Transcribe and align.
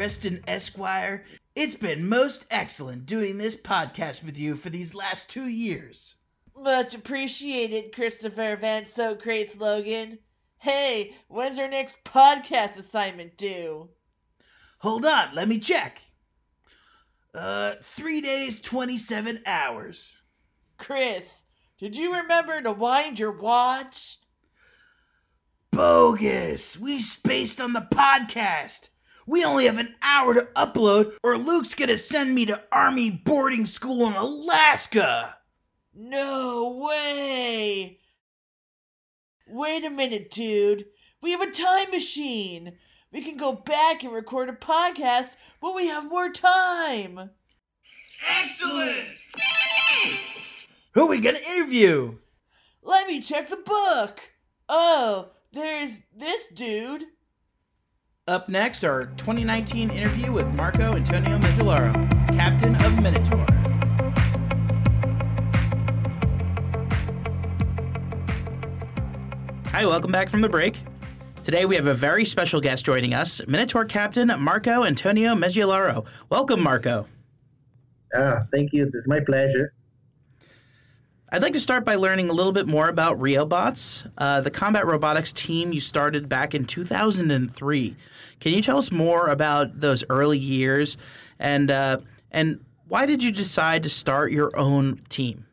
Preston 0.00 0.40
Esquire, 0.46 1.24
it's 1.54 1.74
been 1.74 2.08
most 2.08 2.46
excellent 2.50 3.04
doing 3.04 3.36
this 3.36 3.54
podcast 3.54 4.24
with 4.24 4.38
you 4.38 4.56
for 4.56 4.70
these 4.70 4.94
last 4.94 5.28
two 5.28 5.46
years. 5.46 6.14
Much 6.56 6.94
appreciated, 6.94 7.94
Christopher 7.94 8.56
Van 8.56 8.86
Socrates 8.86 9.58
Logan. 9.58 10.18
Hey, 10.56 11.16
when's 11.28 11.58
our 11.58 11.68
next 11.68 12.02
podcast 12.02 12.78
assignment 12.78 13.36
due? 13.36 13.90
Hold 14.78 15.04
on, 15.04 15.34
let 15.34 15.50
me 15.50 15.58
check. 15.58 16.00
Uh, 17.34 17.74
three 17.82 18.22
days, 18.22 18.58
27 18.58 19.42
hours. 19.44 20.16
Chris, 20.78 21.44
did 21.78 21.94
you 21.94 22.16
remember 22.16 22.62
to 22.62 22.72
wind 22.72 23.18
your 23.18 23.32
watch? 23.32 24.16
Bogus! 25.70 26.78
We 26.78 27.00
spaced 27.00 27.60
on 27.60 27.74
the 27.74 27.86
podcast! 27.92 28.88
We 29.30 29.44
only 29.44 29.66
have 29.66 29.78
an 29.78 29.94
hour 30.02 30.34
to 30.34 30.48
upload, 30.56 31.16
or 31.22 31.38
Luke's 31.38 31.76
gonna 31.76 31.96
send 31.96 32.34
me 32.34 32.46
to 32.46 32.64
Army 32.72 33.10
boarding 33.12 33.64
school 33.64 34.08
in 34.08 34.14
Alaska! 34.14 35.36
No 35.94 36.68
way! 36.70 38.00
Wait 39.46 39.84
a 39.84 39.90
minute, 39.90 40.32
dude. 40.32 40.86
We 41.22 41.30
have 41.30 41.40
a 41.40 41.52
time 41.52 41.92
machine. 41.92 42.72
We 43.12 43.22
can 43.22 43.36
go 43.36 43.52
back 43.52 44.02
and 44.02 44.12
record 44.12 44.48
a 44.48 44.52
podcast 44.52 45.36
when 45.60 45.76
we 45.76 45.86
have 45.86 46.10
more 46.10 46.32
time. 46.32 47.30
Excellent! 48.28 49.06
Who 50.94 51.02
are 51.02 51.08
we 51.08 51.20
gonna 51.20 51.38
interview? 51.38 52.16
Let 52.82 53.06
me 53.06 53.20
check 53.20 53.48
the 53.48 53.58
book. 53.58 54.32
Oh, 54.68 55.28
there's 55.52 56.00
this 56.12 56.48
dude. 56.48 57.04
Up 58.28 58.48
next, 58.48 58.84
our 58.84 59.06
2019 59.16 59.90
interview 59.90 60.30
with 60.30 60.46
Marco 60.54 60.94
Antonio 60.94 61.36
Meggiolaro, 61.38 61.92
captain 62.36 62.76
of 62.76 63.02
Minotaur. 63.02 63.44
Hi, 69.72 69.84
welcome 69.84 70.12
back 70.12 70.28
from 70.28 70.42
the 70.42 70.48
break. 70.48 70.78
Today 71.42 71.64
we 71.64 71.74
have 71.74 71.86
a 71.86 71.94
very 71.94 72.24
special 72.24 72.60
guest 72.60 72.84
joining 72.84 73.14
us, 73.14 73.40
Minotaur 73.48 73.84
captain 73.84 74.30
Marco 74.38 74.84
Antonio 74.84 75.34
Meggiolaro. 75.34 76.06
Welcome, 76.28 76.62
Marco. 76.62 77.06
Ah, 78.14 78.44
thank 78.52 78.72
you. 78.72 78.88
It's 78.94 79.08
my 79.08 79.18
pleasure. 79.26 79.72
I'd 81.32 81.42
like 81.42 81.52
to 81.52 81.60
start 81.60 81.84
by 81.84 81.94
learning 81.94 82.28
a 82.28 82.32
little 82.32 82.50
bit 82.50 82.66
more 82.66 82.88
about 82.88 83.20
RioBots, 83.20 84.10
uh, 84.18 84.40
the 84.40 84.50
combat 84.50 84.84
robotics 84.84 85.32
team 85.32 85.72
you 85.72 85.80
started 85.80 86.28
back 86.28 86.56
in 86.56 86.64
2003. 86.64 87.96
Can 88.40 88.52
you 88.52 88.60
tell 88.60 88.78
us 88.78 88.90
more 88.90 89.28
about 89.28 89.78
those 89.78 90.02
early 90.10 90.38
years, 90.38 90.96
and 91.38 91.70
uh, 91.70 91.98
and 92.32 92.64
why 92.88 93.06
did 93.06 93.22
you 93.22 93.30
decide 93.30 93.84
to 93.84 93.90
start 93.90 94.32
your 94.32 94.56
own 94.56 95.02
team? 95.08 95.46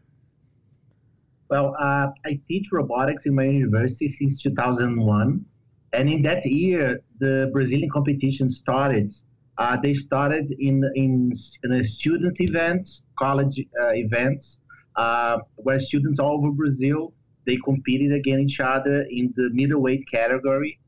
Well, 1.52 1.76
uh, 1.80 2.08
I 2.26 2.40
teach 2.48 2.70
robotics 2.72 3.28
in 3.28 3.36
my 3.36 3.46
university 3.46 4.08
since 4.08 4.42
2001. 4.42 5.46
And 5.94 6.10
in 6.10 6.24
that 6.24 6.44
year, 6.44 7.02
the 7.20 7.50
Brazilian 7.54 7.90
competition 7.92 8.50
started. 8.50 9.14
Uh, 9.58 9.78
they 9.82 9.94
started 9.94 10.52
in, 10.60 10.84
in, 10.96 11.32
in 11.64 11.84
student 11.84 12.42
events, 12.42 13.04
college 13.18 13.64
uh, 13.82 13.94
events, 13.94 14.60
uh, 14.98 15.38
where 15.56 15.80
students 15.80 16.20
all 16.20 16.38
over 16.40 16.52
Brazil, 16.52 17.14
they 17.46 17.58
competed 17.64 18.12
against 18.12 18.54
each 18.54 18.60
other 18.60 19.06
in 19.10 19.34
the 19.36 19.50
middleweight 19.54 20.04
category. 20.12 20.80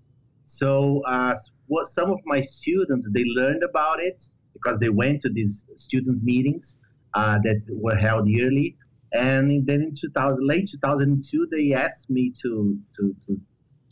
So 0.45 1.01
uh, 1.07 1.35
what 1.67 1.87
some 1.87 2.11
of 2.11 2.19
my 2.25 2.41
students, 2.41 3.07
they 3.13 3.23
learned 3.23 3.63
about 3.63 3.99
it 4.01 4.21
because 4.53 4.79
they 4.79 4.89
went 4.89 5.21
to 5.21 5.29
these 5.29 5.65
student 5.75 6.23
meetings 6.23 6.75
uh, 7.13 7.37
that 7.43 7.61
were 7.69 7.95
held 7.95 8.27
yearly 8.27 8.75
and 9.11 9.65
then 9.65 9.81
in 9.81 9.95
2000, 9.95 10.45
late 10.45 10.69
2002, 10.69 11.47
they 11.51 11.73
asked 11.73 12.09
me 12.09 12.31
to 12.41 12.77
to 12.95 13.15
to, 13.27 13.41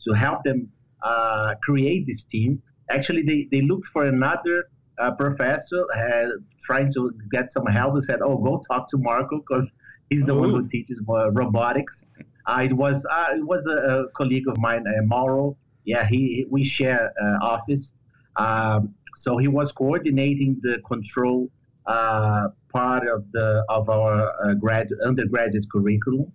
to 0.04 0.12
help 0.12 0.44
them 0.44 0.70
uh, 1.02 1.54
create 1.62 2.06
this 2.06 2.24
team. 2.24 2.62
Actually, 2.90 3.22
they, 3.22 3.48
they 3.50 3.62
looked 3.62 3.86
for 3.88 4.06
another 4.06 4.70
uh, 4.98 5.10
professor 5.12 5.84
uh, 5.96 6.26
trying 6.60 6.92
to 6.94 7.12
get 7.32 7.50
some 7.50 7.66
help. 7.66 7.94
They 7.94 8.00
said, 8.00 8.20
"Oh, 8.22 8.38
go 8.38 8.62
talk 8.70 8.88
to 8.90 8.98
Marco 8.98 9.38
because 9.38 9.70
he's 10.10 10.24
the 10.24 10.34
Ooh. 10.34 10.40
one 10.40 10.50
who 10.50 10.68
teaches 10.68 11.00
uh, 11.08 11.30
robotics." 11.32 12.06
Uh, 12.46 12.62
it 12.64 12.72
was 12.72 13.04
uh, 13.10 13.28
it 13.36 13.46
was 13.46 13.66
a, 13.66 13.76
a, 14.06 14.08
colleague 14.10 14.48
of 14.48 14.58
mine, 14.58 14.84
Mauro. 15.04 15.56
Yeah, 15.84 16.06
he 16.06 16.46
we 16.50 16.64
share 16.64 17.12
office. 17.42 17.94
Um, 18.36 18.94
so 19.16 19.36
he 19.36 19.48
was 19.48 19.72
coordinating 19.72 20.60
the 20.62 20.78
control 20.86 21.50
uh, 21.86 22.48
part 22.70 23.08
of 23.08 23.24
the 23.32 23.64
of 23.68 23.88
our 23.88 24.32
uh, 24.44 24.54
grad 24.54 24.88
undergraduate 25.04 25.64
curriculum. 25.72 26.30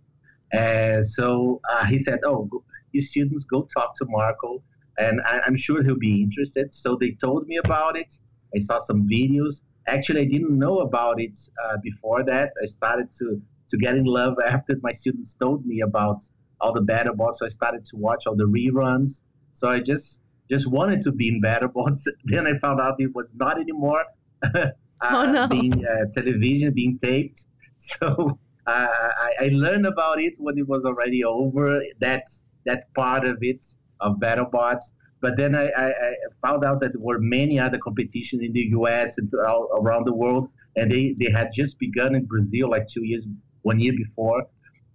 And 0.52 1.06
so 1.06 1.62
uh, 1.72 1.86
he 1.86 1.98
said, 1.98 2.20
"Oh, 2.26 2.46
go, 2.46 2.64
you 2.92 3.02
students 3.02 3.44
go 3.46 3.68
talk 3.74 3.96
to 3.98 4.06
Marco, 4.10 4.62
and 4.98 5.22
I, 5.26 5.42
am 5.48 5.56
sure 5.56 5.84
he'll 5.84 5.98
be 5.98 6.22
interested." 6.22 6.74
So 6.74 6.98
they 7.00 7.12
told 7.12 7.48
me 7.48 7.58
about 7.58 7.98
it. 7.98 8.18
I 8.56 8.60
saw 8.60 8.80
some 8.80 9.08
videos. 9.08 9.62
Actually, 9.88 10.22
I 10.22 10.26
didn't 10.26 10.58
know 10.58 10.80
about 10.80 11.22
it 11.22 11.40
uh, 11.64 11.78
before 11.84 12.24
that. 12.24 12.52
I 12.62 12.66
started 12.66 13.12
to 13.20 13.42
to 13.70 13.78
get 13.78 13.96
in 13.96 14.06
love 14.06 14.36
after 14.46 14.76
my 14.82 14.92
students 14.92 15.34
told 15.36 15.66
me 15.66 15.82
about 15.82 16.24
all 16.62 16.74
the 16.74 16.82
BattleBots. 16.82 17.36
So 17.38 17.46
I 17.46 17.50
started 17.50 17.86
to 17.86 17.98
watch 17.98 18.26
all 18.28 18.36
the 18.36 18.48
reruns. 18.48 19.22
So 19.54 19.68
I 19.70 19.80
just 19.80 20.22
just 20.50 20.68
wanted 20.70 21.02
to 21.02 21.12
be 21.12 21.28
in 21.30 21.42
BattleBots. 21.42 22.04
then 22.26 22.48
I 22.48 22.58
found 22.60 22.80
out 22.80 22.96
it 23.00 23.14
was 23.14 23.34
not 23.36 23.60
anymore. 23.60 24.04
oh, 24.56 24.70
uh, 25.02 25.26
no. 25.26 25.48
being 25.48 25.86
uh, 25.86 26.06
television, 26.14 26.74
being 26.74 27.00
taped. 27.02 27.48
So 27.78 28.40
uh, 28.66 28.88
I, 29.28 29.32
I, 29.42 29.48
learned 29.52 29.86
about 29.86 30.22
it 30.22 30.36
when 30.38 30.58
it 30.58 30.66
was 30.66 30.86
already 30.86 31.26
over. 31.26 31.84
That's 32.00 32.44
that 32.66 32.86
part 32.94 33.26
of 33.26 33.40
it 33.42 33.66
of 34.00 34.20
BattleBots. 34.22 34.94
But 35.20 35.38
then 35.38 35.54
I, 35.56 35.68
I, 35.70 35.88
I, 35.88 36.14
found 36.46 36.64
out 36.64 36.80
that 36.82 36.94
there 36.94 37.02
were 37.02 37.20
many 37.20 37.60
other 37.60 37.78
competitions 37.78 38.42
in 38.42 38.54
the 38.54 38.66
U.S. 38.78 39.18
and 39.18 39.30
all 39.46 39.70
around 39.82 40.06
the 40.06 40.14
world, 40.14 40.50
and 40.76 40.92
they, 40.92 41.16
they 41.20 41.32
had 41.32 41.50
just 41.54 41.78
begun 41.80 42.16
in 42.16 42.26
Brazil 42.26 42.70
like 42.70 42.88
two 42.88 43.06
years, 43.06 43.26
one 43.64 43.80
year 43.80 43.94
before. 43.96 44.46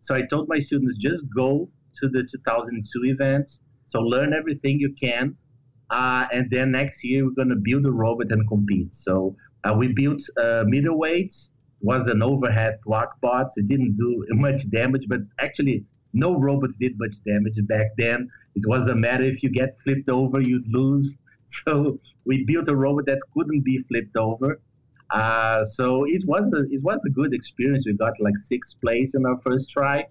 So 0.01 0.15
I 0.15 0.23
told 0.23 0.49
my 0.49 0.61
students 0.61 0.97
just 0.99 1.25
go 1.35 1.69
to 2.01 2.09
the 2.09 2.23
2002 2.23 3.05
events. 3.05 3.61
So 3.87 4.01
learn 4.01 4.33
everything 4.33 4.79
you 4.79 4.95
can, 5.03 5.35
uh, 5.91 6.27
and 6.31 6.51
then 6.51 6.73
next 6.73 7.03
year 7.03 7.25
we're 7.25 7.35
going 7.35 7.49
to 7.49 7.57
build 7.57 7.87
a 7.87 7.91
robot 7.91 8.31
and 8.31 8.47
compete. 8.47 8.95
So 8.95 9.35
uh, 9.65 9.75
we 9.75 9.89
built 9.89 10.23
uh, 10.37 10.65
middleweights, 10.65 11.49
was 11.81 12.07
an 12.07 12.23
overhead 12.23 12.79
thwack 12.85 13.09
bot. 13.21 13.51
It 13.57 13.69
didn't 13.69 13.95
do 13.97 14.27
much 14.31 14.69
damage, 14.71 15.05
but 15.09 15.21
actually 15.39 15.85
no 16.13 16.39
robots 16.39 16.77
did 16.77 16.99
much 16.99 17.17
damage 17.25 17.55
back 17.67 17.97
then. 17.97 18.29
It 18.55 18.65
was 18.67 18.89
a 18.89 18.95
matter 18.95 19.25
if 19.25 19.43
you 19.43 19.51
get 19.51 19.77
flipped 19.85 20.09
over, 20.09 20.41
you'd 20.41 20.69
lose. 20.69 21.17
So 21.65 21.99
we 22.27 22.45
built 22.45 22.69
a 22.69 22.77
robot 22.77 23.07
that 23.07 23.21
couldn't 23.33 23.65
be 23.65 23.83
flipped 23.89 24.19
over. 24.19 24.61
Uh, 25.11 25.65
so 25.65 26.05
it 26.05 26.23
was 26.27 26.45
a 26.53 26.63
it 26.71 26.83
was 26.83 27.03
a 27.07 27.11
good 27.11 27.33
experience. 27.33 27.85
We 27.87 27.95
got 27.95 28.15
like 28.21 28.39
sixth 28.39 28.81
place 28.81 29.15
in 29.15 29.25
our 29.25 29.39
first 29.41 29.71
try. 29.71 30.07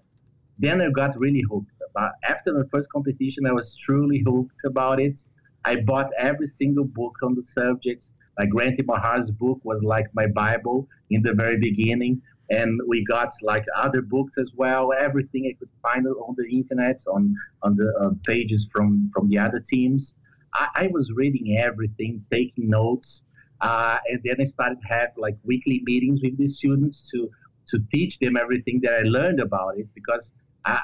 Then 0.58 0.80
I 0.80 0.90
got 0.90 1.18
really 1.18 1.44
hooked. 1.50 1.70
About 1.90 2.12
after 2.24 2.52
the 2.52 2.68
first 2.72 2.90
competition, 2.90 3.46
I 3.46 3.52
was 3.52 3.76
truly 3.76 4.22
hooked 4.26 4.60
about 4.64 5.00
it. 5.00 5.20
I 5.64 5.76
bought 5.76 6.10
every 6.18 6.48
single 6.48 6.84
book 6.84 7.16
on 7.22 7.34
the 7.34 7.44
subject. 7.44 8.08
Like 8.38 8.50
Grant 8.50 8.78
Imahara's 8.78 9.30
book 9.30 9.60
was 9.64 9.82
like 9.82 10.06
my 10.14 10.26
Bible 10.26 10.88
in 11.10 11.22
the 11.22 11.32
very 11.32 11.58
beginning. 11.58 12.22
And 12.50 12.80
we 12.86 13.04
got 13.04 13.30
like 13.42 13.64
other 13.76 14.00
books 14.00 14.38
as 14.38 14.50
well, 14.54 14.92
everything 14.98 15.52
I 15.52 15.58
could 15.58 15.68
find 15.82 16.06
on 16.06 16.34
the 16.38 16.48
internet, 16.48 17.00
on, 17.06 17.34
on 17.62 17.76
the 17.76 17.92
uh, 18.00 18.10
pages 18.26 18.68
from, 18.72 19.10
from 19.12 19.28
the 19.28 19.38
other 19.38 19.60
teams. 19.60 20.14
I, 20.54 20.68
I 20.74 20.86
was 20.90 21.10
reading 21.14 21.58
everything, 21.58 22.24
taking 22.32 22.70
notes, 22.70 23.22
uh, 23.60 23.98
and 24.08 24.20
then 24.24 24.36
I 24.40 24.44
started 24.44 24.78
to 24.80 24.88
have 24.88 25.10
like 25.16 25.36
weekly 25.44 25.82
meetings 25.84 26.20
with 26.22 26.38
the 26.38 26.48
students 26.48 27.08
to 27.10 27.30
to 27.68 27.78
teach 27.92 28.18
them 28.18 28.36
everything 28.36 28.80
that 28.82 28.94
I 28.94 29.02
learned 29.02 29.40
about 29.40 29.78
it 29.78 29.86
because 29.94 30.32
I, 30.64 30.80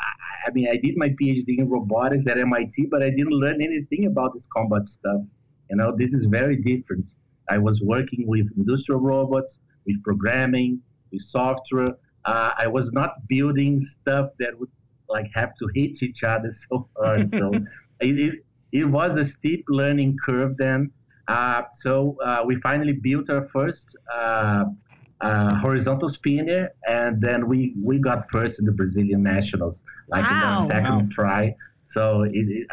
I 0.47 0.51
mean 0.53 0.69
I 0.71 0.77
did 0.77 0.97
my 0.97 1.09
PhD 1.11 1.59
in 1.59 1.69
robotics 1.69 2.27
at 2.27 2.39
MIT, 2.39 2.87
but 2.91 3.03
I 3.03 3.11
didn't 3.11 3.33
learn 3.33 3.63
anything 3.63 4.07
about 4.07 4.35
this 4.35 4.47
combat 4.55 4.87
stuff. 4.89 5.23
You 5.71 5.77
know, 5.77 5.95
this 5.97 6.13
is 6.13 6.25
very 6.25 6.57
different. 6.57 7.15
I 7.49 7.59
was 7.59 7.81
working 7.81 8.27
with 8.27 8.47
industrial 8.57 9.01
robots, 9.01 9.59
with 9.87 10.03
programming, 10.03 10.81
with 11.13 11.23
software. 11.23 11.95
Uh, 12.25 12.53
I 12.57 12.67
was 12.67 12.93
not 12.93 13.27
building 13.29 13.83
stuff 13.85 14.31
that 14.39 14.59
would 14.59 14.71
like 15.09 15.31
have 15.35 15.55
to 15.57 15.69
hit 15.75 16.03
each 16.03 16.23
other 16.23 16.51
so 16.51 16.89
hard. 16.97 17.29
so 17.29 17.51
it, 18.01 18.19
it, 18.19 18.35
it, 18.73 18.85
was 18.85 19.17
a 19.17 19.25
steep 19.25 19.65
learning 19.69 20.17
curve 20.25 20.57
then. 20.57 20.91
Uh, 21.29 21.63
so 21.73 22.17
uh, 22.25 22.43
we 22.45 22.57
finally 22.61 22.93
built 22.93 23.31
our 23.31 23.49
first 23.49 23.97
uh, 24.13 24.65
uh, 25.21 25.55
horizontal 25.57 26.09
spinner, 26.09 26.71
and 26.89 27.21
then 27.21 27.49
we, 27.49 27.75
we 27.83 27.99
got 27.99 28.31
first 28.31 28.59
in 28.59 28.67
the 28.67 28.73
Brazilian 28.73 29.23
nationals, 29.23 29.83
like 30.09 30.29
wow. 30.29 30.63
in 30.63 30.69
the 30.69 30.75
second 30.75 30.95
wow. 30.95 31.09
try. 31.11 31.57
So 31.87 32.23
it, 32.23 32.33
it, 32.35 32.67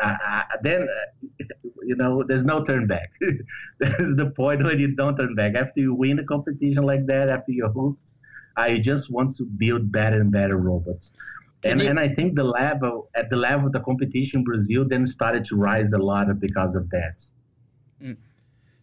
then, 0.63 0.81
uh, 0.81 1.45
you 1.83 1.95
know, 1.95 2.23
there's 2.27 2.45
no 2.45 2.63
turn 2.63 2.87
back. 2.87 3.11
There's 3.79 4.15
the 4.15 4.31
point 4.35 4.63
when 4.63 4.79
you 4.79 4.95
don't 4.95 5.17
turn 5.17 5.35
back. 5.35 5.55
After 5.55 5.79
you 5.81 5.93
win 5.93 6.19
a 6.19 6.23
competition 6.23 6.83
like 6.83 7.05
that, 7.07 7.29
after 7.29 7.51
you're 7.51 7.69
hooked, 7.69 8.13
I 8.57 8.77
just 8.77 9.11
want 9.11 9.35
to 9.37 9.43
build 9.43 9.91
better 9.91 10.19
and 10.19 10.31
better 10.31 10.57
robots. 10.57 11.13
And, 11.63 11.81
you, 11.81 11.87
and 11.87 11.99
I 11.99 12.09
think 12.09 12.35
the 12.35 12.43
level 12.43 13.09
at 13.15 13.29
the 13.29 13.35
level 13.35 13.67
of 13.67 13.73
the 13.73 13.81
competition 13.81 14.39
in 14.39 14.43
Brazil 14.43 14.85
then 14.87 15.05
started 15.05 15.45
to 15.45 15.55
rise 15.55 15.93
a 15.93 15.99
lot 15.99 16.27
because 16.39 16.75
of 16.75 16.89
that. 16.89 17.23
Mm. 18.01 18.17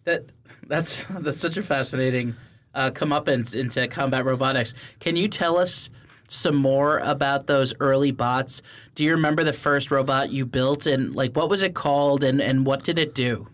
That 0.08 0.24
that's 0.66 1.04
that's 1.20 1.38
such 1.38 1.58
a 1.58 1.62
fascinating 1.62 2.34
uh, 2.74 2.90
comeuppance 2.90 3.54
into 3.54 3.86
combat 3.88 4.24
robotics. 4.24 4.72
Can 5.00 5.16
you 5.16 5.28
tell 5.28 5.58
us 5.58 5.90
some 6.28 6.56
more 6.56 6.98
about 7.00 7.46
those 7.46 7.74
early 7.80 8.10
bots? 8.10 8.62
Do 8.94 9.04
you 9.04 9.10
remember 9.12 9.44
the 9.44 9.52
first 9.52 9.90
robot 9.90 10.30
you 10.30 10.46
built 10.46 10.86
and 10.86 11.14
like 11.14 11.36
what 11.36 11.50
was 11.50 11.62
it 11.62 11.74
called 11.74 12.24
and, 12.24 12.40
and 12.40 12.64
what 12.64 12.84
did 12.84 12.98
it 12.98 13.14
do? 13.14 13.48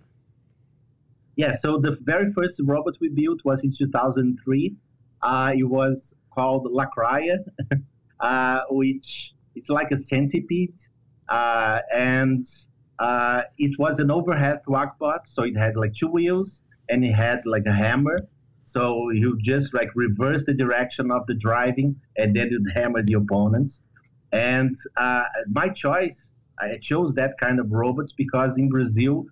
Yeah, 1.35 1.53
so 1.53 1.79
the 1.79 1.99
very 2.03 2.33
first 2.33 2.61
robot 2.63 2.95
we 3.01 3.09
built 3.09 3.41
was 3.45 3.65
in 3.65 3.73
2003. 3.77 4.77
Uh, 5.23 5.53
it 5.57 5.65
was 5.65 6.15
called 6.33 6.67
Lacraia, 6.67 7.39
uh, 8.21 8.61
which 8.71 9.33
it's 9.57 9.69
like 9.69 9.91
a 9.91 9.97
centipede, 9.97 10.79
uh, 11.29 11.81
and 11.93 12.47
uh, 12.99 13.43
it 13.59 13.79
was 13.79 13.99
an 13.99 14.11
overhead 14.11 14.61
thwack 14.65 14.99
bot. 14.99 15.29
So 15.29 15.43
it 15.43 15.57
had 15.57 15.77
like 15.77 15.95
two 15.95 16.09
wheels 16.09 16.63
and 16.89 17.05
it 17.05 17.13
had 17.13 17.43
like 17.45 17.67
a 17.67 17.73
hammer. 17.73 18.19
So 18.65 19.11
you 19.11 19.39
just 19.43 19.75
like 19.75 19.91
reverse 19.95 20.45
the 20.47 20.55
direction 20.55 21.11
of 21.11 21.27
the 21.27 21.35
driving 21.35 21.97
and 22.17 22.35
then 22.35 22.49
you'd 22.51 22.71
hammer 22.75 23.03
the 23.03 23.15
opponents. 23.15 23.83
And 24.33 24.77
uh, 24.97 25.25
my 25.49 25.69
choice, 25.69 26.33
I 26.59 26.79
chose 26.79 27.15
that 27.15 27.35
kind 27.41 27.61
of 27.61 27.71
robots 27.71 28.13
because 28.17 28.57
in 28.57 28.69
Brazil, 28.69 29.27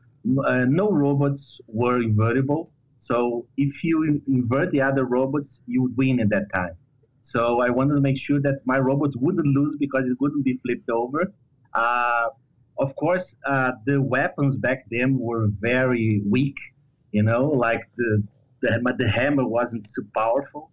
uh, 0.44 0.64
no 0.68 0.90
robots 0.90 1.60
were 1.66 2.00
invertible. 2.02 2.70
So 2.98 3.46
if 3.56 3.82
you 3.82 4.22
invert 4.28 4.70
the 4.70 4.80
other 4.80 5.04
robots, 5.04 5.60
you 5.66 5.82
would 5.82 5.96
win 5.96 6.20
at 6.20 6.28
that 6.30 6.52
time. 6.54 6.76
So 7.22 7.60
I 7.60 7.70
wanted 7.70 7.94
to 7.94 8.00
make 8.00 8.18
sure 8.18 8.40
that 8.40 8.60
my 8.64 8.78
robot 8.78 9.10
wouldn't 9.16 9.46
lose 9.46 9.76
because 9.78 10.04
it 10.06 10.20
wouldn't 10.20 10.44
be 10.44 10.58
flipped 10.64 10.90
over. 10.90 11.32
Uh, 11.74 12.28
of 12.78 12.94
course, 12.96 13.36
uh, 13.46 13.72
the 13.86 14.00
weapons 14.00 14.56
back 14.56 14.84
then 14.90 15.18
were 15.18 15.48
very 15.60 16.22
weak. 16.28 16.56
You 17.12 17.22
know, 17.22 17.44
like 17.44 17.82
the 17.96 18.22
the, 18.60 18.94
the 18.98 19.08
hammer 19.08 19.46
wasn't 19.46 19.86
so 19.88 20.02
powerful. 20.14 20.70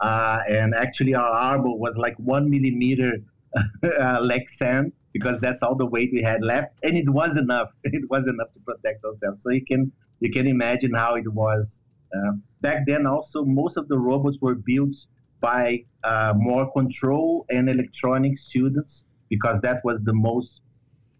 Uh, 0.00 0.40
and 0.48 0.74
actually, 0.74 1.14
our 1.14 1.30
armor 1.30 1.74
was 1.74 1.96
like 1.96 2.16
one 2.16 2.50
millimeter 2.50 3.18
uh, 3.56 4.20
Lexan 4.20 4.92
because 5.12 5.38
that's 5.40 5.62
all 5.62 5.74
the 5.74 5.86
weight 5.86 6.10
we 6.12 6.22
had 6.22 6.42
left, 6.42 6.74
and 6.82 6.96
it 6.96 7.08
was 7.08 7.36
enough. 7.36 7.68
It 7.84 8.08
was 8.10 8.26
enough 8.26 8.52
to 8.54 8.60
protect 8.60 9.04
ourselves. 9.04 9.42
So 9.42 9.50
you 9.50 9.64
can 9.64 9.92
you 10.20 10.30
can 10.30 10.46
imagine 10.46 10.94
how 10.94 11.14
it 11.16 11.30
was 11.32 11.82
uh, 12.16 12.32
back 12.60 12.86
then. 12.86 13.06
Also, 13.06 13.44
most 13.44 13.76
of 13.76 13.88
the 13.88 13.98
robots 13.98 14.38
were 14.40 14.54
built 14.54 14.94
by 15.40 15.84
uh, 16.04 16.32
more 16.36 16.72
control 16.72 17.44
and 17.50 17.68
electronic 17.68 18.38
students 18.38 19.04
because 19.28 19.60
that 19.60 19.80
was 19.84 20.00
the 20.02 20.14
most 20.14 20.60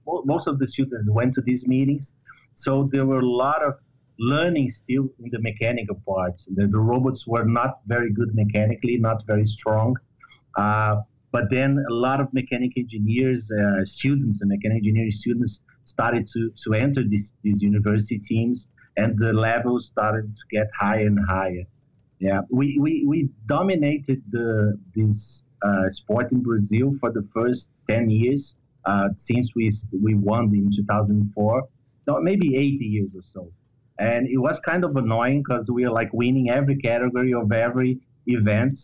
most 0.07 0.47
of 0.47 0.59
the 0.59 0.69
students 0.69 1.09
went 1.11 1.35
to 1.35 1.41
these 1.41 1.67
meetings. 1.67 2.15
So 2.55 2.89
there 2.93 3.07
were 3.07 3.21
a 3.21 3.27
lot 3.27 3.63
of 3.63 3.75
learning 4.19 4.71
still 4.71 5.09
in 5.19 5.31
the 5.31 5.41
mechanical 5.41 6.01
parts. 6.07 6.47
The, 6.55 6.67
the 6.67 6.79
robots 6.79 7.27
were 7.27 7.45
not 7.45 7.81
very 7.87 8.13
good 8.13 8.35
mechanically, 8.35 8.99
not 8.99 9.27
very 9.27 9.47
strong. 9.47 9.97
Uh, 10.57 10.97
but 11.33 11.51
then 11.51 11.83
a 11.91 11.95
lot 11.95 12.21
of 12.21 12.33
mechanical 12.35 12.81
engineers, 12.81 13.51
uh, 13.51 13.85
students, 13.85 14.43
and 14.43 14.51
mechanical 14.51 14.79
engineering 14.79 15.11
students 15.11 15.63
started 15.85 16.29
to, 16.29 16.53
to 16.65 16.75
enter 16.75 17.03
these, 17.03 17.33
these 17.43 17.63
university 17.63 18.19
teams, 18.19 18.69
and 18.99 19.19
the 19.19 19.33
levels 19.33 19.87
started 19.87 20.37
to 20.37 20.43
get 20.51 20.69
higher 20.79 21.07
and 21.07 21.19
higher. 21.27 21.65
Yeah, 22.19 22.43
we, 22.51 22.79
we, 22.79 23.05
we 23.07 23.31
dominated 23.47 24.23
the, 24.31 24.79
this 24.95 25.43
uh, 25.63 25.89
sport 25.89 26.31
in 26.31 26.43
Brazil 26.43 26.95
for 27.01 27.11
the 27.11 27.23
first 27.35 27.71
10 27.89 28.11
years 28.11 28.55
uh, 28.85 29.09
since 29.17 29.55
we, 29.55 29.71
we 30.03 30.15
won 30.15 30.45
in 30.55 30.71
2004, 30.75 31.69
no, 32.07 32.21
maybe 32.21 32.57
80 32.57 32.85
years 32.85 33.11
or 33.15 33.23
so. 33.33 33.53
And 33.99 34.27
it 34.27 34.39
was 34.39 34.59
kind 34.61 34.85
of 34.85 34.97
annoying 34.97 35.43
because 35.47 35.71
we 35.71 35.85
were 35.85 35.93
like 35.93 36.13
winning 36.13 36.51
every 36.51 36.77
category 36.77 37.33
of 37.35 37.53
every 37.53 38.01
event 38.27 38.79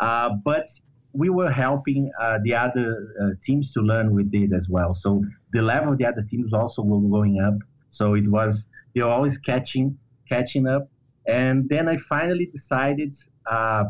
uh, 0.00 0.30
but 0.44 0.66
we 1.12 1.28
were 1.28 1.50
helping 1.50 2.10
uh, 2.20 2.38
the 2.42 2.54
other 2.54 3.14
uh, 3.22 3.28
teams 3.42 3.72
to 3.72 3.80
learn 3.80 4.14
with 4.14 4.30
it 4.32 4.52
as 4.52 4.68
well. 4.68 4.94
So 4.94 5.22
the 5.52 5.62
level 5.62 5.92
of 5.92 5.98
the 5.98 6.06
other 6.06 6.22
teams 6.22 6.52
also 6.52 6.82
were 6.82 7.00
going 7.00 7.40
up. 7.40 7.54
So 7.90 8.14
it 8.14 8.28
was 8.28 8.66
you're 8.94 9.10
always 9.10 9.38
catching 9.38 9.98
catching 10.28 10.66
up. 10.66 10.88
And 11.26 11.68
then 11.68 11.88
i 11.88 11.96
finally 12.08 12.46
decided 12.46 13.14
uh, 13.46 13.84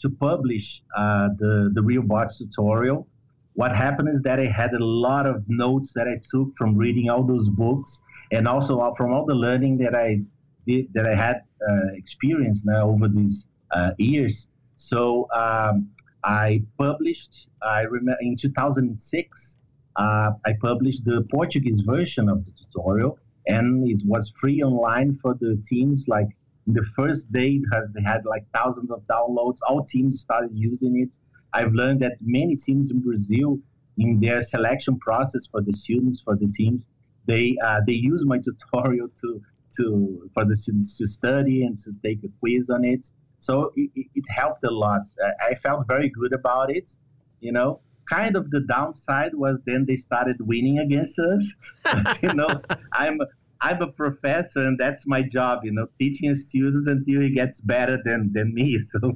to 0.00 0.10
publish 0.10 0.82
uh, 0.96 1.28
the 1.38 1.70
the 1.74 1.80
RioBots 1.80 2.38
tutorial 2.38 3.08
what 3.54 3.74
happened 3.74 4.08
is 4.08 4.22
that 4.22 4.38
i 4.40 4.46
had 4.46 4.72
a 4.74 4.84
lot 4.84 5.26
of 5.26 5.44
notes 5.48 5.92
that 5.92 6.06
i 6.08 6.16
took 6.30 6.54
from 6.56 6.76
reading 6.76 7.10
all 7.10 7.22
those 7.22 7.48
books 7.48 8.02
and 8.32 8.48
also 8.48 8.92
from 8.96 9.12
all 9.12 9.24
the 9.24 9.34
learning 9.34 9.78
that 9.78 9.94
I 9.94 10.22
did, 10.66 10.92
that 10.94 11.06
I 11.06 11.14
had 11.14 11.42
uh, 11.68 11.92
experienced 11.94 12.64
now 12.64 12.88
over 12.88 13.06
these 13.06 13.46
uh, 13.70 13.90
years. 13.98 14.48
So 14.74 15.28
um, 15.34 15.90
I 16.24 16.62
published. 16.78 17.46
I 17.62 17.82
remember 17.82 18.18
in 18.20 18.36
2006. 18.36 19.56
Uh, 19.94 20.30
I 20.46 20.54
published 20.62 21.04
the 21.04 21.26
Portuguese 21.30 21.80
version 21.80 22.30
of 22.30 22.42
the 22.46 22.52
tutorial, 22.58 23.18
and 23.46 23.86
it 23.86 24.00
was 24.06 24.32
free 24.40 24.62
online 24.62 25.18
for 25.20 25.34
the 25.34 25.62
teams. 25.68 26.08
Like 26.08 26.28
the 26.66 26.82
first 26.96 27.30
day, 27.30 27.60
has 27.72 27.90
they 27.94 28.00
had 28.02 28.24
like 28.24 28.46
thousands 28.54 28.90
of 28.90 29.02
downloads. 29.02 29.58
All 29.68 29.84
teams 29.84 30.20
started 30.20 30.52
using 30.54 30.98
it. 30.98 31.14
I've 31.54 31.72
learned 31.72 32.00
that 32.00 32.16
many 32.20 32.56
teams 32.56 32.90
in 32.90 33.00
Brazil, 33.00 33.58
in 33.98 34.20
their 34.20 34.42
selection 34.42 34.98
process 34.98 35.46
for 35.46 35.60
the 35.60 35.72
students 35.72 36.20
for 36.20 36.36
the 36.36 36.48
teams, 36.48 36.86
they 37.26 37.56
uh, 37.64 37.80
they 37.86 37.94
use 37.94 38.24
my 38.24 38.38
tutorial 38.46 39.08
to 39.20 39.40
to 39.76 40.30
for 40.34 40.44
the 40.44 40.56
students 40.56 40.96
to 40.98 41.06
study 41.06 41.64
and 41.64 41.78
to 41.78 41.92
take 42.04 42.18
a 42.24 42.28
quiz 42.40 42.70
on 42.70 42.84
it. 42.84 43.10
So 43.38 43.72
it, 43.74 43.90
it 43.94 44.24
helped 44.28 44.64
a 44.64 44.70
lot. 44.70 45.02
I 45.40 45.54
felt 45.56 45.86
very 45.88 46.10
good 46.10 46.32
about 46.32 46.70
it. 46.70 46.94
You 47.40 47.52
know, 47.52 47.80
kind 48.08 48.36
of 48.36 48.50
the 48.50 48.60
downside 48.60 49.34
was 49.34 49.58
then 49.66 49.84
they 49.86 49.96
started 49.96 50.36
winning 50.40 50.78
against 50.78 51.18
us. 51.18 51.42
you 52.22 52.34
know, 52.34 52.48
I'm 52.92 53.18
I'm 53.62 53.80
a 53.80 53.86
professor 53.86 54.60
and 54.60 54.78
that's 54.78 55.06
my 55.06 55.22
job. 55.22 55.60
You 55.64 55.72
know, 55.72 55.86
teaching 55.98 56.34
students 56.34 56.86
until 56.86 57.20
he 57.20 57.30
gets 57.30 57.60
better 57.60 57.98
than 58.04 58.32
than 58.32 58.54
me. 58.54 58.78
So 58.92 59.14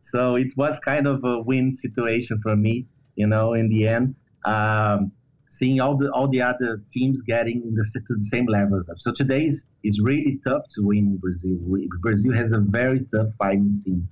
so 0.00 0.36
it 0.36 0.56
was 0.56 0.78
kind 0.78 1.06
of 1.06 1.24
a 1.24 1.40
win 1.40 1.72
situation 1.72 2.40
for 2.42 2.56
me. 2.56 2.86
You 3.16 3.26
know, 3.26 3.54
in 3.54 3.68
the 3.68 3.88
end. 3.88 4.14
Um, 4.44 5.12
seeing 5.60 5.80
all 5.80 5.96
the 5.96 6.10
all 6.12 6.28
the 6.28 6.40
other 6.40 6.82
teams 6.92 7.20
getting 7.22 7.74
the, 7.74 7.84
to 8.08 8.14
the 8.16 8.24
same 8.24 8.46
levels. 8.46 8.88
So 8.98 9.12
today 9.12 9.44
is, 9.44 9.64
is 9.84 10.00
really 10.00 10.40
tough 10.46 10.62
to 10.74 10.80
win 10.82 11.04
in 11.12 11.16
Brazil. 11.18 11.58
We, 11.66 11.88
Brazil 12.00 12.32
has 12.32 12.52
a 12.52 12.58
very 12.58 13.00
tough 13.14 13.28
fighting 13.38 13.70
scene. 13.70 14.08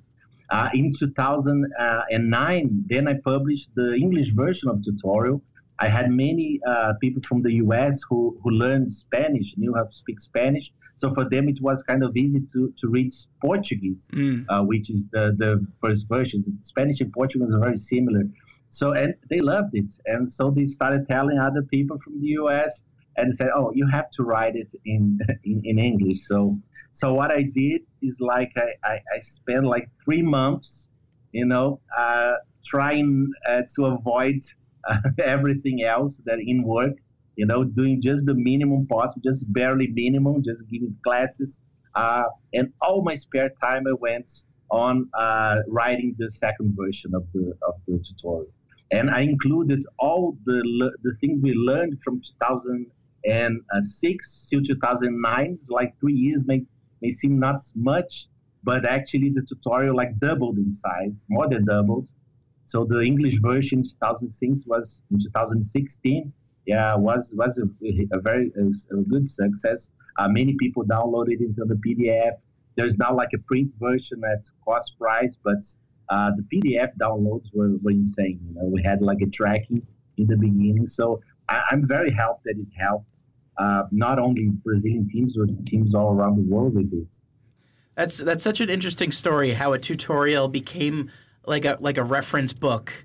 Uh, 0.50 0.68
in 0.72 0.92
2009, 0.98 2.84
then 2.88 3.08
I 3.08 3.14
published 3.24 3.68
the 3.74 3.94
English 3.94 4.30
version 4.30 4.68
of 4.70 4.82
tutorial. 4.82 5.42
I 5.80 5.88
had 5.88 6.10
many 6.10 6.60
uh, 6.66 6.94
people 7.00 7.22
from 7.22 7.42
the 7.42 7.52
US 7.64 8.00
who, 8.08 8.38
who 8.42 8.50
learned 8.50 8.92
Spanish, 8.92 9.54
knew 9.56 9.74
how 9.74 9.84
to 9.84 9.92
speak 9.92 10.20
Spanish. 10.20 10.72
So 10.96 11.12
for 11.12 11.28
them, 11.28 11.48
it 11.48 11.62
was 11.62 11.82
kind 11.84 12.02
of 12.02 12.16
easy 12.16 12.40
to, 12.52 12.74
to 12.78 12.88
read 12.88 13.12
Portuguese, 13.40 14.08
mm. 14.12 14.44
uh, 14.48 14.64
which 14.64 14.90
is 14.90 15.06
the, 15.12 15.34
the 15.38 15.64
first 15.80 16.08
version. 16.08 16.44
Spanish 16.62 17.00
and 17.00 17.12
Portuguese 17.12 17.54
are 17.54 17.60
very 17.60 17.76
similar. 17.76 18.24
So 18.70 18.92
and 18.92 19.14
they 19.30 19.40
loved 19.40 19.70
it, 19.74 19.90
and 20.06 20.30
so 20.30 20.50
they 20.50 20.66
started 20.66 21.08
telling 21.08 21.38
other 21.38 21.62
people 21.62 21.98
from 22.04 22.20
the 22.20 22.28
U.S. 22.42 22.82
and 23.16 23.34
said, 23.34 23.48
"Oh, 23.54 23.72
you 23.74 23.86
have 23.86 24.10
to 24.10 24.24
write 24.24 24.56
it 24.56 24.68
in 24.84 25.18
in, 25.44 25.62
in 25.64 25.78
English." 25.78 26.26
So 26.26 26.58
so 26.92 27.14
what 27.14 27.30
I 27.30 27.42
did 27.42 27.82
is 28.02 28.20
like 28.20 28.52
I, 28.56 28.70
I, 28.84 29.00
I 29.14 29.20
spent 29.20 29.64
like 29.64 29.88
three 30.04 30.20
months, 30.20 30.88
you 31.32 31.46
know, 31.46 31.80
uh, 31.96 32.34
trying 32.64 33.30
uh, 33.48 33.62
to 33.76 33.86
avoid 33.86 34.42
everything 35.24 35.82
else 35.82 36.20
that 36.24 36.38
in 36.40 36.62
work, 36.62 36.94
you 37.36 37.46
know, 37.46 37.64
doing 37.64 38.02
just 38.02 38.26
the 38.26 38.34
minimum 38.34 38.86
possible, 38.86 39.22
just 39.24 39.50
barely 39.52 39.86
minimum, 39.88 40.42
just 40.42 40.68
giving 40.68 40.94
classes. 41.04 41.60
Uh, 41.94 42.24
and 42.52 42.72
all 42.80 43.02
my 43.02 43.14
spare 43.14 43.50
time 43.62 43.86
I 43.86 43.92
went 43.92 44.44
on 44.70 45.08
uh, 45.14 45.60
writing 45.68 46.14
the 46.18 46.30
second 46.30 46.76
version 46.76 47.14
of 47.14 47.26
the 47.32 47.54
of 47.66 47.74
the 47.86 48.04
tutorial. 48.06 48.52
And 48.90 49.10
I 49.10 49.20
included 49.20 49.84
all 49.98 50.36
the 50.44 50.92
the 51.02 51.14
things 51.20 51.42
we 51.42 51.54
learned 51.54 51.98
from 52.04 52.20
2006 52.40 54.46
to 54.50 54.62
2009, 54.62 55.58
like 55.68 55.98
three 56.00 56.14
years, 56.14 56.42
may 56.46 56.64
may 57.02 57.10
seem 57.10 57.38
not 57.38 57.60
much, 57.74 58.28
but 58.64 58.86
actually 58.86 59.28
the 59.30 59.42
tutorial 59.42 59.94
like 59.96 60.18
doubled 60.18 60.58
in 60.58 60.72
size, 60.72 61.24
more 61.28 61.48
than 61.48 61.64
doubled. 61.64 62.08
So 62.68 62.84
the 62.84 63.00
English 63.00 63.38
version 63.40 63.82
2006 63.82 64.64
was 64.66 65.00
in 65.10 65.18
2016. 65.18 66.30
Yeah, 66.66 66.94
was 66.96 67.32
was 67.34 67.58
a, 67.58 67.66
a 68.12 68.20
very 68.20 68.52
a, 68.60 68.94
a 68.94 69.00
good 69.04 69.26
success. 69.26 69.88
Uh, 70.18 70.28
many 70.28 70.54
people 70.60 70.84
downloaded 70.84 71.40
into 71.40 71.64
the 71.64 71.76
PDF. 71.76 72.34
There's 72.76 72.98
now 72.98 73.14
like 73.14 73.30
a 73.34 73.38
print 73.38 73.70
version 73.80 74.20
at 74.22 74.44
cost 74.62 74.98
price, 74.98 75.34
but 75.42 75.62
uh, 76.10 76.32
the 76.36 76.44
PDF 76.52 76.90
downloads 77.00 77.46
were, 77.54 77.72
were 77.82 77.92
insane. 77.92 78.38
You 78.46 78.54
know, 78.56 78.66
we 78.66 78.82
had 78.82 79.00
like 79.00 79.22
a 79.22 79.30
tracking 79.30 79.80
in 80.18 80.26
the 80.26 80.36
beginning, 80.36 80.86
so 80.86 81.22
I, 81.48 81.62
am 81.72 81.88
very 81.88 82.12
helped 82.12 82.44
that 82.44 82.58
it 82.58 82.68
helped 82.78 83.06
uh, 83.56 83.84
not 83.92 84.18
only 84.18 84.50
Brazilian 84.62 85.08
teams, 85.08 85.36
but 85.38 85.64
teams 85.64 85.94
all 85.94 86.12
around 86.12 86.36
the 86.36 86.54
world 86.54 86.74
with 86.74 86.92
it. 86.92 87.18
That's 87.94 88.18
that's 88.18 88.44
such 88.44 88.60
an 88.60 88.68
interesting 88.68 89.10
story. 89.10 89.54
How 89.54 89.72
a 89.72 89.78
tutorial 89.78 90.48
became 90.48 91.10
like 91.48 91.64
a 91.64 91.76
like 91.80 91.98
a 91.98 92.04
reference 92.04 92.52
book. 92.52 93.04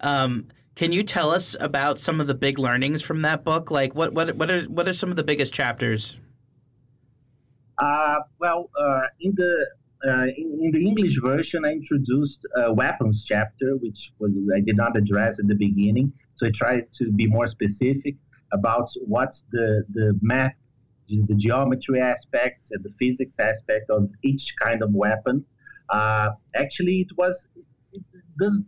Um, 0.00 0.48
can 0.74 0.92
you 0.92 1.02
tell 1.02 1.30
us 1.30 1.54
about 1.60 1.98
some 1.98 2.20
of 2.20 2.26
the 2.26 2.34
big 2.34 2.58
learnings 2.58 3.02
from 3.02 3.22
that 3.22 3.44
book? 3.44 3.70
Like 3.70 3.94
what 3.94 4.14
what 4.14 4.36
what 4.36 4.50
are 4.50 4.62
what 4.62 4.88
are 4.88 4.94
some 4.94 5.10
of 5.10 5.16
the 5.16 5.24
biggest 5.24 5.52
chapters? 5.52 6.16
Uh, 7.78 8.16
well, 8.38 8.70
uh, 8.78 9.02
in 9.20 9.34
the 9.36 9.66
uh, 10.08 10.24
in, 10.36 10.58
in, 10.62 10.70
the 10.72 10.86
English 10.86 11.20
version, 11.20 11.64
I 11.64 11.72
introduced 11.72 12.46
a 12.56 12.72
weapons 12.72 13.24
chapter, 13.26 13.76
which 13.76 14.12
was 14.18 14.32
I 14.56 14.60
did 14.60 14.76
not 14.76 14.96
address 14.96 15.38
at 15.38 15.46
the 15.46 15.54
beginning. 15.54 16.12
So 16.36 16.46
I 16.46 16.50
tried 16.54 16.84
to 16.94 17.12
be 17.12 17.26
more 17.26 17.46
specific 17.46 18.16
about 18.52 18.88
what's 19.04 19.44
the, 19.52 19.84
the 19.92 20.18
math, 20.22 20.54
the 21.08 21.34
geometry 21.34 22.00
aspects 22.00 22.70
and 22.70 22.82
the 22.82 22.92
physics 22.98 23.36
aspect 23.38 23.90
of 23.90 24.08
each 24.22 24.54
kind 24.58 24.82
of 24.82 24.92
weapon. 24.92 25.44
Uh, 25.90 26.30
actually, 26.54 27.00
it 27.00 27.16
was 27.18 27.48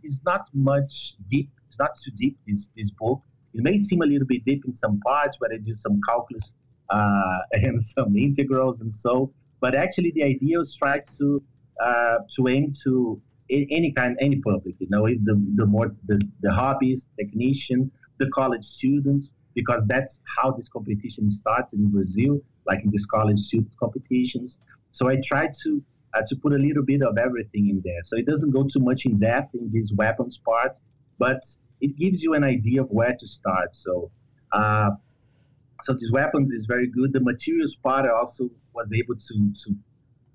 it's 0.03 0.21
not 0.25 0.47
much 0.53 1.15
deep. 1.29 1.49
It's 1.67 1.79
not 1.79 1.91
too 2.03 2.11
deep. 2.11 2.37
This 2.47 2.69
this 2.75 2.89
book. 2.91 3.21
It 3.53 3.61
may 3.61 3.77
seem 3.77 4.01
a 4.01 4.05
little 4.05 4.27
bit 4.27 4.43
deep 4.43 4.65
in 4.65 4.73
some 4.73 4.99
parts, 5.01 5.37
but 5.39 5.51
I 5.53 5.57
do 5.57 5.75
some 5.75 6.01
calculus 6.07 6.53
uh, 6.89 7.39
and 7.53 7.81
some 7.81 8.17
integrals 8.17 8.81
and 8.81 8.93
so. 8.93 9.31
But 9.59 9.75
actually, 9.75 10.11
the 10.11 10.23
idea 10.23 10.57
was 10.57 10.75
try 10.75 11.01
to 11.17 11.43
uh, 11.83 12.17
to 12.35 12.47
aim 12.47 12.73
to 12.83 13.21
any 13.49 13.91
kind, 13.91 14.17
any 14.19 14.37
public. 14.37 14.75
You 14.79 14.87
know, 14.89 15.07
the 15.07 15.35
the 15.55 15.65
more 15.65 15.95
the, 16.05 16.21
the 16.41 16.49
hobbyist, 16.49 17.05
technician, 17.17 17.91
the 18.17 18.29
college 18.29 18.65
students, 18.65 19.33
because 19.55 19.85
that's 19.85 20.19
how 20.37 20.51
this 20.51 20.67
competition 20.67 21.29
started 21.31 21.79
in 21.79 21.89
Brazil, 21.89 22.41
like 22.65 22.83
in 22.83 22.89
these 22.91 23.05
college 23.05 23.39
student 23.39 23.75
competitions. 23.77 24.59
So 24.91 25.09
I 25.09 25.17
tried 25.23 25.53
to 25.63 25.81
uh, 26.13 26.21
to 26.27 26.35
put 26.35 26.53
a 26.53 26.57
little 26.57 26.83
bit 26.83 27.01
of 27.01 27.17
everything 27.17 27.69
in 27.69 27.81
there. 27.83 28.03
So 28.03 28.17
it 28.17 28.25
doesn't 28.25 28.51
go 28.51 28.63
too 28.63 28.79
much 28.79 29.05
in 29.05 29.19
depth 29.19 29.55
in 29.55 29.71
this 29.71 29.91
weapons 29.95 30.39
part, 30.45 30.75
but 31.17 31.41
it 31.81 31.97
gives 31.97 32.21
you 32.23 32.33
an 32.33 32.43
idea 32.43 32.81
of 32.81 32.89
where 32.89 33.15
to 33.19 33.27
start. 33.27 33.75
So 33.75 34.11
uh, 34.51 34.91
so 35.83 35.93
these 35.93 36.11
weapons 36.11 36.51
is 36.51 36.65
very 36.65 36.87
good. 36.87 37.11
The 37.13 37.19
materials 37.19 37.75
part 37.75 38.05
I 38.05 38.09
also 38.09 38.49
was 38.73 38.91
able 38.93 39.15
to 39.15 39.53
to 39.63 39.75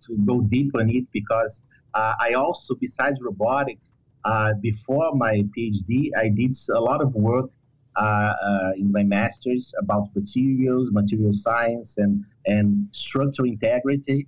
to 0.06 0.16
go 0.24 0.40
deep 0.40 0.74
on 0.74 0.90
it 0.90 1.04
because 1.12 1.62
uh, 1.94 2.14
I 2.20 2.34
also 2.34 2.74
besides 2.74 3.18
robotics. 3.20 3.92
Uh, 4.24 4.52
before 4.60 5.14
my 5.14 5.44
PhD, 5.56 6.10
I 6.18 6.28
did 6.28 6.54
a 6.74 6.80
lot 6.80 7.00
of 7.00 7.14
work 7.14 7.50
uh, 7.96 8.00
uh, 8.00 8.72
in 8.76 8.92
my 8.92 9.02
master's 9.02 9.72
about 9.80 10.08
materials, 10.14 10.90
material 10.92 11.32
science, 11.32 11.98
and 11.98 12.24
and 12.46 12.88
structural 12.92 13.48
integrity. 13.48 14.26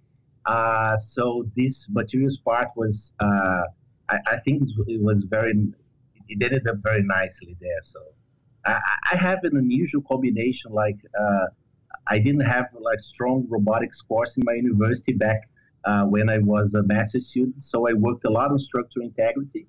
Uh, 0.50 0.99
so 0.99 1.49
this 1.57 1.87
materials 1.90 2.38
part 2.38 2.69
was, 2.75 3.12
I, 3.21 4.19
I, 4.26 4.37
think 4.45 4.64
it 4.88 5.00
was 5.00 5.23
very, 5.28 5.54
it 6.28 6.42
ended 6.42 6.66
up 6.66 6.78
very 6.83 7.04
nicely 7.04 7.57
there. 7.61 7.83
So 7.85 8.00
I, 8.66 8.80
I 9.12 9.16
have 9.16 9.38
an 9.45 9.57
unusual 9.57 10.02
combination. 10.02 10.73
Like 10.73 10.97
I 12.09 12.19
didn't 12.19 12.47
have 12.54 12.66
like 12.80 12.99
strong 12.99 13.47
robotics 13.49 14.00
course 14.02 14.37
in 14.37 14.42
my 14.45 14.54
university 14.54 15.12
back 15.12 15.49
uh, 15.85 16.04
when 16.07 16.28
I 16.28 16.38
was 16.38 16.75
a 16.75 16.83
master's 16.83 17.28
student. 17.28 17.62
So 17.62 17.87
I 17.88 17.92
worked 17.92 18.25
a 18.25 18.30
lot 18.30 18.50
on 18.50 18.59
structural 18.59 19.07
integrity. 19.07 19.69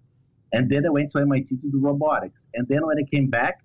And 0.51 0.67
then 0.67 0.88
I 0.88 0.89
went 0.89 1.11
to 1.11 1.19
MIT 1.19 1.57
to 1.57 1.69
do 1.69 1.79
robotics. 1.79 2.47
And 2.55 2.67
then 2.67 2.79
when 2.88 2.97
I 2.97 3.05
came 3.15 3.27
back, 3.29 3.59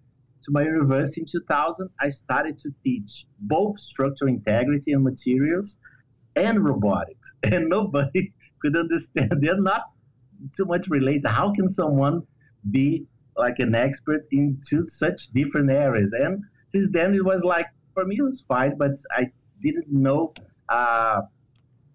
to 0.44 0.52
my 0.52 0.62
university 0.62 1.22
in 1.22 1.26
2000, 1.26 1.90
I 2.00 2.08
started 2.10 2.56
to 2.60 2.70
teach 2.84 3.26
both 3.40 3.80
structural 3.80 4.30
integrity 4.30 4.92
and 4.92 5.02
materials 5.02 5.76
and 6.36 6.64
robotics. 6.64 7.32
And 7.42 7.68
nobody 7.68 8.32
could 8.60 8.76
understand. 8.76 9.32
They're 9.40 9.60
not 9.60 9.84
too 10.56 10.64
much 10.64 10.88
related. 10.88 11.26
How 11.26 11.52
can 11.52 11.68
someone 11.68 12.22
be 12.70 13.06
like 13.36 13.58
an 13.58 13.74
expert 13.74 14.26
in 14.32 14.60
two 14.68 14.84
such 14.84 15.28
different 15.28 15.70
areas? 15.70 16.12
And 16.12 16.42
since 16.68 16.88
then, 16.90 17.14
it 17.14 17.24
was 17.24 17.42
like, 17.42 17.66
for 17.94 18.04
me, 18.04 18.16
it 18.18 18.22
was 18.22 18.44
fine, 18.46 18.76
but 18.76 18.92
I 19.10 19.30
didn't 19.62 19.90
know 19.90 20.34
uh, 20.68 21.22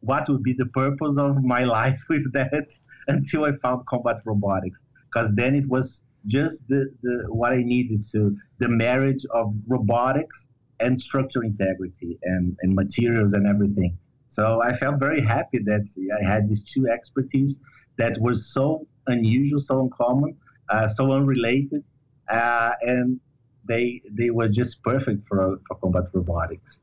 what 0.01 0.27
would 0.29 0.43
be 0.43 0.53
the 0.53 0.65
purpose 0.67 1.17
of 1.17 1.43
my 1.43 1.63
life 1.79 1.99
with 2.09 2.31
that 2.33 2.67
until 3.07 3.45
I 3.45 3.51
found 3.63 3.85
combat 3.87 4.17
robotics. 4.25 4.83
Because 5.11 5.31
then 5.33 5.55
it 5.55 5.67
was 5.67 6.03
just 6.27 6.67
the, 6.67 6.93
the 7.01 7.25
what 7.29 7.51
I 7.51 7.63
needed 7.63 8.03
to 8.11 8.37
the 8.59 8.69
marriage 8.69 9.25
of 9.33 9.53
robotics 9.67 10.47
and 10.79 10.99
structural 10.99 11.45
integrity 11.45 12.17
and, 12.23 12.55
and 12.61 12.73
materials 12.75 13.33
and 13.33 13.47
everything. 13.47 13.97
So 14.31 14.61
I 14.61 14.73
felt 14.73 14.97
very 14.97 15.19
happy 15.19 15.59
that 15.65 15.85
I 16.21 16.23
had 16.25 16.47
these 16.47 16.63
two 16.63 16.87
expertise 16.87 17.59
that 17.97 18.17
were 18.21 18.37
so 18.37 18.87
unusual, 19.07 19.59
so 19.59 19.81
uncommon, 19.81 20.37
uh, 20.69 20.87
so 20.87 21.11
unrelated, 21.11 21.83
uh, 22.29 22.71
and 22.81 23.19
they 23.65 24.01
they 24.09 24.29
were 24.29 24.47
just 24.47 24.81
perfect 24.83 25.27
for 25.27 25.59
for 25.67 25.75
combat 25.75 26.05
robotics. 26.13 26.79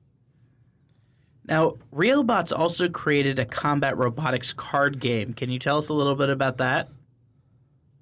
Now, 1.47 1.76
RioBots 1.95 2.52
also 2.57 2.87
created 2.90 3.38
a 3.38 3.47
combat 3.47 3.97
robotics 3.97 4.52
card 4.52 5.00
game. 5.00 5.33
Can 5.33 5.49
you 5.49 5.59
tell 5.59 5.78
us 5.78 5.88
a 5.88 5.95
little 5.95 6.17
bit 6.17 6.28
about 6.28 6.59
that? 6.59 6.90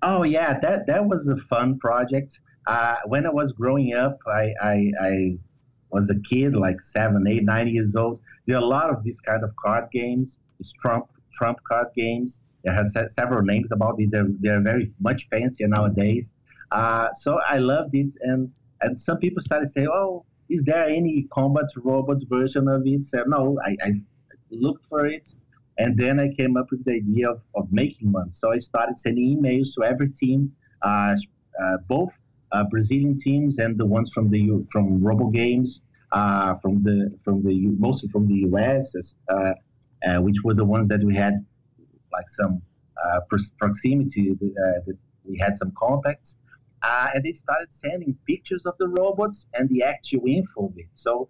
Oh 0.02 0.24
yeah, 0.24 0.58
that 0.58 0.88
that 0.88 1.06
was 1.06 1.28
a 1.28 1.36
fun 1.48 1.78
project. 1.78 2.40
Uh, 2.66 2.96
when 3.04 3.24
I 3.24 3.30
was 3.30 3.52
growing 3.52 3.94
up, 3.94 4.18
I, 4.26 4.52
I, 4.60 4.92
I 5.00 5.38
was 5.90 6.10
a 6.10 6.16
kid, 6.28 6.56
like 6.56 6.82
seven, 6.82 7.28
eight, 7.28 7.44
nine 7.44 7.68
years 7.68 7.94
old. 7.94 8.20
There 8.46 8.56
are 8.56 8.62
a 8.62 8.66
lot 8.66 8.90
of 8.90 9.02
these 9.02 9.20
kind 9.20 9.42
of 9.42 9.54
card 9.56 9.86
games. 9.92 10.38
These 10.58 10.72
Trump 10.80 11.06
Trump 11.32 11.58
card 11.64 11.88
games. 11.96 12.40
There 12.64 12.74
has 12.74 12.96
several 13.08 13.42
names 13.42 13.70
about 13.70 14.00
it. 14.00 14.10
They're, 14.10 14.26
they're 14.40 14.60
very 14.60 14.92
much 14.98 15.28
fancier 15.30 15.68
nowadays. 15.68 16.34
Uh, 16.72 17.08
so 17.14 17.38
I 17.46 17.58
loved 17.58 17.94
it, 17.94 18.12
and 18.22 18.50
and 18.80 18.98
some 18.98 19.18
people 19.18 19.42
started 19.42 19.68
saying, 19.68 19.88
"Oh, 19.92 20.24
is 20.48 20.62
there 20.64 20.84
any 20.84 21.26
combat 21.32 21.66
robot 21.76 22.18
version 22.28 22.66
of 22.68 22.82
it?" 22.86 23.02
So 23.04 23.22
no, 23.26 23.58
I, 23.64 23.76
I 23.82 23.92
looked 24.50 24.86
for 24.86 25.06
it. 25.06 25.34
And 25.78 25.96
then 25.98 26.18
I 26.18 26.32
came 26.34 26.56
up 26.56 26.70
with 26.70 26.84
the 26.84 26.92
idea 26.92 27.30
of, 27.30 27.42
of 27.54 27.70
making 27.70 28.10
one. 28.10 28.32
So 28.32 28.50
I 28.50 28.58
started 28.58 28.98
sending 28.98 29.36
emails 29.36 29.74
to 29.74 29.84
every 29.84 30.08
team, 30.08 30.50
uh, 30.80 31.14
uh, 31.62 31.76
both 31.86 32.18
uh, 32.52 32.64
Brazilian 32.70 33.18
teams 33.18 33.58
and 33.58 33.76
the 33.76 33.84
ones 33.84 34.10
from 34.14 34.30
the 34.30 34.64
from 34.72 35.02
Robo 35.02 35.28
Games, 35.28 35.82
Uh, 36.16 36.54
from 36.62 36.82
the 36.82 36.96
from 37.24 37.42
the 37.46 37.54
mostly 37.86 38.08
from 38.08 38.26
the 38.26 38.38
US, 38.48 38.94
uh, 39.28 39.52
uh, 40.06 40.18
which 40.26 40.38
were 40.44 40.54
the 40.54 40.64
ones 40.64 40.88
that 40.88 41.02
we 41.04 41.14
had 41.14 41.34
like 42.10 42.28
some 42.40 42.62
uh, 43.04 43.20
proximity. 43.58 44.24
Uh, 44.32 44.80
that 44.86 44.96
we 45.28 45.36
had 45.44 45.54
some 45.62 45.72
contacts. 45.84 46.36
and 47.14 47.22
they 47.22 47.34
started 47.44 47.70
sending 47.70 48.16
pictures 48.26 48.64
of 48.64 48.74
the 48.78 48.88
robots 49.00 49.46
and 49.54 49.68
the 49.68 49.82
actual 49.82 50.22
info 50.26 50.60
of 50.68 50.74
it. 50.84 50.90
So 50.94 51.28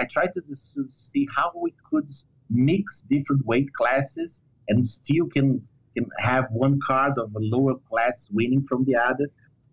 I 0.00 0.02
tried 0.14 0.32
to, 0.36 0.40
to 0.74 0.82
see 0.92 1.28
how 1.36 1.48
we 1.66 1.74
could 1.90 2.08
mix 2.48 3.04
different 3.14 3.44
weight 3.44 3.70
classes 3.80 4.42
and 4.68 4.78
still 4.86 5.26
can 5.36 5.48
can 5.94 6.06
have 6.30 6.46
one 6.64 6.78
card 6.88 7.14
of 7.18 7.28
a 7.40 7.42
lower 7.54 7.74
class 7.88 8.28
winning 8.30 8.64
from 8.68 8.80
the 8.88 8.96
other. 9.10 9.26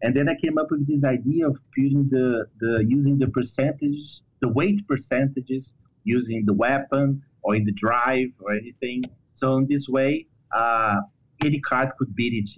And 0.03 0.13
then 0.13 0.27
I 0.27 0.35
came 0.35 0.57
up 0.57 0.69
with 0.69 0.85
this 0.85 1.05
idea 1.05 1.47
of 1.47 1.57
putting 1.73 2.09
the, 2.09 2.45
the 2.59 2.85
using 2.85 3.17
the 3.17 3.27
percentages, 3.27 4.21
the 4.43 4.49
weight 4.59 4.79
percentages 4.91 5.73
using 6.03 6.39
the 6.45 6.53
weapon 6.65 7.07
or 7.43 7.55
in 7.55 7.63
the 7.69 7.71
drive 7.85 8.31
or 8.41 8.51
anything. 8.61 9.03
So 9.33 9.57
in 9.57 9.67
this 9.73 9.87
way, 9.87 10.27
uh, 10.53 10.97
any 11.43 11.59
card 11.61 11.89
could 11.97 12.15
beat 12.15 12.33
it, 12.41 12.49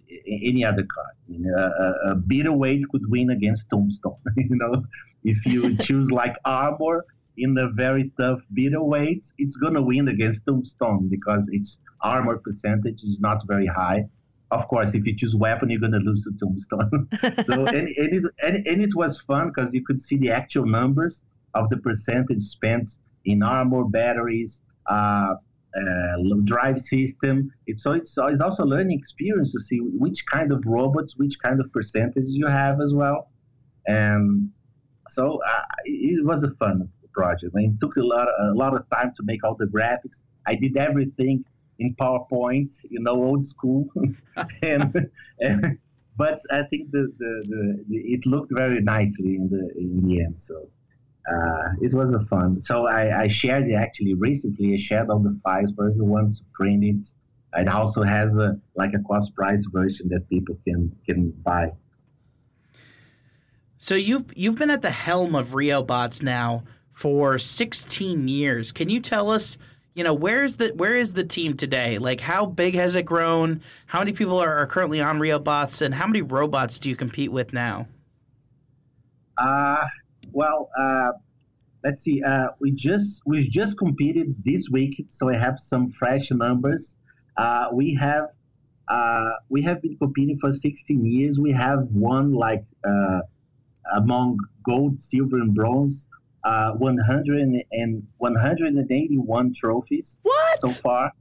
any 0.51 0.63
other 0.65 0.85
card. 0.95 1.15
You 1.27 1.39
know, 1.39 1.55
a, 1.57 2.11
a 2.11 2.15
beetleweight 2.15 2.83
could 2.91 3.05
win 3.15 3.29
against 3.29 3.69
Tombstone. 3.69 4.17
you 4.37 4.57
know, 4.61 4.83
if 5.23 5.45
you 5.45 5.77
choose 5.87 6.11
like 6.11 6.35
armor 6.45 7.05
in 7.37 7.53
the 7.53 7.67
very 7.83 8.11
tough 8.19 8.39
beetleweights, 8.57 9.33
it's 9.37 9.57
gonna 9.57 9.81
win 9.81 10.07
against 10.07 10.45
Tombstone 10.45 11.07
because 11.07 11.47
its 11.51 11.79
armor 12.01 12.37
percentage 12.37 13.01
is 13.03 13.19
not 13.19 13.39
very 13.47 13.67
high. 13.67 14.05
Of 14.51 14.67
course, 14.67 14.93
if 14.93 15.05
you 15.07 15.15
choose 15.15 15.35
weapon, 15.35 15.69
you're 15.69 15.85
gonna 15.87 16.05
lose 16.09 16.23
to 16.23 16.31
Tombstone. 16.39 17.09
so 17.45 17.65
and, 17.77 17.87
and, 18.03 18.09
it, 18.17 18.23
and, 18.43 18.55
and 18.67 18.81
it 18.87 18.93
was 18.95 19.21
fun 19.21 19.51
because 19.51 19.73
you 19.73 19.83
could 19.83 20.01
see 20.01 20.17
the 20.17 20.31
actual 20.31 20.65
numbers 20.65 21.23
of 21.55 21.69
the 21.69 21.77
percentage 21.77 22.43
spent 22.43 22.91
in 23.25 23.41
armor, 23.41 23.85
batteries, 23.85 24.61
uh, 24.89 25.35
uh, 25.75 26.15
drive 26.43 26.79
system. 26.79 27.51
It's, 27.67 27.83
so 27.83 27.93
it's, 27.93 28.15
it's 28.17 28.41
also 28.41 28.63
a 28.63 28.65
learning 28.65 28.97
experience 28.97 29.51
to 29.53 29.59
see 29.59 29.79
which 29.81 30.25
kind 30.25 30.51
of 30.51 30.63
robots, 30.65 31.17
which 31.17 31.37
kind 31.39 31.59
of 31.59 31.71
percentages 31.73 32.29
you 32.29 32.47
have 32.47 32.79
as 32.81 32.93
well. 32.93 33.29
And 33.87 34.49
so 35.09 35.39
uh, 35.47 35.61
it 35.85 36.25
was 36.25 36.43
a 36.43 36.51
fun 36.51 36.89
project. 37.13 37.53
I 37.55 37.59
mean, 37.59 37.71
it 37.73 37.79
took 37.79 37.95
a 37.97 38.01
lot, 38.01 38.27
a 38.27 38.53
lot 38.53 38.75
of 38.75 38.89
time 38.89 39.13
to 39.17 39.23
make 39.23 39.43
all 39.43 39.55
the 39.55 39.65
graphics. 39.65 40.21
I 40.45 40.55
did 40.55 40.77
everything 40.77 41.43
in 41.79 41.95
PowerPoint, 41.95 42.71
you 42.89 42.99
know, 43.01 43.23
old 43.23 43.45
school. 43.45 43.89
and, 44.61 45.09
and, 45.39 45.77
but 46.17 46.39
I 46.51 46.63
think 46.63 46.91
the, 46.91 47.11
the, 47.17 47.43
the, 47.47 47.85
the, 47.89 47.97
it 47.97 48.25
looked 48.25 48.51
very 48.53 48.81
nicely 48.81 49.35
in 49.35 49.49
the 49.49 49.69
in 49.77 50.01
the 50.05 50.23
end. 50.23 50.39
So 50.39 50.69
uh, 51.31 51.69
it 51.81 51.93
was 51.93 52.13
a 52.13 52.19
fun. 52.25 52.61
So 52.61 52.87
I, 52.87 53.23
I 53.23 53.27
shared 53.27 53.67
it 53.67 53.73
actually 53.73 54.13
recently. 54.13 54.75
I 54.75 54.79
shared 54.79 55.09
all 55.09 55.19
the 55.19 55.39
files 55.43 55.71
for 55.75 55.89
everyone 55.89 56.33
to 56.33 56.41
print 56.53 56.83
it. 56.83 57.07
It 57.57 57.67
also 57.67 58.03
has 58.03 58.37
a 58.37 58.59
like 58.75 58.93
a 58.93 58.99
cost 59.07 59.33
price 59.33 59.65
version 59.71 60.09
that 60.09 60.29
people 60.29 60.57
can 60.67 60.95
can 61.07 61.31
buy. 61.31 61.71
So 63.77 63.95
you've 63.95 64.25
you've 64.35 64.59
been 64.59 64.69
at 64.69 64.81
the 64.81 64.91
helm 64.91 65.35
of 65.35 65.49
RioBots 65.49 66.21
now 66.21 66.63
for 66.91 67.39
16 67.39 68.27
years. 68.27 68.71
Can 68.71 68.89
you 68.89 68.99
tell 68.99 69.31
us, 69.31 69.57
you 69.93 70.03
know, 70.03 70.13
where's 70.13 70.57
the 70.57 70.69
where 70.75 70.95
is 70.95 71.13
the 71.13 71.23
team 71.23 71.55
today? 71.55 71.97
Like 71.97 72.19
how 72.19 72.45
big 72.45 72.75
has 72.75 72.95
it 72.95 73.03
grown? 73.03 73.61
How 73.87 73.99
many 73.99 74.11
people 74.11 74.37
are, 74.37 74.57
are 74.57 74.67
currently 74.67 75.01
on 75.01 75.17
RioBots 75.19 75.81
and 75.81 75.93
how 75.93 76.07
many 76.07 76.21
robots 76.21 76.77
do 76.77 76.89
you 76.89 76.95
compete 76.95 77.31
with 77.31 77.53
now? 77.53 77.87
Uh 79.37 79.85
well, 80.31 80.69
uh, 80.77 81.11
let's 81.83 82.01
see. 82.01 82.21
Uh, 82.23 82.47
we 82.59 82.71
just 82.71 83.21
we 83.25 83.47
just 83.47 83.77
competed 83.77 84.35
this 84.43 84.69
week, 84.69 85.05
so 85.09 85.29
I 85.29 85.35
have 85.35 85.59
some 85.59 85.91
fresh 85.91 86.31
numbers. 86.31 86.95
Uh, 87.37 87.67
we 87.73 87.93
have 87.95 88.29
uh, 88.87 89.29
we 89.49 89.61
have 89.63 89.81
been 89.81 89.97
competing 89.97 90.37
for 90.39 90.51
16 90.51 91.05
years. 91.05 91.39
We 91.39 91.51
have 91.51 91.87
won 91.91 92.33
like 92.33 92.63
uh, 92.87 93.21
among 93.95 94.37
gold, 94.63 94.99
silver, 94.99 95.37
and 95.37 95.53
bronze, 95.53 96.07
uh, 96.43 96.71
100 96.73 97.41
and 97.71 98.07
181 98.17 99.53
trophies. 99.53 100.19
What? 100.23 100.59
so 100.59 100.69
far? 100.69 101.11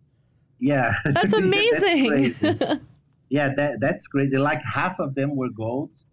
Yeah, 0.58 0.94
That's 1.04 1.32
amazing. 1.44 2.38
that's 2.40 2.80
yeah, 3.28 3.54
that, 3.56 3.80
that's 3.80 4.06
great. 4.06 4.32
Like 4.38 4.62
half 4.62 4.98
of 5.00 5.14
them 5.14 5.36
were 5.36 5.50
golds. 5.50 6.04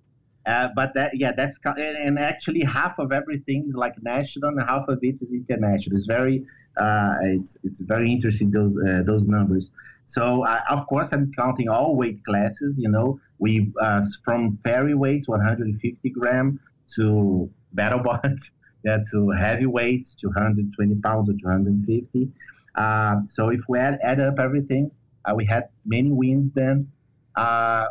Uh, 0.45 0.69
but 0.75 0.93
that 0.95 1.11
yeah 1.13 1.31
that's 1.31 1.59
and 1.77 2.17
actually 2.17 2.61
half 2.61 2.97
of 2.97 3.11
everything 3.11 3.65
is 3.67 3.75
like 3.75 3.93
national 4.01 4.49
and 4.49 4.59
half 4.67 4.87
of 4.87 4.97
it 5.03 5.21
is 5.21 5.33
international. 5.33 5.95
It's 5.95 6.07
very 6.07 6.43
uh, 6.77 7.15
it's 7.21 7.57
it's 7.63 7.81
very 7.81 8.11
interesting 8.11 8.49
those 8.49 8.73
uh, 8.87 9.03
those 9.05 9.27
numbers. 9.27 9.69
So 10.05 10.43
uh, 10.43 10.61
of 10.69 10.87
course 10.87 11.13
i'm 11.13 11.31
counting 11.37 11.69
all 11.69 11.95
weight 11.95 12.23
classes 12.25 12.75
you 12.77 12.89
know. 12.89 13.19
We 13.37 13.71
uh, 13.79 14.03
from 14.25 14.57
fairy 14.63 14.95
weights 14.95 15.27
150 15.27 16.09
gram 16.09 16.59
to 16.95 17.49
battle 17.73 17.99
bots 17.99 18.51
yeah, 18.83 18.97
to 19.11 19.29
heavy 19.29 19.67
weights 19.67 20.15
220 20.15 20.95
pounds 21.01 21.29
or 21.29 21.33
250 21.33 22.31
so 23.27 23.49
if 23.49 23.61
we 23.69 23.77
add, 23.77 23.99
add 24.01 24.19
up 24.19 24.39
everything 24.39 24.89
we 25.35 25.45
had 25.45 25.69
many 25.85 26.11
wins 26.11 26.51
then. 26.51 26.91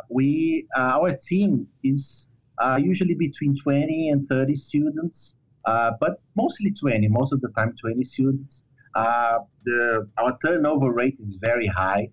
We 0.09 0.67
our 0.75 1.15
team 1.15 1.67
is 1.81 2.27
uh, 2.61 2.77
usually 2.77 3.15
between 3.15 3.57
20 3.63 4.09
and 4.09 4.27
30 4.27 4.55
students, 4.55 5.35
uh, 5.65 5.91
but 5.99 6.21
mostly 6.35 6.71
20, 6.71 7.07
most 7.07 7.33
of 7.33 7.41
the 7.41 7.49
time 7.49 7.73
20 7.81 8.03
students. 8.03 8.63
Uh, 8.93 9.39
the, 9.63 10.07
our 10.17 10.37
turnover 10.45 10.91
rate 10.91 11.15
is 11.19 11.37
very 11.41 11.67
high 11.67 12.09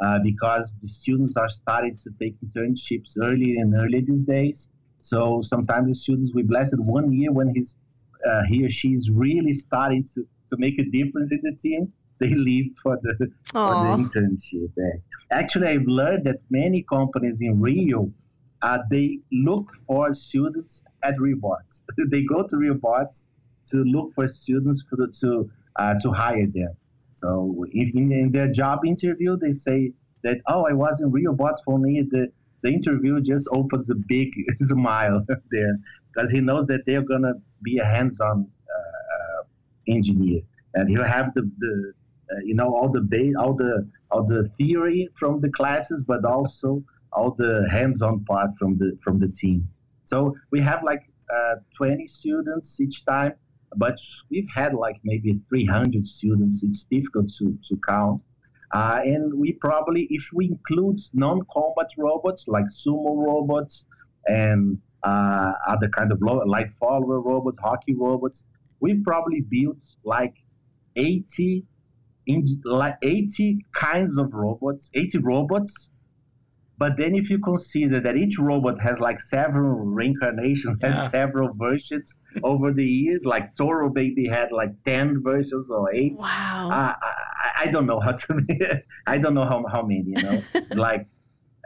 uh, 0.00 0.18
because 0.22 0.74
the 0.80 0.88
students 0.88 1.36
are 1.36 1.48
starting 1.48 1.96
to 1.96 2.10
take 2.20 2.34
internships 2.40 3.16
early 3.22 3.56
and 3.58 3.74
early 3.74 4.00
these 4.00 4.22
days. 4.22 4.68
So 5.00 5.42
sometimes 5.42 5.88
the 5.88 5.94
students, 5.94 6.32
we 6.34 6.42
blessed 6.42 6.78
one 6.78 7.12
year 7.12 7.32
when 7.32 7.52
he's, 7.54 7.76
uh, 8.26 8.42
he 8.48 8.64
or 8.64 8.70
she 8.70 8.88
is 8.88 9.10
really 9.10 9.52
starting 9.52 10.04
to, 10.14 10.26
to 10.50 10.56
make 10.56 10.78
a 10.78 10.84
difference 10.84 11.32
in 11.32 11.40
the 11.42 11.52
team 11.52 11.92
they 12.20 12.34
leave 12.34 12.72
for 12.82 12.98
the, 13.02 13.14
for 13.50 13.74
the 13.74 13.96
internship. 13.96 14.70
Actually, 15.30 15.68
I've 15.68 15.86
learned 15.86 16.24
that 16.24 16.40
many 16.50 16.82
companies 16.82 17.40
in 17.40 17.58
Rio 17.58 18.12
uh, 18.62 18.78
they 18.90 19.18
look 19.32 19.72
for 19.86 20.12
students 20.12 20.82
at 21.02 21.16
RioBots. 21.16 21.82
they 22.10 22.22
go 22.24 22.42
to 22.42 22.56
RioBots 22.56 23.26
to 23.70 23.78
look 23.78 24.12
for 24.14 24.28
students 24.28 24.84
for 24.88 24.96
the, 24.96 25.12
to 25.20 25.50
uh, 25.76 25.94
to 26.02 26.12
hire 26.12 26.46
them. 26.46 26.74
So 27.12 27.64
if 27.72 27.94
in, 27.94 28.12
in, 28.12 28.32
their 28.32 28.48
job 28.48 28.80
interview 28.84 29.36
they 29.36 29.52
say 29.52 29.92
that 30.24 30.38
oh 30.48 30.66
I 30.68 30.72
was 30.72 31.00
in 31.00 31.10
RioBots 31.10 31.58
for 31.64 31.78
me 31.78 32.02
the 32.10 32.32
the 32.62 32.70
interview 32.70 33.20
just 33.20 33.48
opens 33.52 33.88
a 33.90 33.94
big 33.94 34.30
smile 34.62 35.24
there 35.50 35.76
because 36.12 36.30
he 36.30 36.40
knows 36.40 36.66
that 36.66 36.82
they're 36.86 37.02
gonna 37.02 37.34
be 37.62 37.78
a 37.78 37.84
hands-on 37.84 38.46
uh, 38.76 39.42
engineer 39.88 40.42
and 40.74 40.88
he'll 40.88 41.04
have 41.04 41.32
the, 41.34 41.50
the 41.58 41.92
uh, 42.32 42.40
you 42.44 42.54
know 42.54 42.74
all 42.74 42.88
the 42.88 43.34
all 43.38 43.54
the 43.54 43.88
all 44.10 44.24
the 44.24 44.48
theory 44.56 45.08
from 45.14 45.40
the 45.40 45.50
classes 45.50 46.02
but 46.02 46.24
also 46.24 46.82
all 47.12 47.34
the 47.36 47.68
hands-on 47.70 48.24
part 48.24 48.50
from 48.58 48.78
the 48.78 48.96
from 49.02 49.18
the 49.18 49.28
team. 49.28 49.68
So 50.04 50.34
we 50.50 50.60
have 50.60 50.82
like 50.82 51.02
uh, 51.34 51.56
20 51.76 52.06
students 52.08 52.80
each 52.80 53.04
time, 53.04 53.34
but 53.76 53.96
we've 54.30 54.48
had 54.54 54.74
like 54.74 54.96
maybe 55.04 55.38
300 55.48 56.06
students. 56.06 56.62
It's 56.62 56.84
difficult 56.84 57.30
to, 57.38 57.56
to 57.68 57.80
count. 57.86 58.20
Uh, 58.72 59.00
and 59.04 59.32
we 59.34 59.52
probably, 59.52 60.06
if 60.10 60.24
we 60.32 60.46
include 60.46 61.00
non-combat 61.12 61.88
robots 61.96 62.46
like 62.46 62.64
sumo 62.66 63.24
robots 63.24 63.86
and 64.26 64.78
uh, 65.02 65.52
other 65.68 65.88
kind 65.88 66.12
of 66.12 66.20
lo- 66.20 66.42
like 66.46 66.70
follower 66.72 67.20
robots, 67.20 67.58
hockey 67.60 67.94
robots, 67.94 68.44
we've 68.80 69.02
probably 69.04 69.40
built 69.40 69.78
like 70.04 70.34
80 70.96 71.64
in, 72.26 72.44
like 72.64 72.96
80 73.02 73.64
kinds 73.74 74.18
of 74.18 74.32
robots, 74.34 74.90
80 74.94 75.18
robots 75.18 75.90
but 76.80 76.96
then 76.96 77.14
if 77.14 77.28
you 77.28 77.38
consider 77.38 78.00
that 78.00 78.16
each 78.16 78.38
robot 78.38 78.80
has 78.80 78.98
like 79.00 79.20
several 79.20 79.72
reincarnations, 79.80 80.78
yeah. 80.80 81.02
has 81.02 81.10
several 81.10 81.52
versions 81.52 82.18
over 82.42 82.72
the 82.72 82.84
years, 82.84 83.26
like 83.26 83.54
Toro 83.54 83.90
Baby 83.90 84.26
had 84.26 84.50
like 84.50 84.70
10 84.86 85.22
versions 85.22 85.68
or 85.70 85.94
eight. 85.94 86.14
Wow. 86.16 86.70
Uh, 86.72 86.94
I, 87.44 87.64
I 87.64 87.66
don't 87.66 87.84
know 87.84 88.00
how 88.00 88.12
to, 88.12 88.82
I 89.06 89.18
don't 89.18 89.34
know 89.34 89.44
how, 89.44 89.62
how 89.70 89.82
many, 89.82 90.04
you 90.06 90.22
know, 90.22 90.42
like, 90.74 91.06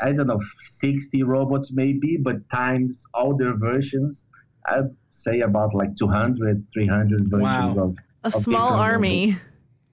I 0.02 0.10
don't 0.10 0.26
know, 0.26 0.40
60 0.64 1.22
robots 1.22 1.70
maybe, 1.72 2.16
but 2.16 2.36
times 2.52 3.04
all 3.14 3.36
their 3.36 3.56
versions, 3.56 4.26
I'd 4.66 4.90
say 5.10 5.42
about 5.42 5.76
like 5.76 5.96
200, 5.96 6.66
300 6.74 7.30
versions 7.30 7.40
wow. 7.40 7.70
of 7.78 7.96
a 8.24 8.36
of 8.36 8.42
small 8.42 8.72
army. 8.72 9.26
robots. 9.26 9.44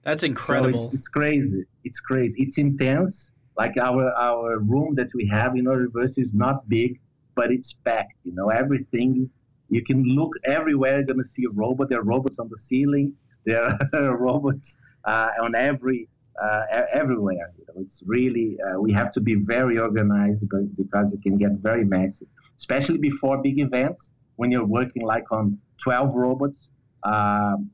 That's 0.02 0.22
So 0.22 0.26
incredible. 0.26 0.86
it's, 0.86 0.94
it's 0.94 1.08
crazy. 1.08 1.64
It's 1.84 2.00
crazy. 2.00 2.42
It's 2.42 2.58
intense. 2.58 3.31
Like 3.56 3.76
our 3.76 4.10
our 4.12 4.58
room 4.58 4.94
that 4.96 5.08
we 5.14 5.26
have 5.28 5.56
in 5.56 5.66
our 5.68 5.76
reverse 5.76 6.18
is 6.18 6.34
not 6.34 6.68
big, 6.68 7.00
but 7.34 7.52
it's 7.52 7.72
packed. 7.72 8.18
You 8.24 8.32
know, 8.32 8.48
everything. 8.48 9.30
You 9.68 9.82
can 9.82 10.02
look 10.04 10.32
everywhere. 10.44 10.96
You're 10.96 11.06
gonna 11.06 11.24
see 11.24 11.44
a 11.44 11.50
robot. 11.50 11.88
There 11.88 11.98
are 12.00 12.04
robots 12.04 12.38
on 12.38 12.48
the 12.48 12.58
ceiling. 12.58 13.14
There 13.44 13.76
are 13.92 14.16
robots 14.16 14.76
uh, 15.04 15.30
on 15.42 15.56
every 15.56 16.08
uh, 16.40 16.62
everywhere. 16.92 17.52
You 17.58 17.64
know, 17.68 17.80
it's 17.80 18.02
really 18.06 18.56
uh, 18.66 18.80
we 18.80 18.92
have 18.92 19.10
to 19.12 19.20
be 19.20 19.34
very 19.34 19.78
organized, 19.78 20.48
because 20.76 21.12
it 21.12 21.22
can 21.22 21.38
get 21.38 21.52
very 21.60 21.84
messy, 21.84 22.28
especially 22.56 22.98
before 22.98 23.42
big 23.42 23.58
events 23.58 24.12
when 24.36 24.50
you're 24.52 24.64
working 24.64 25.02
like 25.04 25.30
on 25.32 25.58
12 25.78 26.14
robots. 26.14 26.70
Um, 27.02 27.70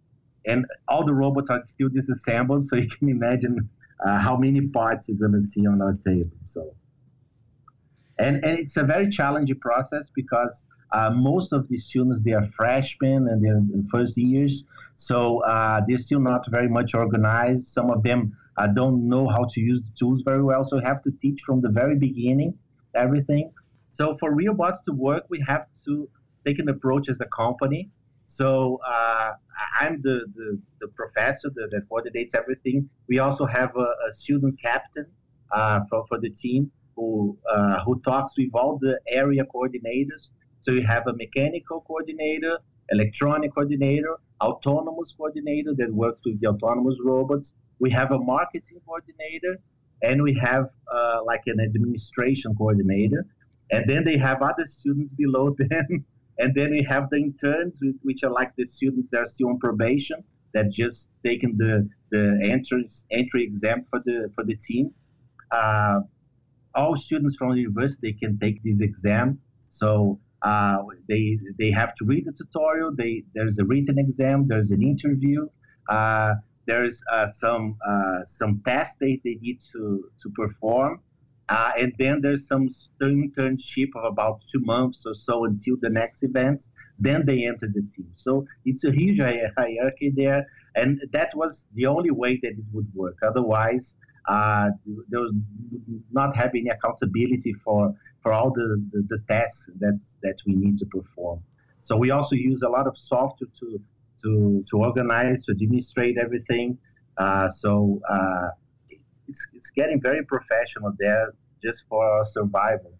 and 0.47 0.65
all 0.89 1.05
the 1.05 1.13
robots 1.13 1.51
are 1.51 1.63
still 1.65 1.89
disassembled, 1.89 2.65
so 2.65 2.77
you 2.83 2.89
can 2.89 3.09
imagine 3.09 3.69
uh, 4.07 4.19
how 4.19 4.37
many 4.37 4.61
parts 4.69 5.09
you're 5.09 5.19
going 5.19 5.33
to 5.33 5.43
see 5.43 5.67
on 5.67 5.81
our 5.83 5.95
table. 5.95 6.31
So, 6.45 6.75
and 8.19 8.45
and 8.45 8.59
it's 8.59 8.77
a 8.77 8.85
very 8.85 9.09
challenging 9.11 9.59
process 9.61 10.09
because 10.15 10.63
uh, 10.93 11.11
most 11.11 11.53
of 11.53 11.69
the 11.69 11.77
students 11.77 12.23
they 12.23 12.33
are 12.33 12.47
freshmen 12.47 13.29
and 13.29 13.45
they're 13.45 13.57
in 13.57 13.85
first 13.91 14.17
years, 14.17 14.65
so 14.97 15.43
uh, 15.45 15.81
they're 15.87 15.99
still 15.99 16.21
not 16.21 16.45
very 16.51 16.69
much 16.69 16.95
organized. 16.95 17.69
Some 17.69 17.91
of 17.91 18.03
them 18.03 18.37
uh, 18.57 18.67
don't 18.69 19.09
know 19.09 19.29
how 19.29 19.45
to 19.53 19.61
use 19.61 19.81
the 19.83 19.93
tools 19.99 20.23
very 20.23 20.43
well, 20.43 20.65
so 20.65 20.81
have 20.81 21.03
to 21.03 21.13
teach 21.23 21.41
from 21.47 21.61
the 21.61 21.69
very 21.69 21.97
beginning 21.97 22.55
everything. 22.95 23.53
So 23.89 24.17
for 24.19 24.35
RioBots 24.35 24.85
to 24.85 24.93
work, 24.93 25.25
we 25.29 25.43
have 25.47 25.67
to 25.85 26.09
take 26.47 26.59
an 26.59 26.69
approach 26.69 27.09
as 27.09 27.21
a 27.21 27.27
company. 27.27 27.91
So 28.29 28.79
uh, 28.87 29.33
I'm 29.81 30.03
the, 30.03 30.27
the, 30.37 30.61
the 30.81 30.89
professor 30.89 31.49
that, 31.55 31.69
that, 31.73 31.89
coordinates 31.89 32.35
everything. 32.35 32.89
We 33.09 33.21
also 33.21 33.47
have 33.47 33.75
a, 33.75 33.89
a 34.09 34.13
student 34.13 34.61
captain 34.63 35.07
uh, 35.51 35.81
for, 35.89 36.05
for 36.09 36.21
the 36.21 36.29
team 36.29 36.71
who, 36.95 37.39
uh, 37.51 37.83
who 37.85 38.01
talks 38.01 38.35
with 38.37 38.51
all 38.53 38.79
the 38.79 39.01
area 39.09 39.45
coordinators. 39.45 40.29
So 40.61 40.73
you 40.73 40.87
have 40.87 41.07
a 41.07 41.15
mechanical 41.15 41.81
coordinator, 41.81 42.59
electronic 42.91 43.55
coordinator, 43.55 44.17
autonomous 44.43 45.15
coordinator 45.17 45.73
that 45.79 45.91
works 45.93 46.21
with 46.27 46.39
the 46.43 46.49
autonomous 46.49 46.99
robots. 47.03 47.55
We 47.79 47.91
have 47.93 48.13
a 48.13 48.19
marketing 48.19 48.81
coordinator, 48.85 49.59
and 50.03 50.23
we 50.23 50.35
have 50.35 50.69
uh, 50.93 51.21
like 51.25 51.45
an 51.47 51.61
administration 51.61 52.55
coordinator. 52.57 53.25
And 53.71 53.89
then 53.89 54.05
they 54.05 54.19
have 54.19 54.43
other 54.43 54.67
students 54.67 55.13
below 55.15 55.57
them. 55.59 56.05
And 56.39 56.55
then 56.55 56.71
we 56.71 56.83
have 56.83 57.11
the 57.11 57.17
interns, 57.17 57.81
which 58.03 58.23
are 58.23 58.31
like 58.31 58.55
the 58.57 58.65
students 58.65 59.11
that 59.11 59.21
are 59.21 59.27
still 59.27 59.49
on 59.49 59.59
probation 59.59 60.23
that 60.55 60.71
just 60.71 61.09
taken 61.25 61.57
the 61.57 61.89
the 62.11 62.39
entrance 62.43 63.05
entry 63.11 63.43
exam 63.45 63.85
for 63.91 64.01
the 64.05 64.31
for 64.35 64.45
the 64.45 64.57
team. 64.57 64.93
Uh, 65.51 66.01
all 66.75 66.97
students 66.97 67.37
from 67.37 67.53
the 67.53 67.61
university 67.61 68.13
can 68.13 68.39
take 68.39 68.63
this 68.63 68.81
exam. 68.81 69.41
So 69.69 70.21
uh, 70.43 70.79
they 71.09 71.39
they 71.59 71.71
have 71.71 71.95
to 71.97 72.05
read 72.05 72.25
the 72.27 72.33
tutorial. 72.33 72.95
They 72.95 73.25
there's 73.35 73.59
a 73.59 73.65
written 73.65 73.99
exam. 73.99 74.47
There's 74.47 74.71
an 74.71 74.83
interview. 74.83 75.49
Uh, 75.89 76.35
there's 76.67 77.03
uh, 77.11 77.27
some 77.27 77.77
uh, 77.87 78.23
some 78.25 78.63
tests 78.65 78.97
they, 79.01 79.21
they 79.25 79.39
need 79.41 79.61
to 79.73 80.11
to 80.23 80.31
perform. 80.31 81.01
Uh, 81.49 81.71
and 81.79 81.93
then 81.99 82.21
there's 82.21 82.47
some 82.47 82.69
internship 83.03 83.89
of 83.97 84.05
about 84.05 84.43
two 84.53 84.61
months 84.61 85.05
or 85.07 85.15
so 85.15 85.45
until 85.45 85.77
the 85.81 85.89
next 85.89 86.23
event. 86.23 86.69
Then 86.99 87.25
they 87.25 87.47
enter 87.47 87.69
the 87.73 87.83
team. 87.83 88.11
So 88.17 88.47
it's 88.65 88.85
a 88.85 88.91
huge 88.91 89.19
hierarchy 89.19 90.13
there, 90.15 90.47
and 90.75 91.01
that 91.13 91.31
was 91.35 91.67
the 91.75 91.87
only 91.87 92.11
way 92.11 92.39
that 92.43 92.51
it 92.51 92.65
would 92.73 92.89
work. 92.95 93.17
Otherwise, 93.23 93.95
uh, 94.29 94.71
there 95.09 95.21
was 95.21 95.33
not 96.13 96.37
have 96.37 96.51
any 96.55 96.69
accountability 96.69 97.55
for 97.65 97.95
for 98.23 98.33
all 98.33 98.51
the, 98.51 98.85
the, 98.93 99.07
the 99.09 99.19
tests 99.29 99.71
that 99.79 99.99
that 100.23 100.37
we 100.47 100.55
need 100.55 100.77
to 100.79 100.87
perform. 100.87 101.41
So 101.81 101.97
we 101.97 102.11
also 102.11 102.35
use 102.35 102.63
a 102.63 102.69
lot 102.69 102.87
of 102.87 102.99
software 102.99 103.49
to 103.61 103.81
to 104.23 104.65
to 104.71 104.77
organize, 104.77 105.45
to 105.45 105.53
administrate 105.53 106.19
everything. 106.19 106.79
Uh, 107.17 107.49
so 107.49 108.01
it's, 109.29 109.47
it's 109.55 109.71
getting 109.71 110.01
very 110.01 110.25
professional 110.25 110.93
there 110.99 111.33
just 111.63 111.85
for 111.89 112.25
survival. 112.25 112.93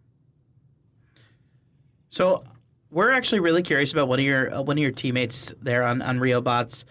So 2.11 2.45
we're 2.91 3.11
actually 3.11 3.41
really 3.41 3.63
curious 3.63 3.93
about 3.93 4.09
one 4.09 4.19
of 4.19 4.25
your 4.25 4.53
uh, 4.55 4.63
one 4.63 4.79
of 4.79 4.83
your 4.83 4.93
teammates 4.93 5.53
there 5.61 5.83
on 5.83 6.03
on 6.03 6.19
RioBots, 6.19 6.85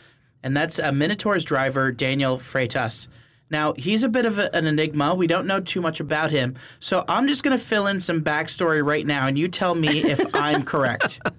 and 0.43 0.55
that's 0.55 0.79
uh, 0.79 0.91
Minotaur's 0.91 1.43
driver 1.43 1.91
Daniel 1.91 2.37
Freitas. 2.37 3.07
Now 3.49 3.73
he's 3.73 4.03
a 4.03 4.09
bit 4.09 4.25
of 4.25 4.39
a, 4.39 4.53
an 4.55 4.67
enigma. 4.67 5.15
We 5.15 5.27
don't 5.27 5.47
know 5.47 5.59
too 5.59 5.81
much 5.81 5.99
about 5.99 6.31
him, 6.31 6.55
so 6.79 7.03
I'm 7.07 7.27
just 7.27 7.43
going 7.43 7.57
to 7.57 7.63
fill 7.63 7.87
in 7.87 7.99
some 7.99 8.21
backstory 8.21 8.85
right 8.85 9.05
now, 9.05 9.27
and 9.27 9.39
you 9.39 9.47
tell 9.47 9.73
me 9.75 10.03
if 10.03 10.35
I'm 10.35 10.63
correct. 10.63 11.19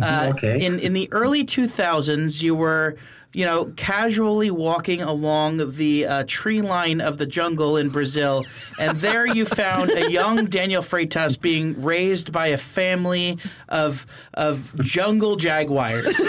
Uh, 0.00 0.32
okay. 0.34 0.64
In 0.64 0.78
in 0.78 0.94
the 0.94 1.06
early 1.12 1.44
2000s, 1.44 2.42
you 2.42 2.54
were 2.54 2.96
you 3.32 3.44
know, 3.44 3.72
casually 3.76 4.50
walking 4.50 5.00
along 5.00 5.72
the 5.76 6.06
uh, 6.06 6.24
tree 6.26 6.60
line 6.60 7.00
of 7.00 7.18
the 7.18 7.26
jungle 7.26 7.76
in 7.76 7.88
Brazil, 7.88 8.44
and 8.78 8.98
there 8.98 9.26
you 9.26 9.46
found 9.46 9.90
a 9.90 10.10
young 10.10 10.46
Daniel 10.46 10.82
Freitas 10.82 11.40
being 11.40 11.80
raised 11.80 12.32
by 12.32 12.48
a 12.48 12.58
family 12.58 13.38
of 13.68 14.06
of 14.34 14.74
jungle 14.80 15.36
jaguars, 15.36 16.20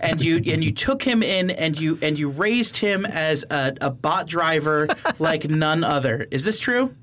and 0.00 0.22
you 0.22 0.36
and 0.46 0.62
you 0.62 0.72
took 0.72 1.02
him 1.02 1.22
in 1.22 1.50
and 1.50 1.78
you 1.80 1.98
and 2.02 2.18
you 2.18 2.28
raised 2.28 2.76
him 2.76 3.06
as 3.06 3.44
a, 3.50 3.74
a 3.80 3.90
bot 3.90 4.26
driver 4.26 4.88
like 5.18 5.48
none 5.48 5.82
other. 5.82 6.26
Is 6.30 6.44
this 6.44 6.58
true? 6.58 6.94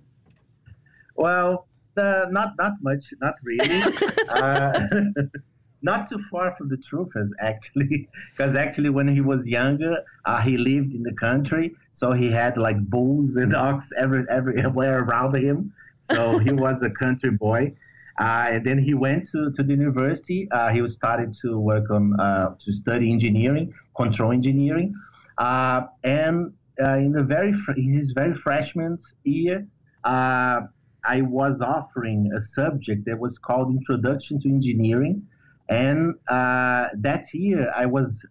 Well, 1.16 1.68
uh, 1.98 2.28
not 2.30 2.54
not 2.60 2.74
much, 2.82 3.06
not 3.22 3.36
really. 3.44 3.82
uh, 4.30 4.88
not 5.92 6.10
too 6.10 6.22
far 6.32 6.48
from 6.58 6.68
the 6.74 6.78
truth 6.90 7.12
as 7.22 7.32
actually 7.50 8.08
because 8.32 8.54
actually 8.66 8.92
when 8.98 9.08
he 9.08 9.22
was 9.32 9.48
younger 9.48 9.94
uh, 10.26 10.42
he 10.42 10.58
lived 10.58 10.92
in 10.98 11.04
the 11.10 11.16
country 11.28 11.66
so 11.96 12.12
he 12.12 12.30
had 12.30 12.58
like 12.58 12.78
bulls 12.90 13.38
and 13.38 13.56
ox 13.68 13.90
every, 13.98 14.26
everywhere 14.30 15.00
around 15.04 15.36
him. 15.38 15.74
So 16.02 16.40
he 16.40 16.52
was 16.66 16.84
a 16.84 16.90
country 16.90 17.32
boy. 17.32 17.74
Uh, 18.20 18.48
and 18.52 18.66
then 18.66 18.78
he 18.78 18.94
went 18.94 19.28
to, 19.32 19.52
to 19.52 19.64
the 19.64 19.74
university. 19.74 20.48
Uh, 20.52 20.70
he 20.70 20.86
started 20.90 21.34
to 21.42 21.58
work 21.58 21.90
on 21.90 22.18
uh, 22.20 22.56
to 22.60 22.72
study 22.74 23.12
engineering 23.12 23.74
control 23.96 24.34
engineering. 24.34 24.94
Uh, 25.38 25.84
and 26.04 26.54
uh, 26.82 26.98
in 26.98 27.14
the 27.14 27.24
very 27.24 27.54
his 27.78 28.12
very 28.12 28.36
freshman 28.36 28.98
year 29.24 29.66
I 30.04 31.22
was 31.22 31.62
offering 31.62 32.32
a 32.36 32.42
subject 32.42 33.06
that 33.06 33.20
was 33.20 33.38
called 33.38 33.70
Introduction 33.70 34.42
to 34.42 34.50
Engineering, 34.50 35.22
and 35.70 36.16
uh, 36.28 36.90
that 36.98 37.34
year, 37.34 37.72
I 37.76 37.86
was 37.86 38.26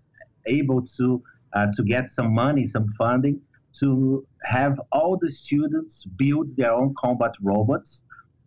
able 0.46 0.82
to 0.98 1.22
uh, 1.52 1.68
to 1.76 1.82
get 1.82 2.10
some 2.10 2.34
money, 2.34 2.66
some 2.66 2.92
funding, 2.98 3.40
to 3.78 4.26
have 4.44 4.80
all 4.92 5.16
the 5.16 5.30
students 5.30 6.04
build 6.16 6.56
their 6.56 6.72
own 6.72 6.94
combat 6.98 7.32
robots. 7.40 8.02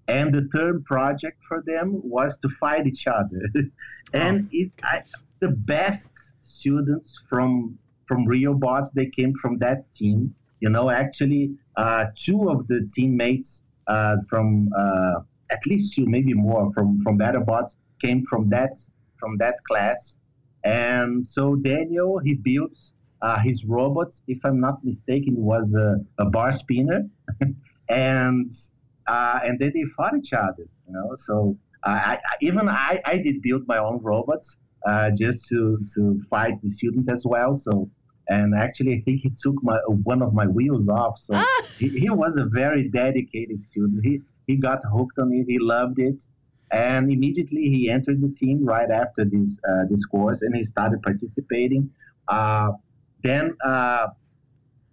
And 0.10 0.34
the 0.34 0.48
third 0.54 0.86
project 0.86 1.42
for 1.48 1.64
them 1.66 2.00
was 2.04 2.38
to 2.40 2.50
fight 2.60 2.88
each 2.88 3.08
other. 3.08 3.42
and 4.14 4.46
oh, 4.46 4.50
it, 4.52 4.72
I, 4.84 5.04
the 5.40 5.50
best 5.50 6.10
students 6.42 7.20
from 7.30 7.78
from 8.08 8.26
Rio 8.26 8.54
RioBots, 8.54 8.94
they 8.94 9.08
came 9.08 9.34
from 9.42 9.58
that 9.58 9.92
team. 9.94 10.34
You 10.62 10.70
know, 10.70 10.90
actually, 10.90 11.56
uh, 11.76 12.06
two 12.16 12.50
of 12.50 12.68
the 12.68 12.90
teammates 12.96 13.64
uh, 13.88 14.18
from 14.30 14.70
uh, 14.78 15.22
at 15.52 15.66
least 15.66 15.94
two, 15.96 16.06
maybe 16.06 16.34
more 16.34 16.72
from 16.74 17.02
from 17.04 17.18
BattleBots 17.18 17.76
came 18.04 18.26
from 18.26 18.50
that 18.50 18.74
from 19.20 19.38
that 19.38 19.56
class. 19.70 20.18
And 20.64 21.26
so 21.26 21.56
Daniel 21.56 22.20
he 22.20 22.34
built 22.34 22.78
uh, 23.22 23.40
his 23.40 23.66
robots. 23.66 24.22
If 24.28 24.40
I'm 24.44 24.60
not 24.60 24.84
mistaken, 24.84 25.36
was 25.38 25.76
a, 25.76 25.96
a 26.20 26.26
bar 26.26 26.52
spinner, 26.52 27.08
and 27.90 28.50
uh, 29.08 29.40
and 29.44 29.60
then 29.60 29.72
they 29.74 29.84
fought 29.96 30.16
each 30.18 30.34
other. 30.34 30.68
You 30.88 30.94
know, 30.94 31.16
so 31.18 31.58
I, 31.84 32.18
I, 32.18 32.20
even 32.42 32.70
I, 32.70 33.02
I 33.06 33.18
did 33.18 33.42
build 33.42 33.64
my 33.68 33.78
own 33.78 34.00
robots 34.02 34.58
uh, 34.86 35.12
just 35.12 35.48
to 35.50 35.80
to 35.96 36.22
fight 36.30 36.62
the 36.62 36.70
students 36.70 37.10
as 37.10 37.26
well. 37.26 37.56
So 37.56 37.90
and 38.30 38.54
actually 38.56 38.94
I 38.94 39.02
think 39.02 39.22
he 39.22 39.32
took 39.42 39.56
my 39.64 39.78
one 40.04 40.22
of 40.22 40.34
my 40.34 40.48
wheels 40.48 40.90
off. 40.90 41.18
So 41.20 41.42
he, 41.78 41.90
he 41.90 42.10
was 42.10 42.38
a 42.38 42.46
very 42.46 42.90
dedicated 42.90 43.62
student. 43.62 44.04
He 44.04 44.22
he 44.48 44.56
got 44.56 44.80
hooked 44.92 45.20
on 45.20 45.32
it. 45.34 45.46
He 45.48 45.60
loved 45.60 46.00
it 46.00 46.22
and 46.72 47.12
immediately 47.12 47.70
he 47.70 47.90
entered 47.90 48.22
the 48.22 48.30
team 48.30 48.66
right 48.66 48.92
after 48.92 49.24
this 49.24 49.60
uh, 49.70 49.86
this 49.90 50.06
course, 50.06 50.42
and 50.42 50.56
he 50.56 50.64
started 50.64 51.02
participating. 51.02 51.90
Uh, 52.28 52.72
then 53.24 53.56
uh, 53.64 54.08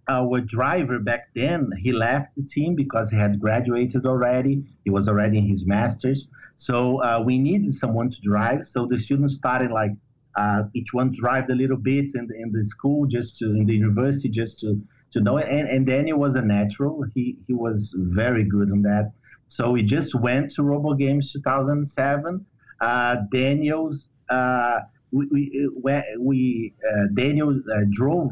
our 0.07 0.39
driver 0.39 0.99
back 0.99 1.27
then 1.35 1.69
he 1.81 1.91
left 1.91 2.35
the 2.37 2.43
team 2.43 2.75
because 2.75 3.09
he 3.09 3.17
had 3.17 3.39
graduated 3.39 4.05
already. 4.05 4.63
He 4.83 4.89
was 4.89 5.07
already 5.09 5.37
in 5.37 5.47
his 5.47 5.65
masters, 5.65 6.29
so 6.55 7.03
uh, 7.03 7.21
we 7.25 7.37
needed 7.37 7.73
someone 7.73 8.09
to 8.09 8.21
drive. 8.21 8.65
So 8.65 8.85
the 8.85 8.97
students 8.97 9.35
started 9.35 9.71
like 9.71 9.91
uh, 10.37 10.63
each 10.73 10.93
one 10.93 11.11
drive 11.11 11.49
a 11.49 11.55
little 11.55 11.77
bit 11.77 12.11
in 12.15 12.27
the, 12.27 12.35
in 12.35 12.51
the 12.51 12.63
school, 12.63 13.05
just 13.05 13.37
to 13.39 13.47
in 13.47 13.65
the 13.65 13.73
university, 13.73 14.29
just 14.29 14.59
to 14.61 14.81
to 15.11 15.19
know 15.19 15.37
it. 15.37 15.47
And, 15.49 15.67
and 15.67 15.85
Danny 15.85 16.13
was 16.13 16.35
a 16.35 16.41
natural. 16.41 17.03
He 17.13 17.37
he 17.47 17.53
was 17.53 17.93
very 17.97 18.45
good 18.45 18.71
on 18.71 18.81
that. 18.83 19.11
So 19.47 19.71
we 19.71 19.83
just 19.83 20.15
went 20.15 20.51
to 20.55 20.61
RoboGames 20.61 21.31
2007. 21.31 22.45
Uh, 22.81 23.15
Daniel's 23.31 24.09
uh, 24.29 24.79
we, 25.11 25.69
we, 25.81 26.03
we 26.19 26.73
uh, 26.91 27.05
Daniel 27.13 27.49
uh, 27.51 27.81
drove 27.91 28.31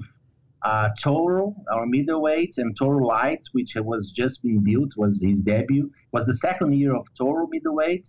uh, 0.63 0.89
Toro, 0.99 1.56
our 1.71 1.86
middleweight, 1.86 2.56
and 2.58 2.76
Toro 2.78 3.06
Light, 3.06 3.41
which 3.52 3.73
was 3.76 4.12
just 4.12 4.41
being 4.41 4.63
built, 4.63 4.89
was 4.97 5.21
his 5.21 5.41
debut. 5.41 5.91
Was 6.12 6.26
the 6.26 6.36
second 6.36 6.73
year 6.73 6.95
of 6.95 7.06
Toro 7.17 7.47
middleweight, 7.49 8.08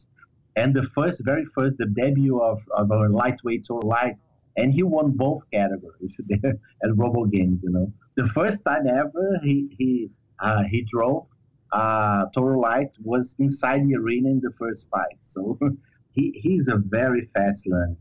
and 0.57 0.75
the 0.75 0.85
first, 0.95 1.23
very 1.25 1.45
first, 1.55 1.79
the 1.79 1.87
debut 1.87 2.41
of, 2.41 2.61
of 2.77 2.91
our 2.91 3.09
lightweight 3.09 3.67
Toro 3.67 3.87
Light. 3.87 4.17
And 4.57 4.73
he 4.73 4.85
won 4.85 5.11
both 5.11 5.43
categories 5.53 6.17
there 6.27 6.55
at 6.85 6.91
RoboGames. 6.91 7.61
You 7.65 7.71
know, 7.71 7.93
the 8.17 8.29
first 8.29 8.65
time 8.65 8.87
ever 8.87 9.41
he 9.43 9.75
he 9.77 10.11
uh, 10.39 10.63
he 10.71 10.83
drove 10.83 11.27
uh, 11.75 12.27
Toro 12.33 12.61
Light 12.61 12.91
was 13.03 13.35
inside 13.39 13.87
the 13.87 13.97
arena 13.97 14.31
in 14.31 14.41
the 14.41 14.53
first 14.59 14.87
fight. 14.91 15.19
So 15.21 15.59
he, 16.13 16.33
he's 16.43 16.69
a 16.69 16.77
very 16.77 17.29
fast 17.35 17.67
learner. 17.67 17.97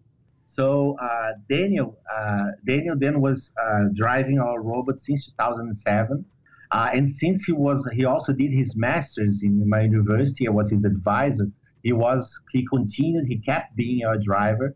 So 0.46 0.96
uh, 1.02 1.32
Daniel, 1.50 1.98
uh, 2.16 2.50
Daniel 2.68 2.96
then 2.96 3.20
was 3.20 3.52
uh, 3.60 3.86
driving 3.96 4.38
our 4.38 4.62
robot 4.62 5.00
since 5.00 5.26
2007, 5.26 6.24
uh, 6.72 6.90
and 6.94 7.10
since 7.10 7.44
he 7.44 7.52
was, 7.52 7.88
he 7.94 8.06
also 8.06 8.32
did 8.32 8.52
his 8.52 8.76
masters 8.76 9.42
in 9.42 9.68
my 9.68 9.82
university. 9.82 10.48
I 10.48 10.52
was 10.52 10.70
his 10.70 10.86
advisor. 10.86 11.48
He 11.82 11.92
was, 11.92 12.40
he 12.52 12.68
continued, 12.68 13.26
he 13.28 13.38
kept 13.40 13.76
being 13.76 14.06
our 14.06 14.18
driver. 14.18 14.76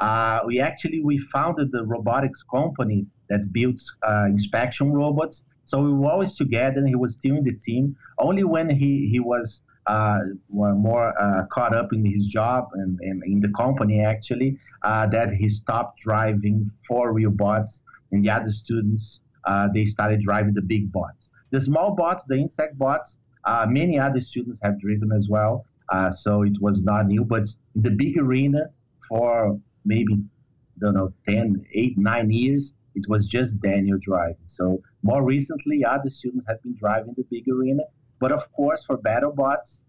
Uh, 0.00 0.40
we 0.46 0.60
actually 0.60 1.00
we 1.02 1.18
founded 1.18 1.72
the 1.72 1.84
robotics 1.84 2.42
company 2.44 3.04
that 3.28 3.52
builds 3.52 3.84
inspection 4.28 4.92
robots. 4.92 5.44
So 5.68 5.82
we 5.82 5.92
were 5.92 6.10
always 6.10 6.34
together. 6.34 6.78
And 6.78 6.88
he 6.88 6.94
was 6.94 7.14
still 7.14 7.36
in 7.36 7.44
the 7.44 7.56
team. 7.66 7.96
Only 8.18 8.44
when 8.44 8.70
he 8.70 9.08
he 9.12 9.20
was 9.20 9.60
uh, 9.88 10.18
more 10.50 11.18
uh, 11.20 11.46
caught 11.52 11.74
up 11.74 11.92
in 11.92 12.04
his 12.04 12.26
job 12.26 12.68
and, 12.74 12.98
and 13.00 13.22
in 13.24 13.40
the 13.40 13.48
company 13.56 14.04
actually 14.04 14.58
uh, 14.82 15.06
that 15.06 15.32
he 15.32 15.48
stopped 15.48 15.98
driving 16.00 16.70
four 16.86 17.12
wheel 17.14 17.30
bots 17.30 17.80
and 18.12 18.22
the 18.24 18.30
other 18.30 18.50
students 18.50 19.20
uh, 19.46 19.66
they 19.72 19.86
started 19.86 20.20
driving 20.20 20.52
the 20.52 20.60
big 20.60 20.92
bots 20.92 21.30
the 21.52 21.60
small 21.60 21.94
bots 21.94 22.24
the 22.28 22.34
insect 22.36 22.76
bots 22.78 23.16
uh, 23.44 23.64
many 23.66 23.98
other 23.98 24.20
students 24.20 24.60
have 24.62 24.78
driven 24.78 25.10
as 25.10 25.28
well 25.30 25.64
uh, 25.88 26.10
so 26.10 26.42
it 26.42 26.56
was 26.60 26.82
not 26.82 27.06
new 27.06 27.24
but 27.24 27.46
in 27.74 27.82
the 27.82 27.90
big 27.90 28.18
arena 28.18 28.64
for 29.08 29.58
maybe 29.86 30.12
I 30.14 30.80
don't 30.80 30.94
know 30.94 31.12
10 31.26 31.64
8 31.72 31.96
9 31.96 32.30
years 32.30 32.74
it 32.98 33.04
was 33.12 33.22
just 33.36 33.60
daniel 33.60 33.98
driving 34.10 34.48
so 34.58 34.64
more 35.02 35.22
recently 35.34 35.84
other 35.84 36.10
students 36.10 36.46
have 36.48 36.60
been 36.62 36.76
driving 36.84 37.14
the 37.16 37.26
big 37.30 37.44
arena 37.56 37.84
but 38.18 38.32
of 38.32 38.50
course, 38.52 38.84
for 38.84 38.98
BattleBots, 38.98 39.80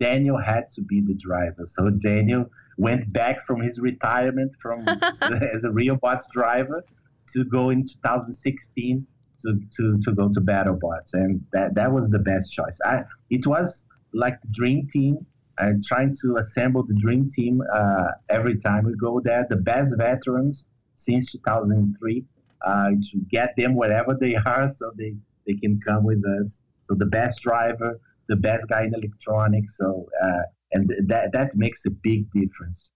Daniel 0.00 0.38
had 0.38 0.68
to 0.70 0.82
be 0.82 1.00
the 1.00 1.14
driver. 1.14 1.64
So 1.66 1.90
Daniel 1.90 2.46
went 2.78 3.12
back 3.12 3.46
from 3.46 3.60
his 3.60 3.78
retirement 3.78 4.52
from 4.60 4.86
as 4.88 5.64
a 5.64 5.68
RioBots 5.68 6.24
driver 6.32 6.84
to 7.32 7.44
go 7.44 7.70
in 7.70 7.86
2016 7.86 9.06
to, 9.42 9.60
to, 9.76 9.98
to 10.02 10.12
go 10.12 10.28
to 10.28 10.40
BattleBots, 10.40 11.12
and 11.12 11.44
that 11.52 11.74
that 11.74 11.92
was 11.92 12.08
the 12.08 12.18
best 12.18 12.52
choice. 12.52 12.78
I 12.84 13.02
it 13.30 13.46
was 13.46 13.84
like 14.12 14.40
the 14.40 14.48
dream 14.52 14.88
team. 14.92 15.26
I'm 15.58 15.82
trying 15.86 16.16
to 16.22 16.36
assemble 16.38 16.82
the 16.82 16.94
dream 16.94 17.28
team 17.30 17.62
uh, 17.72 18.08
every 18.28 18.58
time 18.58 18.84
we 18.84 18.94
go 18.96 19.20
there. 19.20 19.46
The 19.48 19.56
best 19.56 19.94
veterans 19.96 20.66
since 20.96 21.30
2003 21.30 22.24
uh, 22.64 22.90
to 22.90 23.18
get 23.30 23.54
them 23.56 23.74
wherever 23.74 24.16
they 24.18 24.34
are, 24.34 24.68
so 24.68 24.90
they 24.96 25.14
they 25.46 25.54
can 25.54 25.80
come 25.86 26.04
with 26.04 26.22
us. 26.40 26.62
So 26.84 26.94
the 26.94 27.06
best 27.06 27.40
driver, 27.42 28.00
the 28.28 28.36
best 28.36 28.68
guy 28.68 28.84
in 28.84 28.94
electronics. 28.94 29.76
So 29.76 30.06
uh, 30.22 30.42
and 30.72 30.92
that 31.06 31.32
that 31.32 31.54
makes 31.56 31.86
a 31.86 31.90
big 31.90 32.30
difference. 32.32 32.90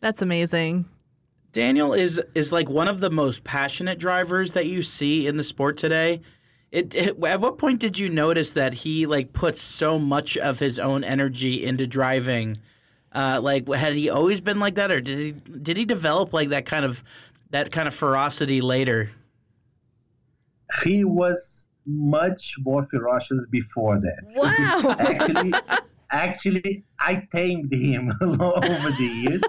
That's 0.00 0.22
amazing. 0.22 0.86
Daniel 1.52 1.94
is 1.94 2.20
is 2.34 2.52
like 2.52 2.68
one 2.68 2.88
of 2.88 3.00
the 3.00 3.10
most 3.10 3.44
passionate 3.44 3.98
drivers 3.98 4.52
that 4.52 4.66
you 4.66 4.82
see 4.82 5.26
in 5.26 5.36
the 5.36 5.44
sport 5.44 5.76
today. 5.76 6.20
It, 6.70 6.94
it, 6.94 7.24
at 7.24 7.40
what 7.40 7.56
point 7.56 7.80
did 7.80 7.98
you 7.98 8.10
notice 8.10 8.52
that 8.52 8.74
he 8.74 9.06
like 9.06 9.32
puts 9.32 9.62
so 9.62 9.98
much 9.98 10.36
of 10.36 10.58
his 10.58 10.78
own 10.78 11.02
energy 11.02 11.64
into 11.64 11.86
driving? 11.86 12.58
Uh, 13.10 13.40
like 13.42 13.66
had 13.72 13.94
he 13.94 14.10
always 14.10 14.42
been 14.42 14.60
like 14.60 14.74
that, 14.74 14.90
or 14.90 15.00
did 15.00 15.18
he 15.18 15.32
did 15.32 15.78
he 15.78 15.86
develop 15.86 16.34
like 16.34 16.50
that 16.50 16.66
kind 16.66 16.84
of 16.84 17.02
that 17.50 17.72
kind 17.72 17.88
of 17.88 17.94
ferocity 17.94 18.60
later? 18.60 19.10
He 20.82 21.04
was 21.04 21.68
much 21.86 22.54
more 22.60 22.86
ferocious 22.90 23.40
before 23.50 24.00
that. 24.00 24.22
Wow. 24.36 24.96
actually, 24.98 25.52
actually, 26.10 26.84
I 27.00 27.26
tamed 27.34 27.72
him 27.72 28.12
over 28.20 28.90
the 28.90 29.22
years 29.22 29.42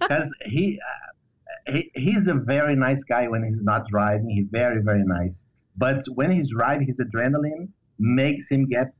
because 0.00 0.32
he, 0.46 0.80
uh, 0.80 1.72
he 1.72 1.90
he's 1.94 2.26
a 2.26 2.34
very 2.34 2.74
nice 2.74 3.04
guy 3.04 3.28
when 3.28 3.44
he's 3.44 3.62
not 3.62 3.86
driving. 3.88 4.30
He's 4.30 4.48
very 4.50 4.82
very 4.82 5.04
nice. 5.04 5.42
But 5.76 6.04
when 6.14 6.30
he's 6.30 6.50
driving, 6.50 6.86
his 6.86 7.00
adrenaline 7.00 7.68
makes 7.98 8.48
him 8.48 8.66
get 8.68 8.92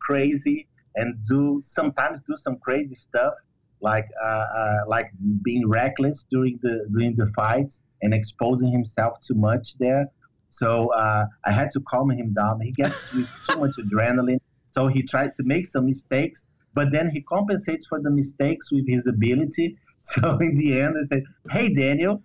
crazy 0.00 0.68
and 0.96 1.16
do 1.28 1.60
sometimes 1.64 2.20
do 2.26 2.36
some 2.36 2.56
crazy 2.58 2.94
stuff 2.94 3.34
like 3.84 4.08
uh, 4.28 4.46
uh, 4.60 4.78
like 4.88 5.08
being 5.42 5.68
reckless 5.68 6.24
during 6.30 6.58
the 6.62 6.74
during 6.92 7.14
the 7.16 7.26
fights 7.36 7.80
and 8.02 8.12
exposing 8.12 8.72
himself 8.72 9.12
too 9.26 9.34
much 9.34 9.66
there. 9.78 10.06
So 10.48 10.68
uh, 10.94 11.26
I 11.44 11.52
had 11.52 11.70
to 11.72 11.80
calm 11.92 12.10
him 12.10 12.32
down. 12.32 12.60
He 12.60 12.72
gets 12.72 12.96
with 13.14 13.28
too 13.46 13.58
much 13.64 13.74
adrenaline, 13.84 14.40
so 14.70 14.88
he 14.88 15.02
tries 15.02 15.36
to 15.36 15.42
make 15.44 15.66
some 15.68 15.84
mistakes, 15.86 16.46
but 16.78 16.86
then 16.92 17.10
he 17.10 17.20
compensates 17.22 17.86
for 17.86 18.00
the 18.00 18.10
mistakes 18.10 18.72
with 18.72 18.86
his 18.88 19.06
ability. 19.06 19.68
So 20.14 20.36
in 20.46 20.58
the 20.58 20.68
end, 20.82 20.96
I 21.00 21.04
said, 21.10 21.22
"Hey, 21.50 21.66
Daniel." 21.82 22.16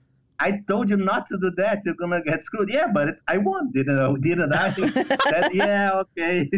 I 0.41 0.49
told 0.69 0.89
you 0.89 0.97
not 0.97 1.27
to 1.27 1.37
do 1.37 1.51
that. 1.61 1.75
You're 1.85 1.99
gonna 2.01 2.21
get 2.21 2.43
screwed. 2.43 2.69
Yeah, 2.77 2.87
but 2.97 3.07
I 3.33 3.37
won, 3.37 3.71
didn't 3.71 3.99
I? 3.99 4.07
Didn't 4.27 4.53
I? 4.53 4.69
Said, 5.31 5.47
yeah, 5.53 6.01
okay, 6.01 6.49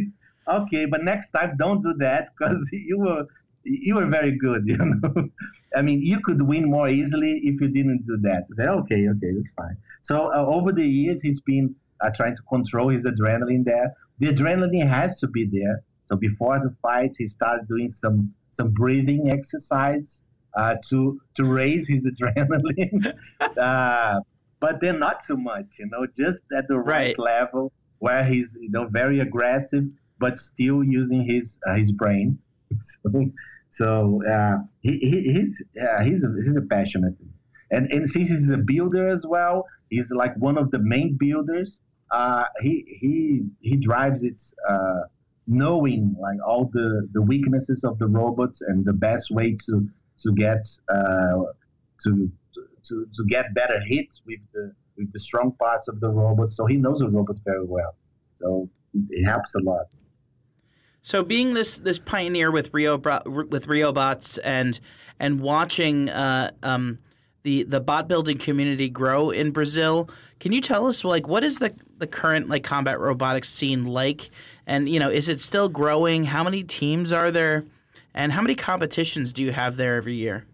okay. 0.58 0.84
But 0.86 1.04
next 1.04 1.32
time, 1.32 1.52
don't 1.64 1.82
do 1.84 1.94
that 2.06 2.30
because 2.32 2.60
you 2.72 2.98
were 3.06 3.24
you 3.64 3.96
were 3.96 4.08
very 4.08 4.38
good. 4.38 4.64
You 4.68 4.78
know, 4.78 5.30
I 5.76 5.82
mean, 5.82 6.02
you 6.02 6.20
could 6.20 6.42
win 6.42 6.70
more 6.70 6.90
easily 6.90 7.40
if 7.44 7.62
you 7.62 7.70
didn't 7.70 8.06
do 8.06 8.18
that. 8.22 8.44
I 8.52 8.56
said, 8.56 8.68
okay, 8.68 9.08
okay, 9.08 9.32
that's 9.36 9.50
fine. 9.56 9.78
So 10.02 10.34
uh, 10.34 10.46
over 10.46 10.72
the 10.72 10.86
years, 10.86 11.22
he's 11.22 11.40
been 11.40 11.74
uh, 12.02 12.10
trying 12.14 12.36
to 12.36 12.42
control 12.44 12.90
his 12.90 13.06
adrenaline 13.06 13.64
there. 13.64 13.94
The 14.20 14.28
adrenaline 14.34 14.88
has 14.88 15.20
to 15.20 15.28
be 15.28 15.46
there. 15.46 15.84
So 16.06 16.16
before 16.18 16.60
the 16.60 16.76
fight, 16.82 17.16
he 17.18 17.28
started 17.28 17.68
doing 17.68 17.90
some 17.90 18.34
some 18.52 18.70
breathing 18.72 19.32
exercise 19.32 20.22
uh, 20.56 20.76
to 20.90 21.22
to 21.36 21.46
raise 21.46 21.88
his 21.88 22.06
adrenaline, 22.12 23.14
uh, 23.58 24.20
but 24.60 24.82
then 24.82 25.00
not 25.00 25.24
so 25.24 25.38
much. 25.38 25.68
You 25.80 25.88
know, 25.88 26.06
just 26.06 26.44
at 26.56 26.68
the 26.68 26.78
right, 26.78 27.16
right, 27.18 27.20
level 27.20 27.72
where 28.00 28.26
he's 28.26 28.58
you 28.60 28.70
know 28.70 28.88
very 28.88 29.20
aggressive, 29.22 29.86
but 30.20 30.38
still 30.38 30.84
using 30.84 31.24
his 31.24 31.58
uh, 31.68 31.76
his 31.76 31.92
brain. 31.92 32.38
so, 32.82 33.26
so 33.72 34.22
uh, 34.30 34.58
he, 34.82 34.98
he, 35.00 35.34
he's 35.34 35.62
he's 36.04 36.24
a, 36.24 36.30
he's 36.44 36.56
a 36.56 36.62
passionate 36.62 37.16
and 37.72 37.92
and 37.92 38.08
since 38.10 38.30
he's 38.30 38.50
a 38.50 38.58
builder 38.58 39.10
as 39.10 39.26
well, 39.26 39.66
he's 39.90 40.12
like 40.12 40.36
one 40.38 40.58
of 40.58 40.72
the 40.72 40.80
main 40.80 41.18
builders. 41.18 41.82
Uh, 42.12 42.44
he 42.62 42.84
he 43.00 43.42
he 43.62 43.78
drives 43.78 44.22
it 44.24 44.42
uh, 44.70 45.04
knowing 45.48 46.16
like 46.20 46.38
all 46.46 46.70
the 46.74 47.08
the 47.14 47.22
weaknesses 47.22 47.84
of 47.86 47.98
the 47.98 48.08
robots 48.08 48.62
and 48.62 48.86
the 48.86 48.94
best 48.94 49.32
way 49.32 49.56
to 49.66 49.88
to 50.20 50.34
get 50.36 50.64
uh, 50.90 51.44
to 52.04 52.30
to 52.88 53.08
to 53.16 53.26
get 53.30 53.54
better 53.54 53.80
hits 53.88 54.22
with 54.26 54.40
the 54.54 54.74
with 54.98 55.12
the 55.14 55.20
strong 55.20 55.54
parts 55.54 55.88
of 55.88 56.02
the 56.02 56.10
robot. 56.10 56.52
So 56.52 56.66
he 56.66 56.76
knows 56.76 57.00
the 57.00 57.10
robot 57.10 57.38
very 57.46 57.66
well. 57.66 57.96
So 58.36 58.70
it 59.10 59.24
helps 59.24 59.56
a 59.56 59.60
lot. 59.60 59.88
So 61.02 61.24
being 61.24 61.54
this 61.54 61.80
this 61.80 62.00
pioneer 62.00 62.52
with 62.52 62.74
Rio 62.74 62.98
with 62.98 63.68
RioBots 63.68 64.38
and 64.44 64.80
and 65.20 65.40
watching 65.40 66.10
uh, 66.10 66.52
um, 66.62 67.00
the 67.44 67.64
the 67.64 67.80
bot 67.80 68.08
building 68.08 68.38
community 68.38 68.90
grow 68.90 69.32
in 69.32 69.52
Brazil. 69.52 70.10
Can 70.40 70.52
you 70.52 70.62
tell 70.62 70.88
us 70.88 71.04
like 71.04 71.28
what 71.28 71.44
is 71.44 71.60
the 71.60 71.74
the 71.98 72.08
current 72.08 72.50
like 72.50 72.64
combat 72.64 73.00
robotics 73.00 73.50
scene 73.50 73.86
like? 73.86 74.30
And 74.68 74.88
you 74.88 75.00
know, 75.00 75.10
is 75.10 75.28
it 75.28 75.42
still 75.42 75.70
growing? 75.70 76.24
How 76.24 76.44
many 76.44 76.64
teams 76.64 77.12
are 77.12 77.32
there? 77.32 77.66
And 78.14 78.32
how 78.32 78.42
many 78.42 78.56
competitions 78.56 79.34
do 79.34 79.42
you 79.42 79.52
have 79.52 79.78
there 79.78 79.96
every 79.96 80.16
year? 80.16 80.46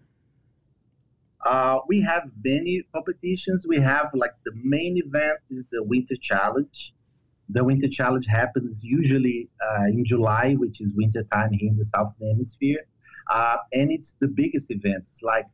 Uh, 1.44 1.78
we 1.88 2.00
have 2.00 2.30
many 2.42 2.82
competitions. 2.92 3.66
We 3.66 3.78
have 3.80 4.10
like 4.14 4.32
the 4.44 4.52
main 4.54 4.96
event 4.96 5.38
is 5.50 5.64
the 5.70 5.82
Winter 5.82 6.16
Challenge. 6.20 6.94
The 7.50 7.64
Winter 7.64 7.88
Challenge 7.88 8.26
happens 8.26 8.84
usually 8.84 9.48
uh, 9.66 9.84
in 9.86 10.04
July, 10.04 10.54
which 10.54 10.80
is 10.80 10.94
winter 10.94 11.24
time 11.32 11.50
here 11.52 11.70
in 11.70 11.76
the 11.76 11.84
Southern 11.84 12.14
Hemisphere, 12.20 12.80
uh, 13.32 13.56
and 13.72 13.90
it's 13.90 14.14
the 14.20 14.28
biggest 14.28 14.70
event. 14.70 15.04
It's 15.10 15.22
like 15.22 15.46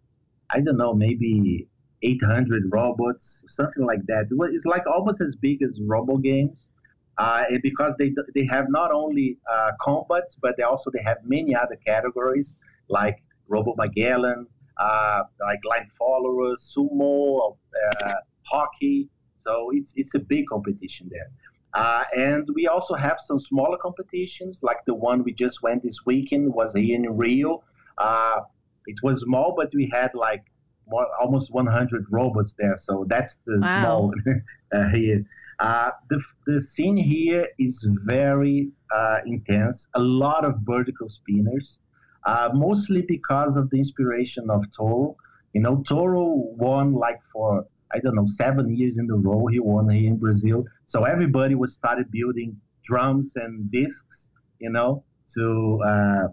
I 0.51 0.61
don't 0.61 0.77
know, 0.77 0.95
maybe 0.95 1.69
800 2.03 2.65
robots, 2.71 3.43
something 3.49 3.85
like 3.85 4.05
that. 4.07 4.27
It's 4.31 4.67
like 4.67 4.87
almost 4.87 5.21
as 5.21 5.35
big 5.37 5.63
as 5.63 5.81
Robo 5.81 6.17
Games. 6.19 6.69
Uh, 7.17 7.45
because 7.63 7.95
they 7.97 8.13
they 8.35 8.45
have 8.45 8.67
not 8.69 8.91
only 8.91 9.39
uh, 9.53 9.71
combats, 9.81 10.37
but 10.43 10.57
they 10.57 10.65
also 10.65 10.91
they 10.91 11.03
have 11.05 11.19
many 11.25 11.55
other 11.55 11.77
categories 11.87 12.57
like 12.89 13.23
Robo 13.47 13.75
Magellan, 13.77 14.49
uh, 14.79 15.23
like 15.41 15.61
line 15.65 15.87
followers, 15.97 16.75
sumo, 16.77 17.57
uh, 18.03 18.15
hockey. 18.43 19.09
So 19.39 19.71
it's 19.73 19.93
it's 19.95 20.13
a 20.17 20.19
big 20.19 20.49
competition 20.49 21.09
there. 21.09 21.31
Uh, 21.75 22.05
and 22.17 22.49
we 22.55 22.69
also 22.69 22.95
have 22.95 23.19
some 23.21 23.39
smaller 23.39 23.77
competitions, 23.79 24.61
like 24.63 24.79
the 24.87 24.95
one 24.95 25.23
we 25.25 25.33
just 25.33 25.63
went 25.63 25.83
this 25.83 25.99
weekend 26.07 26.53
was 26.55 26.75
here 26.75 26.95
in 26.97 27.17
Rio. 27.17 27.63
Uh, 27.99 28.41
it 28.87 28.97
was 29.03 29.21
small, 29.23 29.55
but 29.57 29.71
we 29.75 29.91
had 29.93 30.11
like 30.15 30.45
more, 30.89 31.07
almost 31.21 31.53
100 31.53 32.07
robots 32.11 32.55
there. 32.59 32.77
So 32.79 33.05
that's 33.09 33.39
the 33.47 33.59
wow. 33.61 33.81
small 33.81 34.15
uh, 34.75 34.89
here. 34.91 35.25
Uh, 35.59 35.91
the, 36.11 36.21
the 36.47 36.61
scene 36.61 36.97
here 36.97 37.49
is 37.59 37.87
very 38.05 38.71
uh, 38.95 39.19
intense. 39.27 39.89
A 39.95 40.01
lot 40.01 40.45
of 40.45 40.55
vertical 40.65 41.09
spinners. 41.09 41.81
uh, 42.27 42.51
mostly 42.55 43.03
because 43.03 43.57
of 43.57 43.71
the 43.71 43.79
inspiration 43.79 44.51
of 44.51 44.65
Toro. 44.77 45.17
You 45.53 45.61
know, 45.61 45.83
Toro 45.89 46.25
won 46.57 46.93
like 46.95 47.21
for 47.33 47.67
I 47.95 47.99
don't 48.01 48.17
know 48.17 48.27
seven 48.27 48.75
years 48.77 48.99
in 48.99 49.09
a 49.11 49.15
row. 49.17 49.47
He 49.47 49.61
won 49.61 49.89
here 49.89 50.11
in 50.11 50.17
Brazil, 50.17 50.65
so 50.87 51.05
everybody 51.05 51.55
was 51.55 51.73
started 51.73 52.11
building 52.11 52.61
drums 52.85 53.33
and 53.37 53.71
discs. 53.71 54.31
You 54.59 54.71
know, 54.71 55.05
to 55.35 55.81
uh, 55.85 56.29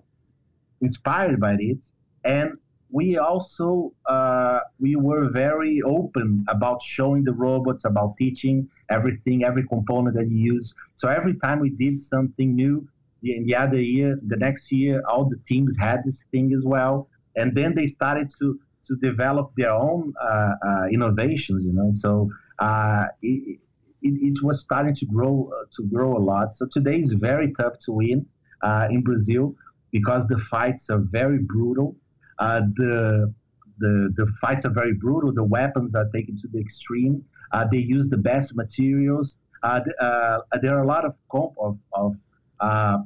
inspired 0.81 1.39
by 1.39 1.57
it, 1.59 1.83
and 2.23 2.53
we 2.89 3.17
also 3.17 3.93
uh, 4.05 4.59
we 4.79 4.95
were 4.95 5.29
very 5.29 5.81
open 5.85 6.45
about 6.49 6.81
showing 6.81 7.23
the 7.23 7.33
robots, 7.33 7.85
about 7.85 8.17
teaching 8.17 8.67
everything, 8.89 9.43
every 9.43 9.65
component 9.67 10.15
that 10.17 10.29
you 10.29 10.53
use. 10.55 10.73
So 10.95 11.07
every 11.09 11.35
time 11.35 11.59
we 11.59 11.69
did 11.69 11.99
something 11.99 12.55
new, 12.55 12.87
in 13.23 13.45
the 13.45 13.55
other 13.55 13.79
year, 13.79 14.19
the 14.27 14.37
next 14.37 14.71
year, 14.71 15.01
all 15.07 15.25
the 15.25 15.39
teams 15.47 15.77
had 15.77 16.03
this 16.03 16.23
thing 16.31 16.53
as 16.53 16.63
well, 16.65 17.07
and 17.35 17.55
then 17.55 17.75
they 17.75 17.85
started 17.85 18.31
to 18.39 18.59
to 18.87 18.95
develop 18.97 19.51
their 19.55 19.71
own 19.71 20.13
uh, 20.21 20.53
uh, 20.67 20.85
innovations. 20.91 21.65
You 21.65 21.73
know, 21.73 21.91
so 21.91 22.29
uh, 22.59 23.05
it, 23.21 23.59
it, 24.01 24.13
it, 24.29 24.43
was 24.43 24.61
starting 24.61 24.95
to 24.95 25.05
grow 25.05 25.49
uh, 25.55 25.65
to 25.75 25.83
grow 25.83 26.17
a 26.17 26.21
lot. 26.31 26.53
So 26.53 26.67
today 26.71 26.99
is 26.99 27.13
very 27.13 27.53
tough 27.59 27.79
to 27.85 27.91
win 27.91 28.25
uh, 28.63 28.87
in 28.89 29.01
Brazil 29.01 29.55
because 29.91 30.25
the 30.27 30.39
fights 30.49 30.89
are 30.89 30.99
very 30.99 31.39
brutal. 31.39 31.95
Uh, 32.39 32.61
the 32.75 33.33
the 33.79 34.13
the 34.15 34.25
fights 34.41 34.65
are 34.65 34.73
very 34.73 34.93
brutal. 34.93 35.33
The 35.33 35.43
weapons 35.43 35.95
are 35.95 36.07
taken 36.13 36.37
to 36.41 36.47
the 36.51 36.59
extreme. 36.59 37.23
they 37.71 37.77
use 37.77 38.07
the 38.07 38.17
best 38.17 38.55
materials. 38.55 39.37
there 39.63 40.75
are 40.77 40.83
a 40.83 40.87
lot 40.87 41.05
of 41.05 41.13
comp 41.31 41.53
of, 41.59 41.77
of 41.93 42.15
uh, 42.59 42.99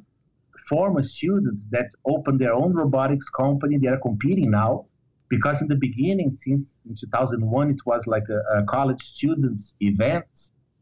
former 0.67 1.03
students 1.03 1.65
that 1.71 1.89
open 2.05 2.37
their 2.37 2.53
own 2.53 2.73
robotics 2.73 3.29
company. 3.29 3.77
They 3.77 3.87
are 3.87 3.99
competing 3.99 4.51
now 4.51 4.85
because 5.35 5.61
in 5.61 5.67
the 5.67 5.75
beginning, 5.87 6.31
since 6.31 6.77
in 6.87 6.95
2001, 6.95 7.69
it 7.71 7.81
was 7.85 8.07
like 8.07 8.27
a, 8.29 8.39
a 8.57 8.63
college 8.63 9.03
students 9.03 9.73
event, 9.81 10.25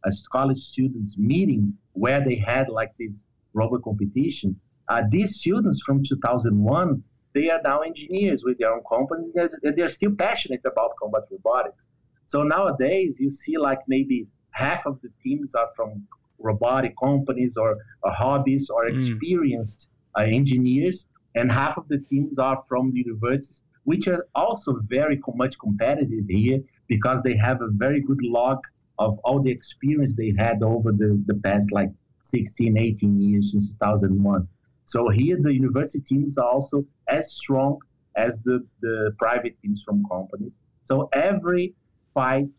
a 0.06 0.12
college 0.32 0.60
students 0.60 1.18
meeting 1.18 1.74
where 1.94 2.24
they 2.24 2.36
had 2.36 2.70
like 2.70 2.92
this 3.00 3.26
robot 3.54 3.82
competition. 3.84 4.50
Uh, 4.90 5.02
these 5.10 5.38
students 5.38 5.82
from 5.86 6.04
2001, 6.04 7.04
they 7.34 7.50
are 7.50 7.62
now 7.64 7.80
engineers 7.80 8.44
with 8.44 8.60
their 8.60 8.72
own 8.76 8.84
companies. 8.88 9.32
And 9.36 9.76
they're 9.76 9.90
still 9.90 10.16
passionate 10.16 10.62
about 10.66 10.92
combat 11.02 11.24
robotics. 11.32 11.86
So 12.28 12.44
nowadays, 12.44 13.16
you 13.18 13.32
see 13.32 13.58
like 13.58 13.80
maybe 13.88 14.28
half 14.52 14.86
of 14.86 15.00
the 15.02 15.10
teams 15.24 15.56
are 15.56 15.70
from 15.76 16.06
robotic 16.38 16.94
companies 17.02 17.58
or, 17.58 17.78
or 18.04 18.12
hobbies 18.12 18.70
or 18.70 18.86
mm. 18.86 18.94
experienced 18.94 19.90
mm. 20.16 20.22
uh, 20.22 20.26
engineers, 20.26 21.08
and 21.36 21.52
half 21.52 21.78
of 21.78 21.88
the 21.88 21.98
teams 21.98 22.38
are 22.38 22.64
from 22.70 22.92
the 22.92 23.00
universities, 23.00 23.64
which 23.84 24.08
are 24.08 24.26
also 24.36 24.80
very 24.88 25.20
much 25.36 25.58
competitive 25.60 26.26
here 26.28 26.60
because 26.88 27.22
they 27.24 27.36
have 27.36 27.62
a 27.62 27.68
very 27.72 28.02
good 28.02 28.20
log 28.22 28.60
of 29.00 29.20
all 29.24 29.42
the 29.42 29.52
experience 29.52 30.14
they 30.16 30.34
had 30.38 30.62
over 30.64 30.92
the, 30.92 31.22
the 31.26 31.36
past 31.44 31.72
like 31.72 31.90
16, 32.24 32.78
18 32.78 33.22
years 33.22 33.52
since 33.52 33.70
2001. 33.70 34.48
So 34.86 35.10
here 35.10 35.38
the 35.40 35.54
university 35.54 36.00
teams 36.00 36.38
are 36.38 36.50
also 36.50 36.86
as 37.08 37.32
strong 37.32 37.80
as 38.16 38.38
the, 38.44 38.66
the 38.82 39.16
private 39.18 39.60
teams 39.62 39.82
from 39.86 40.06
companies. 40.10 40.58
So 40.84 41.10
every 41.14 41.74
fight 42.14 42.50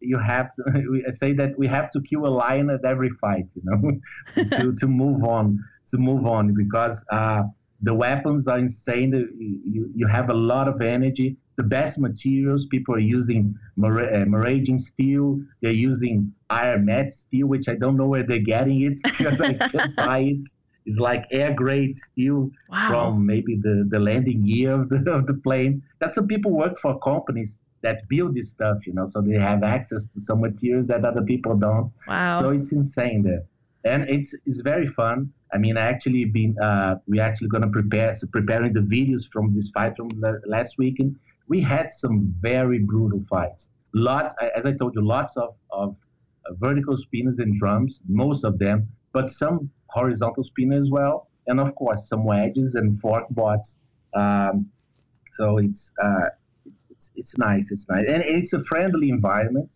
you 0.00 0.18
have 0.18 0.50
to 0.56 1.12
say 1.12 1.32
that 1.34 1.58
we 1.58 1.66
have 1.66 1.90
to 1.92 2.00
kill 2.00 2.26
a 2.26 2.32
lion 2.42 2.70
at 2.70 2.84
every 2.84 3.10
fight, 3.20 3.46
you 3.54 3.62
know, 3.64 4.44
to, 4.58 4.74
to 4.74 4.86
move 4.86 5.24
on, 5.24 5.58
to 5.90 5.98
move 5.98 6.26
on 6.26 6.54
because 6.54 7.04
uh, 7.12 7.42
the 7.82 7.94
weapons 7.94 8.48
are 8.48 8.58
insane. 8.58 9.12
You, 9.64 9.90
you 9.94 10.06
have 10.06 10.30
a 10.30 10.34
lot 10.34 10.68
of 10.68 10.80
energy. 10.80 11.36
The 11.56 11.62
best 11.62 11.98
materials, 11.98 12.66
people 12.66 12.94
are 12.94 12.98
using 12.98 13.54
Maraging 13.78 14.76
uh, 14.76 14.78
steel. 14.78 15.40
They're 15.62 15.72
using 15.72 16.32
Iron 16.50 16.84
mat 16.84 17.14
steel, 17.14 17.46
which 17.46 17.68
I 17.68 17.74
don't 17.74 17.96
know 17.96 18.06
where 18.06 18.22
they're 18.22 18.38
getting 18.38 18.82
it 18.82 19.00
because 19.18 19.40
I 19.40 19.54
can't 19.54 19.96
buy 19.96 20.18
it. 20.20 20.46
It's 20.84 20.98
like 20.98 21.26
air 21.32 21.52
grade 21.52 21.98
steel 21.98 22.50
wow. 22.68 22.88
from 22.88 23.26
maybe 23.26 23.56
the, 23.56 23.86
the 23.88 23.98
landing 23.98 24.44
gear 24.44 24.72
of 24.80 24.88
the, 24.88 25.10
of 25.10 25.26
the 25.26 25.34
plane. 25.34 25.82
That's 25.98 26.14
some 26.14 26.28
people 26.28 26.52
work 26.52 26.78
for 26.80 26.98
companies 27.00 27.56
that 27.82 28.08
build 28.08 28.34
this 28.34 28.50
stuff, 28.50 28.86
you 28.86 28.92
know, 28.92 29.06
so 29.06 29.20
they 29.20 29.34
have 29.34 29.62
access 29.62 30.06
to 30.06 30.20
some 30.20 30.40
materials 30.40 30.86
that 30.86 31.04
other 31.04 31.22
people 31.22 31.56
don't. 31.56 31.90
Wow. 32.06 32.40
So 32.40 32.50
it's 32.50 32.72
insane 32.72 33.22
there. 33.22 33.44
And 33.84 34.08
it's 34.08 34.34
it's 34.44 34.60
very 34.60 34.88
fun. 34.88 35.32
I 35.56 35.58
mean, 35.58 35.78
I 35.78 35.86
actually 35.86 36.26
been 36.26 36.54
uh, 36.58 36.96
we 37.08 37.18
actually 37.18 37.48
gonna 37.48 37.70
prepare 37.70 38.12
so 38.14 38.26
preparing 38.26 38.74
the 38.74 38.80
videos 38.96 39.22
from 39.32 39.54
this 39.54 39.70
fight 39.70 39.96
from 39.96 40.10
the 40.20 40.38
last 40.46 40.76
weekend. 40.76 41.16
We 41.48 41.62
had 41.62 41.90
some 41.90 42.34
very 42.40 42.80
brutal 42.80 43.24
fights. 43.30 43.70
Lot, 43.94 44.34
as 44.54 44.66
I 44.66 44.72
told 44.72 44.94
you, 44.94 45.02
lots 45.02 45.34
of 45.38 45.54
of 45.70 45.96
uh, 46.44 46.52
vertical 46.66 46.98
spinners 46.98 47.38
and 47.38 47.54
drums, 47.54 48.00
most 48.06 48.44
of 48.44 48.58
them, 48.58 48.86
but 49.14 49.30
some 49.30 49.70
horizontal 49.86 50.44
spinners 50.44 50.82
as 50.82 50.90
well, 50.90 51.28
and 51.46 51.58
of 51.58 51.74
course 51.74 52.06
some 52.06 52.22
wedges 52.24 52.74
and 52.74 53.00
fork 53.00 53.24
bots. 53.30 53.78
Um, 54.12 54.68
so 55.38 55.56
it's 55.56 55.90
uh, 56.04 56.28
it's, 56.90 57.10
it's 57.16 57.38
nice. 57.38 57.70
It's 57.70 57.86
nice, 57.88 58.04
and 58.06 58.22
it's 58.22 58.52
a 58.52 58.62
friendly 58.64 59.08
environment. 59.08 59.70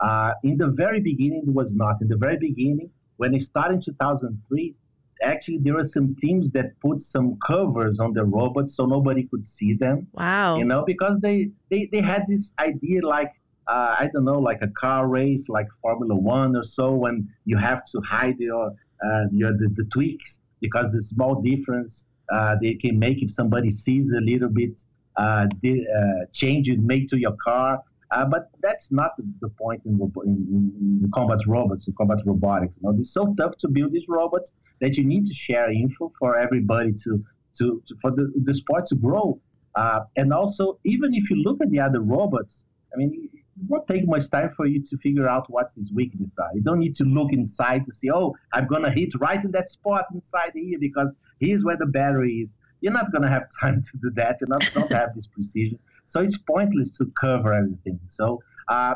Uh, 0.00 0.32
in 0.44 0.56
the 0.56 0.68
very 0.68 1.00
beginning, 1.00 1.42
it 1.46 1.52
was 1.52 1.74
not. 1.74 2.00
In 2.00 2.08
the 2.08 2.16
very 2.16 2.38
beginning, 2.38 2.88
when 3.18 3.34
it 3.34 3.42
started 3.42 3.74
in 3.74 3.80
2003, 3.82 4.74
actually 5.22 5.58
there 5.58 5.74
were 5.74 5.84
some 5.84 6.14
teams 6.16 6.52
that 6.52 6.78
put 6.80 7.00
some 7.00 7.38
covers 7.46 8.00
on 8.00 8.12
the 8.12 8.24
robots 8.24 8.74
so 8.74 8.86
nobody 8.86 9.24
could 9.24 9.46
see 9.46 9.74
them. 9.74 10.06
Wow. 10.12 10.56
You 10.56 10.64
know, 10.64 10.84
because 10.84 11.18
they 11.20 11.50
they, 11.70 11.88
they 11.92 12.00
had 12.00 12.26
this 12.28 12.52
idea 12.58 13.06
like 13.06 13.32
uh, 13.68 13.96
I 13.98 14.08
don't 14.12 14.24
know, 14.24 14.38
like 14.38 14.62
a 14.62 14.68
car 14.68 15.08
race, 15.08 15.48
like 15.48 15.66
Formula 15.82 16.14
One 16.14 16.54
or 16.54 16.62
so, 16.62 16.92
when 16.92 17.28
you 17.44 17.56
have 17.56 17.84
to 17.86 18.00
hide 18.00 18.38
your 18.38 18.72
uh, 19.04 19.24
your 19.32 19.52
the, 19.52 19.68
the 19.74 19.84
tweaks 19.92 20.40
because 20.60 20.92
the 20.92 21.02
small 21.02 21.42
difference 21.42 22.06
uh, 22.32 22.56
they 22.60 22.74
can 22.74 22.98
make 22.98 23.22
if 23.22 23.30
somebody 23.30 23.70
sees 23.70 24.12
a 24.12 24.20
little 24.20 24.48
bit 24.48 24.80
uh, 25.16 25.46
the, 25.62 25.84
uh, 25.86 26.26
change 26.32 26.68
you 26.68 26.76
make 26.80 27.08
to 27.08 27.16
your 27.16 27.36
car. 27.42 27.80
Uh, 28.16 28.24
but 28.24 28.48
that's 28.62 28.90
not 28.90 29.10
the, 29.42 29.48
point 29.50 29.82
in, 29.84 30.00
in, 30.24 31.02
in, 31.02 31.10
combat 31.14 31.38
robots, 31.46 31.86
in 31.86 31.92
combat 31.98 32.16
robotics. 32.24 32.78
You 32.78 32.88
know, 32.88 32.96
it's 32.98 33.12
so 33.12 33.34
tough 33.36 33.58
to 33.58 33.68
build 33.68 33.92
these 33.92 34.08
robots 34.08 34.52
that 34.80 34.96
you 34.96 35.04
need 35.04 35.26
to 35.26 35.34
share 35.34 35.70
info 35.70 36.10
for 36.18 36.38
everybody 36.38 36.92
to, 37.04 37.22
to, 37.58 37.82
to 37.86 37.94
for 38.00 38.10
the, 38.12 38.32
the 38.44 38.54
sport 38.54 38.86
to 38.86 38.94
grow. 38.94 39.38
Uh, 39.74 40.00
and 40.16 40.32
also, 40.32 40.78
even 40.84 41.12
if 41.12 41.28
you 41.28 41.36
look 41.42 41.58
at 41.60 41.70
the 41.70 41.78
other 41.78 42.00
robots, 42.00 42.64
I 42.94 42.96
mean, 42.96 43.28
it 43.34 43.42
won't 43.68 43.86
take 43.86 44.08
much 44.08 44.30
time 44.30 44.50
for 44.56 44.64
you 44.64 44.82
to 44.82 44.96
figure 44.96 45.28
out 45.28 45.50
what 45.50 45.66
his 45.76 45.92
weakness 45.92 46.32
are. 46.38 46.48
You 46.54 46.62
don't 46.62 46.78
need 46.78 46.96
to 46.96 47.04
look 47.04 47.34
inside 47.34 47.84
to 47.84 47.92
see, 47.92 48.10
oh, 48.10 48.34
I'm 48.54 48.66
gonna 48.66 48.90
hit 48.90 49.10
right 49.20 49.44
in 49.44 49.50
that 49.50 49.70
spot 49.70 50.06
inside 50.14 50.52
here 50.54 50.78
because 50.80 51.14
here's 51.38 51.64
where 51.64 51.76
the 51.76 51.84
battery 51.84 52.36
is 52.36 52.54
you're 52.80 52.92
not 52.92 53.10
going 53.10 53.22
to 53.22 53.28
have 53.28 53.44
time 53.60 53.82
to 53.82 53.96
do 53.98 54.10
that. 54.14 54.38
Going 54.40 54.88
to 54.88 54.96
have 54.96 55.14
this 55.14 55.26
precision. 55.26 55.78
So 56.06 56.20
it's 56.20 56.38
pointless 56.38 56.92
to 56.98 57.10
cover 57.20 57.52
everything. 57.52 57.98
So 58.08 58.40
uh, 58.68 58.94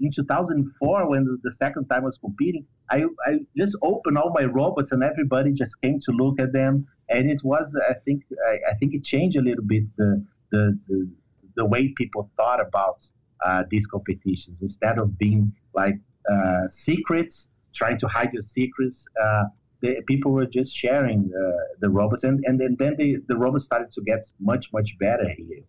in 0.00 0.10
2004, 0.10 1.08
when 1.08 1.38
the 1.42 1.50
second 1.50 1.86
time 1.86 2.02
I 2.02 2.06
was 2.06 2.18
competing, 2.18 2.66
I, 2.90 3.04
I 3.26 3.40
just 3.56 3.76
opened 3.82 4.18
all 4.18 4.32
my 4.34 4.44
robots 4.44 4.92
and 4.92 5.02
everybody 5.02 5.52
just 5.52 5.80
came 5.80 6.00
to 6.00 6.12
look 6.12 6.40
at 6.40 6.52
them. 6.52 6.86
And 7.08 7.30
it 7.30 7.40
was, 7.42 7.76
I 7.88 7.94
think, 8.04 8.24
I, 8.48 8.58
I 8.70 8.74
think 8.74 8.94
it 8.94 9.04
changed 9.04 9.36
a 9.36 9.42
little 9.42 9.64
bit 9.64 9.84
the, 9.96 10.24
the, 10.50 10.78
the, 10.88 11.08
the 11.56 11.64
way 11.64 11.88
people 11.96 12.30
thought 12.36 12.60
about 12.60 13.04
uh, 13.44 13.64
these 13.70 13.86
competitions. 13.86 14.62
Instead 14.62 14.98
of 14.98 15.18
being 15.18 15.52
like 15.74 15.98
uh, 16.30 16.68
secrets, 16.70 17.48
trying 17.74 17.98
to 18.00 18.08
hide 18.08 18.32
your 18.32 18.42
secrets, 18.42 19.06
uh, 19.22 19.44
the, 19.80 20.00
people 20.06 20.32
were 20.32 20.46
just 20.46 20.74
sharing 20.74 21.30
uh, 21.36 21.50
the 21.80 21.90
robots, 21.90 22.22
and 22.24 22.44
and 22.46 22.60
then, 22.60 22.76
then 22.78 22.94
the, 22.96 23.16
the 23.26 23.36
robots 23.36 23.64
started 23.64 23.90
to 23.92 24.00
get 24.02 24.24
much 24.38 24.72
much 24.72 24.96
better 25.00 25.28
here. 25.36 25.64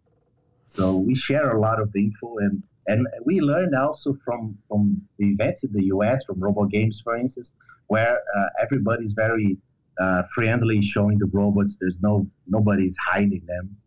So 0.67 0.97
we 0.97 1.15
share 1.15 1.55
a 1.55 1.59
lot 1.59 1.79
of 1.81 1.95
info, 1.95 2.37
and 2.37 2.63
and 2.87 3.07
we 3.25 3.39
learned 3.41 3.75
also 3.75 4.17
from 4.25 4.57
from 4.67 5.01
the 5.17 5.27
events 5.27 5.63
in 5.63 5.71
the 5.71 5.85
U.S. 5.85 6.23
from 6.25 6.39
RoboGames, 6.39 7.03
for 7.03 7.15
instance, 7.15 7.51
where 7.87 8.17
uh, 8.35 8.45
everybody's 8.61 9.13
very 9.13 9.57
uh, 9.99 10.23
friendly, 10.33 10.81
showing 10.81 11.17
the 11.19 11.29
robots. 11.31 11.77
There's 11.79 11.99
no 12.01 12.27
nobody's 12.47 12.97
hiding 13.05 13.43
them. 13.45 13.77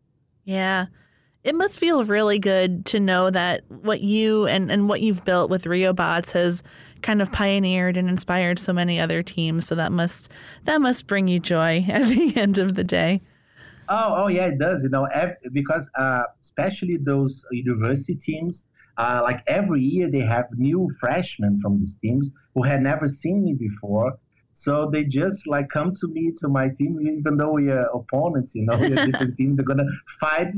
Yeah. 0.45 0.87
It 1.45 1.55
must 1.55 1.79
feel 1.79 2.05
really 2.05 2.41
good 2.41 2.85
to 2.87 2.99
know 2.99 3.31
that 3.31 3.63
what 3.69 4.01
you 4.01 4.47
and, 4.47 4.71
and 4.71 4.89
what 4.89 5.01
you've 5.01 5.25
built 5.25 5.49
with 5.49 5.63
RioBots 5.63 6.33
has 6.33 6.61
kind 7.03 7.23
of 7.23 7.31
pioneered 7.31 7.97
and 7.97 8.09
inspired 8.09 8.59
so 8.59 8.73
many 8.73 8.99
other 8.99 9.23
teams. 9.23 9.67
So 9.67 9.77
that 9.77 9.93
must 9.93 10.29
that 10.65 10.81
must 10.81 11.07
bring 11.07 11.29
you 11.29 11.39
joy 11.39 11.85
at 11.89 12.07
the 12.09 12.37
end 12.37 12.59
of 12.59 12.75
the 12.75 12.85
day. 12.85 13.23
Oh, 13.89 14.15
oh 14.25 14.29
yeah, 14.29 14.47
it 14.47 14.59
does. 14.59 14.83
You 14.83 14.89
know, 14.89 15.09
because 15.53 15.91
uh, 15.99 16.25
especially 16.41 16.97
those 16.97 17.45
university 17.51 18.15
teams, 18.15 18.65
uh, 18.99 19.21
like 19.23 19.43
every 19.47 19.83
year 19.83 20.11
they 20.11 20.21
have 20.21 20.47
new 20.57 20.91
freshmen 20.99 21.61
from 21.61 21.79
these 21.79 21.97
teams 21.97 22.31
who 22.55 22.63
had 22.63 22.83
never 22.83 23.09
seen 23.09 23.45
me 23.45 23.55
before. 23.55 24.19
So 24.53 24.89
they 24.91 25.05
just 25.05 25.47
like 25.47 25.69
come 25.69 25.95
to 26.01 26.09
me 26.09 26.33
to 26.39 26.49
my 26.49 26.71
team, 26.71 26.99
even 27.03 27.37
though 27.37 27.53
we 27.53 27.71
are 27.71 27.87
opponents. 27.95 28.55
You 28.55 28.65
know, 28.65 28.79
different 28.89 29.37
teams 29.39 29.61
are 29.61 29.65
gonna 29.65 29.85
fight. 30.19 30.49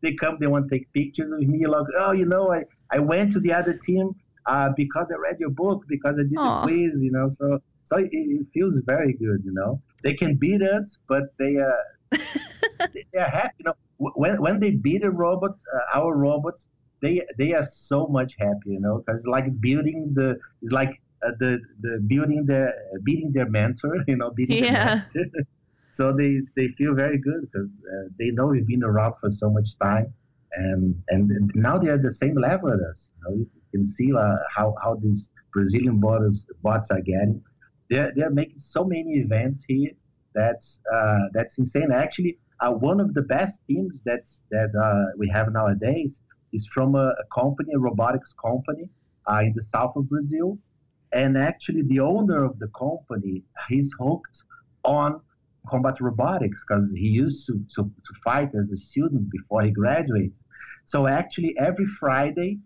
They 0.00 0.14
come, 0.14 0.36
they 0.38 0.46
want 0.46 0.68
to 0.68 0.78
take 0.78 0.92
pictures 0.92 1.32
of 1.32 1.40
me. 1.40 1.66
Like, 1.66 1.86
oh, 1.98 2.12
you 2.12 2.24
know, 2.24 2.52
I 2.52 2.62
I 2.92 3.00
went 3.00 3.32
to 3.32 3.40
the 3.40 3.52
other 3.52 3.74
team 3.74 4.14
uh, 4.46 4.70
because 4.76 5.10
I 5.10 5.16
read 5.16 5.40
your 5.40 5.50
book, 5.50 5.82
because 5.88 6.14
I 6.20 6.22
did 6.22 6.38
Aw. 6.38 6.60
the 6.60 6.66
quiz. 6.66 7.02
You 7.02 7.10
know, 7.10 7.28
so 7.28 7.58
so 7.82 7.96
it, 7.96 8.10
it 8.12 8.46
feels 8.54 8.76
very 8.86 9.14
good. 9.14 9.42
You 9.44 9.52
know, 9.52 9.82
they 10.04 10.14
can 10.14 10.36
beat 10.36 10.62
us, 10.62 10.96
but 11.08 11.24
they 11.40 11.56
uh, 11.56 12.16
they- 12.94 13.06
they're 13.12 13.28
happy. 13.30 13.54
You 13.58 13.64
know, 13.66 13.74
when 13.98 14.40
when 14.40 14.60
they 14.60 14.72
beat 14.72 15.04
a 15.04 15.10
robot, 15.10 15.52
uh, 15.74 15.98
our 15.98 16.16
robots, 16.16 16.66
they 17.02 17.22
they 17.38 17.52
are 17.52 17.66
so 17.66 18.06
much 18.08 18.32
happy. 18.38 18.70
You 18.76 18.80
know, 18.80 19.02
because 19.04 19.26
like 19.26 19.46
building 19.60 20.12
the 20.14 20.36
it's 20.62 20.72
like 20.72 20.90
uh, 21.26 21.32
the 21.40 21.60
the 21.80 22.00
building 22.06 22.44
the 22.46 22.72
beating 23.04 23.32
their 23.32 23.48
mentor. 23.48 23.94
You 24.08 24.16
know, 24.16 24.30
beating 24.30 24.58
Yeah. 24.58 24.60
their 24.60 24.72
master. 24.72 25.24
so 25.90 26.12
they 26.16 26.40
they 26.56 26.68
feel 26.78 26.94
very 26.94 27.18
good 27.18 27.40
because 27.42 27.68
uh, 27.94 28.08
they 28.18 28.30
know 28.30 28.46
we've 28.46 28.66
been 28.66 28.84
around 28.84 29.14
for 29.20 29.30
so 29.30 29.50
much 29.50 29.68
time, 29.82 30.06
and 30.52 30.94
and 31.08 31.30
now 31.54 31.78
they're 31.78 31.94
at 31.94 32.02
the 32.02 32.12
same 32.12 32.36
level 32.36 32.72
as 32.72 32.80
us. 32.90 33.10
You, 33.16 33.22
know, 33.24 33.36
you 33.38 33.46
can 33.72 33.86
see 33.88 34.12
uh, 34.12 34.36
how 34.56 34.74
how 34.82 34.96
these 35.02 35.30
Brazilian 35.52 35.98
bots 36.00 36.46
bots 36.62 36.90
are 36.90 37.00
getting. 37.00 37.42
They're 37.90 38.12
they're 38.14 38.30
making 38.30 38.58
so 38.58 38.84
many 38.84 39.12
events 39.24 39.62
here. 39.66 39.90
That's 40.34 40.80
uh, 40.94 41.20
that's 41.32 41.58
insane. 41.58 41.90
Actually, 41.92 42.38
uh, 42.60 42.70
one 42.72 43.00
of 43.00 43.14
the 43.14 43.22
best 43.22 43.60
teams 43.66 44.00
that's 44.04 44.40
that 44.50 44.70
uh, 44.74 45.12
we 45.16 45.28
have 45.28 45.52
nowadays 45.52 46.20
is 46.52 46.66
from 46.66 46.94
a, 46.94 47.08
a 47.08 47.24
company, 47.32 47.72
a 47.74 47.78
robotics 47.78 48.32
company 48.32 48.88
uh, 49.30 49.40
in 49.40 49.52
the 49.54 49.62
south 49.62 49.94
of 49.96 50.08
Brazil. 50.08 50.58
And 51.12 51.38
actually, 51.38 51.82
the 51.82 52.00
owner 52.00 52.44
of 52.44 52.58
the 52.58 52.68
company, 52.68 53.42
he's 53.68 53.90
hooked 53.98 54.42
on 54.84 55.20
combat 55.68 56.00
robotics 56.00 56.64
because 56.66 56.90
he 56.92 57.06
used 57.06 57.46
to, 57.46 57.54
to, 57.74 57.82
to 57.84 58.12
fight 58.24 58.50
as 58.54 58.70
a 58.70 58.76
student 58.76 59.30
before 59.30 59.62
he 59.62 59.70
graduates. 59.70 60.40
So 60.84 61.06
actually, 61.06 61.54
every 61.58 61.86
Friday, 62.00 62.58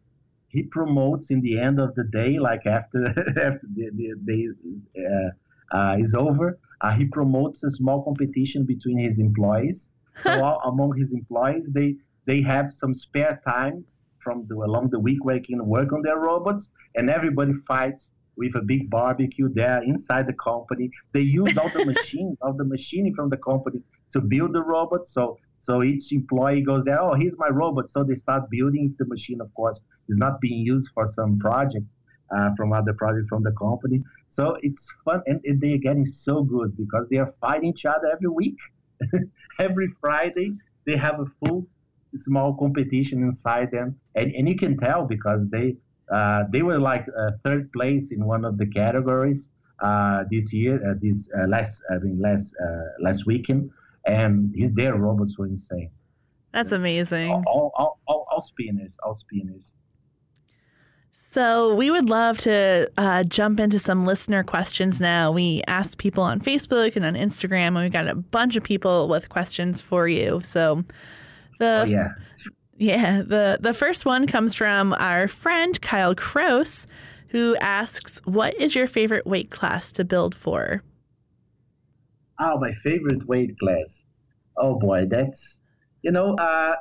he 0.49 0.63
promotes 0.65 1.31
in 1.31 1.41
the 1.41 1.59
end 1.59 1.81
of 1.81 1.95
the 1.95 2.05
day, 2.05 2.39
like 2.39 2.67
after 2.67 3.07
after 3.09 3.67
the, 3.75 3.91
the 3.97 4.15
day 4.25 4.47
is, 4.65 4.87
uh, 4.99 5.77
uh, 5.77 5.97
is 5.99 6.15
over, 6.15 6.59
uh, 6.83 6.93
he 6.93 7.05
promotes 7.07 7.63
a 7.63 7.71
small 7.71 8.03
competition 8.03 8.65
between 8.65 8.99
his 8.99 9.19
employees. 9.19 9.89
So 10.23 10.45
all, 10.45 10.61
among 10.65 10.97
his 10.97 11.13
employees, 11.13 11.71
they 11.73 11.97
they 12.27 12.43
have 12.43 12.73
some 12.73 12.95
spare 12.95 13.41
time 13.47 13.85
from 14.23 14.47
the 14.49 14.57
along 14.57 14.91
the 14.91 15.01
week 15.01 15.25
where 15.25 15.37
they 15.37 15.45
can 15.45 15.67
work 15.67 15.93
on 15.93 16.03
their 16.03 16.19
robots, 16.19 16.71
and 16.97 17.09
everybody 17.09 17.53
fights 17.67 18.11
with 18.37 18.55
a 18.57 18.63
big 18.63 18.89
barbecue 18.89 19.49
there 19.53 19.83
inside 19.83 20.27
the 20.27 20.33
company. 20.35 20.91
They 21.13 21.21
use 21.21 21.57
all 21.59 21.69
the 21.69 21.85
machines, 21.95 22.39
all 22.41 22.55
the 22.55 22.65
machining 22.65 23.15
from 23.15 23.29
the 23.31 23.37
company 23.37 23.81
to 24.13 24.21
build 24.21 24.53
the 24.53 24.63
robots. 24.63 25.13
So 25.13 25.39
so 25.61 25.85
each 25.85 26.11
employee 26.11 26.63
goes 26.63 26.85
there, 26.85 27.01
oh, 27.01 27.15
here's 27.15 27.39
my 27.39 27.49
robot. 27.49 27.89
So 27.89 28.03
they 28.03 28.17
start 28.17 28.51
building 28.51 28.97
the 28.99 29.07
machine, 29.07 29.41
of 29.41 29.55
course, 29.55 29.81
is 30.09 30.19
not 30.19 30.41
being 30.41 30.67
used 30.67 30.89
for 30.93 31.07
some 31.07 31.39
project 31.39 31.87
uh, 32.37 32.51
from 32.57 32.73
other 32.73 32.93
project 32.95 33.29
from 33.29 33.45
the 33.45 33.53
company. 33.53 34.02
So 34.33 34.57
it's 34.63 34.89
fun, 35.05 35.21
and, 35.27 35.41
and 35.45 35.61
they're 35.61 35.77
getting 35.77 36.07
so 36.07 36.43
good 36.43 36.75
because 36.75 37.07
they 37.11 37.19
are 37.19 37.35
fighting 37.39 37.69
each 37.69 37.85
other 37.85 38.09
every 38.11 38.29
week. 38.29 38.57
every 39.59 39.89
Friday, 40.01 40.57
they 40.87 40.97
have 40.97 41.21
a 41.21 41.27
full 41.39 41.67
small 42.17 42.55
competition 42.55 43.23
inside 43.23 43.71
them, 43.71 43.95
and, 44.15 44.33
and 44.35 44.49
you 44.49 44.57
can 44.57 44.79
tell 44.79 45.05
because 45.05 45.43
they 45.51 45.77
uh, 46.11 46.45
they 46.51 46.63
were 46.63 46.79
like 46.79 47.07
uh, 47.19 47.33
third 47.45 47.71
place 47.73 48.11
in 48.11 48.25
one 48.25 48.47
of 48.47 48.57
the 48.57 48.67
categories 48.67 49.49
uh, 49.83 50.25
this 50.31 50.51
year, 50.51 50.81
uh, 50.89 50.95
this 50.99 51.29
uh, 51.39 51.47
last 51.47 51.83
I 51.91 51.99
mean 51.99 52.19
last 52.19 52.55
uh, 52.65 52.85
last 53.01 53.27
weekend, 53.27 53.71
and 54.07 54.55
his 54.57 54.73
their 54.73 54.95
robots 54.95 55.37
were 55.37 55.47
insane. 55.47 55.91
That's 56.55 56.73
amazing. 56.73 57.31
All, 57.31 57.73
all, 57.77 57.99
all, 58.07 58.27
all 58.31 58.43
spinners, 58.43 58.97
all 59.03 59.15
spinners. 59.15 59.75
So, 61.33 61.75
we 61.75 61.91
would 61.91 62.11
love 62.11 62.37
to 62.41 62.91
uh, 62.99 63.23
jump 63.23 63.59
into 63.59 63.79
some 63.79 64.05
listener 64.05 64.43
questions 64.45 65.01
now. 65.01 65.33
We 65.33 65.63
asked 65.67 65.97
people 65.97 66.23
on 66.23 66.41
Facebook 66.41 66.95
and 66.95 67.07
on 67.07 67.15
Instagram, 67.15 67.69
and 67.69 67.77
we 67.77 67.89
got 67.89 68.07
a 68.07 68.15
bunch 68.15 68.57
of 68.57 68.63
people 68.63 69.09
with 69.09 69.31
questions 69.31 69.81
for 69.81 70.07
you. 70.07 70.43
So, 70.45 70.85
the 71.59 71.85
Oh 71.85 71.85
yeah. 71.85 72.09
yeah, 72.77 73.23
the 73.23 73.57
the 73.59 73.73
first 73.73 74.05
one 74.05 74.27
comes 74.27 74.55
from 74.55 74.93
our 74.99 75.27
friend 75.27 75.81
Kyle 75.81 76.15
Kroos, 76.15 76.85
who 77.29 77.57
asks, 77.63 78.21
"What 78.27 78.53
is 78.61 78.75
your 78.75 78.87
favorite 78.87 79.27
weight 79.27 79.49
class 79.49 79.91
to 79.93 80.05
build 80.05 80.35
for?" 80.35 80.83
Oh, 82.39 82.59
my 82.59 82.75
favorite 82.83 83.27
weight 83.27 83.59
class. 83.59 84.05
Oh 84.59 84.79
boy, 84.79 85.07
that's 85.09 85.61
you 86.03 86.11
know, 86.11 86.35
uh, 86.35 86.77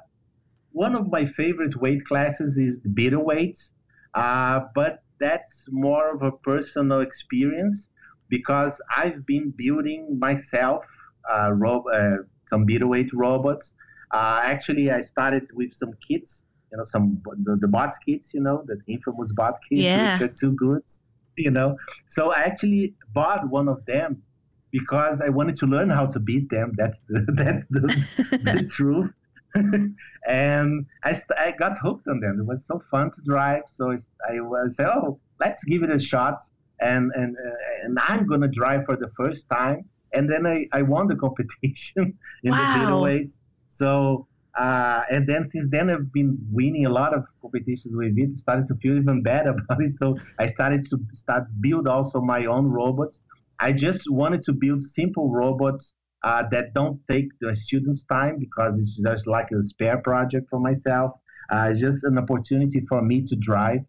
one 0.73 0.93
of 0.93 1.09
my 1.09 1.25
favorite 1.37 1.79
weight 1.79 2.03
classes 2.03 2.57
is 2.57 2.81
the 2.81 2.89
beetleweights, 2.89 3.71
uh, 4.13 4.61
but 4.75 5.03
that's 5.19 5.65
more 5.69 6.13
of 6.15 6.21
a 6.23 6.31
personal 6.31 7.01
experience 7.01 7.89
because 8.29 8.79
I've 8.95 9.25
been 9.25 9.53
building 9.55 10.17
myself 10.19 10.83
uh, 11.31 11.51
ro- 11.53 11.85
uh, 11.93 12.23
some 12.47 12.65
beetleweight 12.65 13.09
robots. 13.13 13.73
Uh, 14.13 14.41
actually, 14.43 14.91
I 14.91 15.01
started 15.01 15.43
with 15.53 15.73
some 15.73 15.93
kits, 16.07 16.45
you 16.71 16.77
know, 16.77 16.83
some 16.83 17.21
the, 17.43 17.57
the 17.61 17.67
bots 17.67 17.97
kits, 18.05 18.33
you 18.33 18.41
know, 18.41 18.63
the 18.65 18.77
infamous 18.87 19.31
bot 19.33 19.55
kits, 19.69 19.95
Yeah. 19.95 19.97
which 19.97 20.19
are 20.21 20.27
too 20.33 20.53
good, 20.53 20.81
you 21.37 21.51
know. 21.51 21.77
So 22.07 22.31
I 22.33 22.41
actually 22.41 22.95
bought 23.13 23.49
one 23.49 23.67
of 23.67 23.85
them 23.85 24.23
because 24.71 25.21
I 25.21 25.29
wanted 25.29 25.55
to 25.57 25.65
learn 25.65 25.89
how 25.89 26.07
to 26.07 26.19
beat 26.19 26.49
them. 26.49 26.73
That's 26.77 26.99
the 27.07 27.25
that's 27.35 27.65
the, 27.69 27.93
the 28.41 28.67
truth. 28.69 29.11
and 30.27 30.85
I, 31.03 31.13
st- 31.13 31.39
I 31.39 31.51
got 31.51 31.77
hooked 31.79 32.07
on 32.07 32.19
them. 32.19 32.39
It 32.39 32.45
was 32.45 32.65
so 32.65 32.81
fun 32.91 33.11
to 33.11 33.21
drive. 33.25 33.63
So 33.67 33.91
I 33.91 34.39
was 34.41 34.75
said, 34.75 34.87
oh, 34.87 35.19
let's 35.39 35.63
give 35.65 35.83
it 35.83 35.89
a 35.91 35.99
shot. 35.99 36.35
And 36.81 37.11
and 37.15 37.35
uh, 37.37 37.85
and 37.85 37.97
I'm 37.99 38.25
gonna 38.27 38.47
drive 38.47 38.85
for 38.85 38.95
the 38.97 39.09
first 39.17 39.47
time. 39.49 39.85
And 40.13 40.29
then 40.29 40.45
I, 40.45 40.65
I 40.73 40.81
won 40.81 41.07
the 41.07 41.15
competition 41.25 42.17
in 42.43 42.55
the 42.55 42.63
Wow. 42.63 42.65
beetleweights. 42.65 43.39
So 43.67 44.27
uh, 44.59 45.01
and 45.09 45.27
then 45.27 45.45
since 45.45 45.67
then 45.69 45.89
I've 45.89 46.11
been 46.11 46.37
winning 46.51 46.85
a 46.85 46.89
lot 46.89 47.13
of 47.13 47.23
competitions 47.41 47.93
with 47.95 48.13
it. 48.17 48.37
Started 48.37 48.67
to 48.67 48.75
feel 48.75 48.97
even 48.97 49.21
better 49.23 49.49
about 49.69 49.81
it. 49.81 49.93
So 49.93 50.17
I 50.39 50.47
started 50.47 50.83
to 50.89 50.99
start 51.13 51.43
build 51.61 51.87
also 51.87 52.21
my 52.21 52.45
own 52.45 52.65
robots. 52.65 53.19
I 53.59 53.73
just 53.73 54.09
wanted 54.09 54.43
to 54.43 54.53
build 54.53 54.83
simple 54.83 55.29
robots 55.31 55.95
uh, 56.23 56.43
that 56.51 56.73
don't 56.73 56.99
take 57.09 57.27
the 57.39 57.55
students' 57.55 58.03
time 58.03 58.37
because 58.39 58.77
it's 58.77 58.97
just 58.97 59.27
like 59.27 59.47
a 59.51 59.63
spare 59.63 59.97
project 59.97 60.47
for 60.49 60.59
myself. 60.59 61.11
Uh, 61.51 61.73
just 61.73 62.03
an 62.03 62.17
opportunity 62.17 62.81
for 62.87 63.01
me 63.01 63.21
to 63.25 63.35
drive 63.35 63.79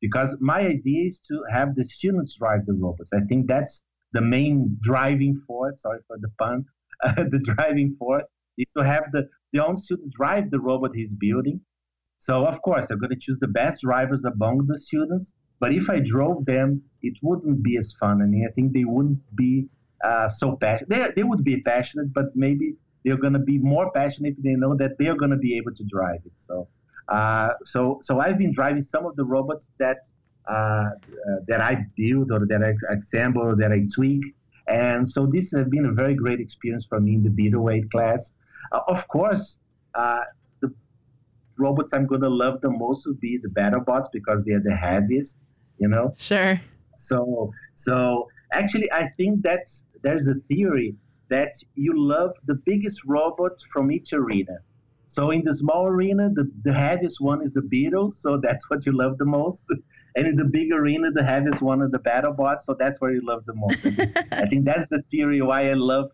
because 0.00 0.36
my 0.40 0.60
idea 0.60 1.06
is 1.06 1.20
to 1.28 1.42
have 1.52 1.74
the 1.74 1.84
students 1.84 2.36
drive 2.38 2.64
the 2.66 2.72
robots. 2.72 3.10
I 3.12 3.20
think 3.28 3.46
that's 3.46 3.84
the 4.12 4.20
main 4.20 4.78
driving 4.80 5.42
force. 5.46 5.82
Sorry 5.82 6.00
for 6.06 6.16
the 6.18 6.30
pun. 6.38 6.64
The 7.16 7.40
driving 7.54 7.96
force 7.98 8.28
is 8.58 8.70
to 8.76 8.84
have 8.84 9.04
the, 9.12 9.28
the 9.52 9.64
own 9.64 9.78
student 9.78 10.12
drive 10.12 10.50
the 10.50 10.60
robot 10.60 10.90
he's 10.94 11.14
building. 11.14 11.60
So 12.18 12.46
of 12.46 12.60
course, 12.62 12.86
I'm 12.90 12.98
going 12.98 13.10
to 13.10 13.18
choose 13.18 13.38
the 13.40 13.48
best 13.48 13.80
drivers 13.82 14.24
among 14.24 14.66
the 14.66 14.78
students. 14.78 15.32
But 15.60 15.72
if 15.72 15.88
I 15.90 16.00
drove 16.00 16.44
them, 16.46 16.82
it 17.02 17.14
wouldn't 17.22 17.62
be 17.62 17.76
as 17.78 17.94
fun. 17.98 18.18
Mean, 18.30 18.46
I 18.48 18.52
think 18.52 18.72
they 18.72 18.84
wouldn't 18.84 19.20
be 19.34 19.68
uh, 20.04 20.28
so 20.28 20.56
passionate. 20.56 20.88
They, 20.88 21.08
they 21.16 21.22
would 21.22 21.44
be 21.44 21.60
passionate, 21.60 22.12
but 22.12 22.34
maybe 22.34 22.74
they're 23.04 23.16
going 23.16 23.32
to 23.32 23.38
be 23.38 23.58
more 23.58 23.90
passionate 23.92 24.34
if 24.36 24.42
they 24.42 24.54
know 24.54 24.74
that 24.76 24.98
they're 24.98 25.16
going 25.16 25.30
to 25.30 25.36
be 25.36 25.56
able 25.56 25.74
to 25.74 25.84
drive 25.84 26.20
it. 26.24 26.32
So, 26.36 26.68
uh, 27.08 27.50
so, 27.64 28.00
so 28.02 28.20
I've 28.20 28.38
been 28.38 28.52
driving 28.52 28.82
some 28.82 29.06
of 29.06 29.16
the 29.16 29.24
robots 29.24 29.70
that 29.78 29.98
uh, 30.48 30.52
uh, 30.52 30.90
that 31.46 31.60
I 31.60 31.86
build 31.96 32.32
or 32.32 32.46
that 32.46 32.62
I 32.64 32.94
assemble 32.94 33.42
or 33.42 33.56
that 33.56 33.72
I 33.72 33.86
tweak. 33.94 34.22
And 34.66 35.08
so 35.08 35.26
this 35.26 35.52
has 35.52 35.68
been 35.68 35.86
a 35.86 35.92
very 35.92 36.14
great 36.14 36.40
experience 36.40 36.86
for 36.86 36.98
me 36.98 37.14
in 37.14 37.22
the 37.22 37.30
beetleweight 37.30 37.90
class. 37.90 38.32
Uh, 38.72 38.80
of 38.88 39.06
course, 39.08 39.58
uh, 39.94 40.22
the 40.60 40.72
robots 41.58 41.92
I'm 41.92 42.06
going 42.06 42.22
to 42.22 42.28
love 42.28 42.60
the 42.62 42.70
most 42.70 43.06
would 43.06 43.20
be 43.20 43.38
the 43.38 43.48
BattleBots 43.48 44.08
because 44.12 44.44
they're 44.44 44.60
the 44.60 44.74
heaviest, 44.74 45.36
you 45.78 45.88
know. 45.88 46.14
Sure. 46.16 46.60
So, 46.96 47.52
so 47.74 48.28
actually, 48.52 48.90
I 48.92 49.08
think 49.16 49.42
that's 49.42 49.84
there's 50.02 50.28
a 50.28 50.34
theory 50.48 50.94
that 51.28 51.54
you 51.74 51.92
love 51.96 52.32
the 52.46 52.54
biggest 52.54 53.04
robot 53.04 53.52
from 53.72 53.90
each 53.90 54.12
arena. 54.12 54.58
So 55.06 55.30
in 55.30 55.42
the 55.44 55.54
small 55.54 55.86
arena, 55.86 56.30
the, 56.32 56.50
the 56.62 56.72
heaviest 56.72 57.20
one 57.20 57.42
is 57.42 57.52
the 57.52 57.62
beetles, 57.62 58.16
so 58.16 58.38
that's 58.40 58.68
what 58.70 58.86
you 58.86 58.96
love 58.96 59.18
the 59.18 59.24
most. 59.24 59.64
And 60.16 60.26
in 60.26 60.34
the 60.34 60.44
big 60.44 60.72
arena, 60.72 61.12
the 61.12 61.22
heaviest 61.22 61.62
one 61.62 61.82
is 61.82 61.92
the 61.92 62.00
BattleBots, 62.00 62.62
so 62.62 62.74
that's 62.76 63.00
where 63.00 63.12
you 63.12 63.20
love 63.24 63.44
the 63.46 63.54
most. 63.54 63.86
I 64.32 64.44
think, 64.46 64.64
that's 64.64 64.88
the 64.88 65.02
theory 65.08 65.40
why 65.40 65.70
I 65.70 65.74
love 65.74 66.10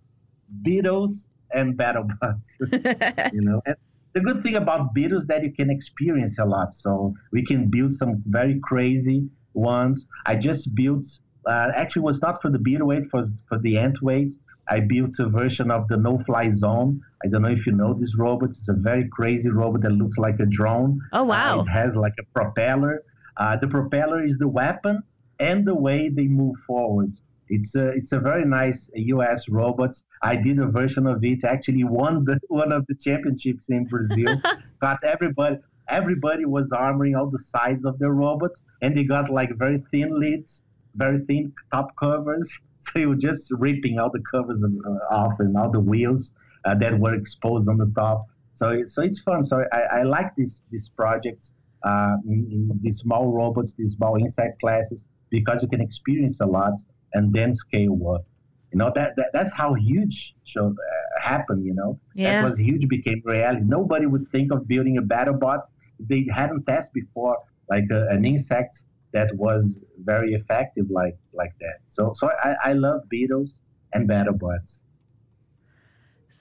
beetles 0.61 1.27
and 1.55 1.79
BattleBots. 1.79 2.47
you 3.33 3.41
know, 3.41 3.63
and 3.65 3.75
the 4.13 4.21
good 4.21 4.43
thing 4.43 4.57
about 4.57 4.93
beetles 4.93 5.27
that 5.29 5.43
you 5.43 5.53
can 5.53 5.71
experience 5.71 6.39
a 6.39 6.45
lot. 6.45 6.75
So 6.75 7.15
we 7.33 7.45
can 7.45 7.69
build 7.69 7.93
some 7.93 8.23
very 8.27 8.61
crazy 8.61 9.29
ones. 9.55 10.07
I 10.27 10.37
just 10.37 10.75
built 10.75 11.07
uh, 11.47 11.71
actually 11.75 12.03
was 12.03 12.21
not 12.21 12.43
for 12.43 12.51
the 12.51 12.59
beetle 12.59 12.89
weight, 12.89 13.07
for 13.11 13.25
for 13.49 13.59
the 13.59 13.79
ant 13.79 14.03
weight. 14.03 14.35
I 14.69 14.81
built 14.81 15.19
a 15.21 15.29
version 15.29 15.71
of 15.71 15.87
the 15.87 15.97
no-fly 15.97 16.51
zone. 16.51 17.01
I 17.25 17.29
don't 17.29 17.43
know 17.43 17.49
if 17.51 17.67
you 17.67 17.73
know 17.73 17.95
this 17.95 18.17
robot. 18.19 18.51
It's 18.51 18.69
a 18.69 18.73
very 18.73 19.09
crazy 19.09 19.49
robot 19.49 19.83
that 19.83 19.93
looks 19.93 20.19
like 20.19 20.41
a 20.41 20.47
drone. 20.47 21.01
Oh, 21.13 21.23
wow. 21.23 21.61
Uh, 21.61 21.63
it 21.63 21.69
has 21.69 21.95
like 21.95 22.15
a 22.19 22.25
propeller. 22.37 23.05
Uh, 23.37 23.57
the 23.57 23.69
propeller 23.69 24.25
is 24.25 24.39
the 24.39 24.49
weapon 24.49 25.03
and 25.39 25.65
the 25.65 25.75
way 25.75 26.09
they 26.09 26.27
move 26.27 26.57
forward. 26.67 27.13
It's 27.49 27.77
a 27.77 27.89
it's 27.91 28.11
a 28.11 28.19
very 28.19 28.45
nice 28.45 28.91
U.S. 28.95 29.49
robot. 29.49 29.95
I 30.23 30.35
did 30.35 30.59
a 30.59 30.67
version 30.67 31.07
of 31.07 31.23
it. 31.25 31.45
Actually, 31.45 31.85
won 31.85 32.25
the 32.25 32.41
one 32.49 32.73
of 32.73 32.85
the 32.89 32.97
championships 32.97 33.69
in 33.69 33.85
Brazil. 33.87 34.41
got 34.81 34.99
everybody 35.05 35.59
everybody 35.89 36.45
was 36.45 36.71
armoring 36.71 37.17
all 37.17 37.31
the 37.31 37.39
sides 37.39 37.85
of 37.85 37.99
their 38.01 38.11
robots, 38.11 38.63
and 38.83 38.97
they 38.97 39.05
got 39.05 39.31
like 39.31 39.57
very 39.57 39.83
thin 39.93 40.19
lids, 40.19 40.65
very 40.97 41.21
thin 41.27 41.53
top 41.73 41.89
covers. 41.97 42.51
So 42.87 43.01
you 43.01 43.09
were 43.09 43.17
just 43.17 43.51
ripping 43.51 43.99
all 43.99 44.11
the 44.13 44.23
covers 44.31 44.63
uh, 44.63 45.15
off 45.15 45.41
and 45.41 45.57
all 45.57 45.71
the 45.73 45.81
wheels 45.81 46.35
uh, 46.65 46.75
that 46.77 46.97
were 47.01 47.15
exposed 47.15 47.69
on 47.69 47.79
the 47.79 47.91
top. 47.97 48.27
So 48.53 48.85
so 48.85 49.03
it's 49.03 49.21
fun. 49.21 49.45
So 49.45 49.65
I, 49.73 49.81
I 49.99 50.03
like 50.05 50.31
these 50.37 50.63
these 50.71 50.89
projects. 50.89 51.55
Uh, 51.85 52.17
in, 52.27 52.39
in 52.51 52.81
these 52.83 52.99
small 52.99 53.33
robots, 53.33 53.75
these 53.75 53.93
small 53.93 54.17
insect 54.17 54.61
classes, 54.61 55.05
because 55.31 55.63
you 55.63 55.69
can 55.69 55.81
experience 55.81 56.41
a 56.41 56.47
lot 56.47 56.73
and 57.15 57.33
then 57.33 57.55
scale 57.55 57.97
up. 58.15 58.25
You 58.73 58.79
know 58.79 58.93
that, 58.95 59.17
that 59.17 59.29
that's 59.33 59.53
how 59.53 59.75
huge 59.75 60.35
show 60.45 60.67
uh, 60.69 61.21
happened. 61.21 61.65
You 61.65 61.75
know 61.75 61.99
Yeah. 62.15 62.41
that 62.41 62.45
was 62.49 62.57
huge 62.59 62.89
became 62.89 63.21
reality. 63.25 63.63
Nobody 63.65 64.07
would 64.07 64.29
think 64.31 64.53
of 64.53 64.67
building 64.69 64.97
a 64.99 65.03
BattleBot 65.03 65.63
they 65.99 66.27
hadn't 66.31 66.65
tested 66.67 66.93
before, 66.93 67.39
like 67.71 67.85
a, 67.91 68.07
an 68.09 68.25
insect 68.25 68.85
that 69.17 69.35
was 69.35 69.81
very 70.05 70.35
effective 70.35 70.87
like 70.91 71.17
like 71.33 71.55
that. 71.61 71.79
So 71.87 72.13
so 72.15 72.31
I, 72.49 72.55
I 72.69 72.73
love 72.75 73.01
beetles 73.09 73.63
and 73.95 74.09
BattleBots. 74.09 74.83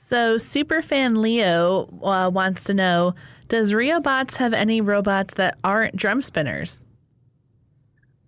So, 0.07 0.35
superfan 0.35 1.17
Leo 1.17 1.89
uh, 2.03 2.29
wants 2.29 2.63
to 2.65 2.73
know 2.75 3.15
Does 3.47 3.71
RioBots 3.71 4.35
have 4.35 4.53
any 4.53 4.79
robots 4.79 5.33
that 5.35 5.57
aren't 5.63 5.95
drum 5.95 6.21
spinners? 6.21 6.83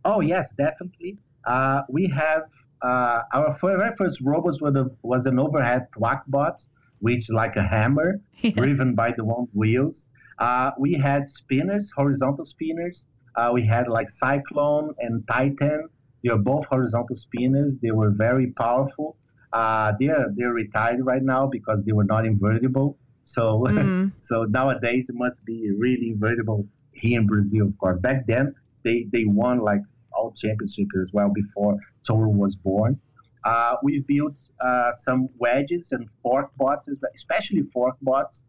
Oh 0.03 0.21
yes, 0.21 0.51
definitely. 0.57 1.17
Uh, 1.45 1.81
we 1.89 2.07
have 2.07 2.43
uh, 2.81 3.19
our 3.33 3.57
very 3.61 3.95
first 3.95 4.21
robots 4.21 4.61
was, 4.61 4.75
a, 4.75 4.85
was 5.03 5.25
an 5.25 5.37
overhead 5.39 5.87
thwack 5.95 6.23
bot, 6.27 6.61
which 6.99 7.29
like 7.29 7.55
a 7.57 7.63
hammer 7.63 8.21
driven 8.55 8.95
by 8.95 9.11
the 9.17 9.23
one 9.23 9.47
wheels. 9.53 10.07
Uh, 10.39 10.71
we 10.79 10.93
had 10.93 11.29
spinners, 11.29 11.91
horizontal 11.95 12.45
spinners. 12.45 13.05
Uh, 13.37 13.51
we 13.53 13.65
had 13.65 13.87
like 13.87 14.09
Cyclone 14.09 14.95
and 14.99 15.23
Titan. 15.27 15.87
They 16.23 16.31
are 16.31 16.37
both 16.37 16.65
horizontal 16.65 17.15
spinners. 17.15 17.73
They 17.81 17.91
were 17.91 18.09
very 18.09 18.47
powerful. 18.51 19.17
Uh, 19.53 19.93
they're 19.99 20.27
they're 20.35 20.53
retired 20.53 21.05
right 21.05 21.21
now 21.21 21.47
because 21.47 21.79
they 21.85 21.93
were 21.93 22.03
not 22.03 22.25
invertible. 22.25 22.97
So 23.23 23.65
Mm. 23.69 24.11
so 24.19 24.43
nowadays 24.43 25.09
it 25.09 25.15
must 25.15 25.43
be 25.45 25.71
really 25.77 26.09
invertible 26.09 26.65
here 26.93 27.19
in 27.19 27.27
Brazil, 27.27 27.67
of 27.67 27.77
course. 27.77 27.99
Back 28.01 28.25
then 28.27 28.55
they 28.83 29.05
they 29.11 29.25
won 29.25 29.59
like 29.59 29.81
all 30.13 30.31
championships 30.31 30.95
as 31.01 31.11
well 31.13 31.29
before 31.29 31.77
Toro 32.05 32.29
was 32.29 32.55
born. 32.55 32.99
Uh, 33.43 33.75
we 33.83 33.99
built 34.07 34.35
uh, 34.59 34.91
some 34.95 35.29
wedges 35.37 35.91
and 35.91 36.09
fork 36.21 36.49
bots, 36.57 36.87
especially 37.15 37.61
fork 37.71 37.95
bots. 38.01 38.43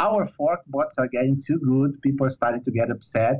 Our 0.00 0.26
fork 0.36 0.60
bots 0.66 0.94
are 0.98 1.08
getting 1.08 1.40
too 1.46 1.58
good. 1.72 2.00
People 2.02 2.26
are 2.26 2.30
starting 2.40 2.62
to 2.62 2.70
get 2.70 2.90
upset. 2.90 3.38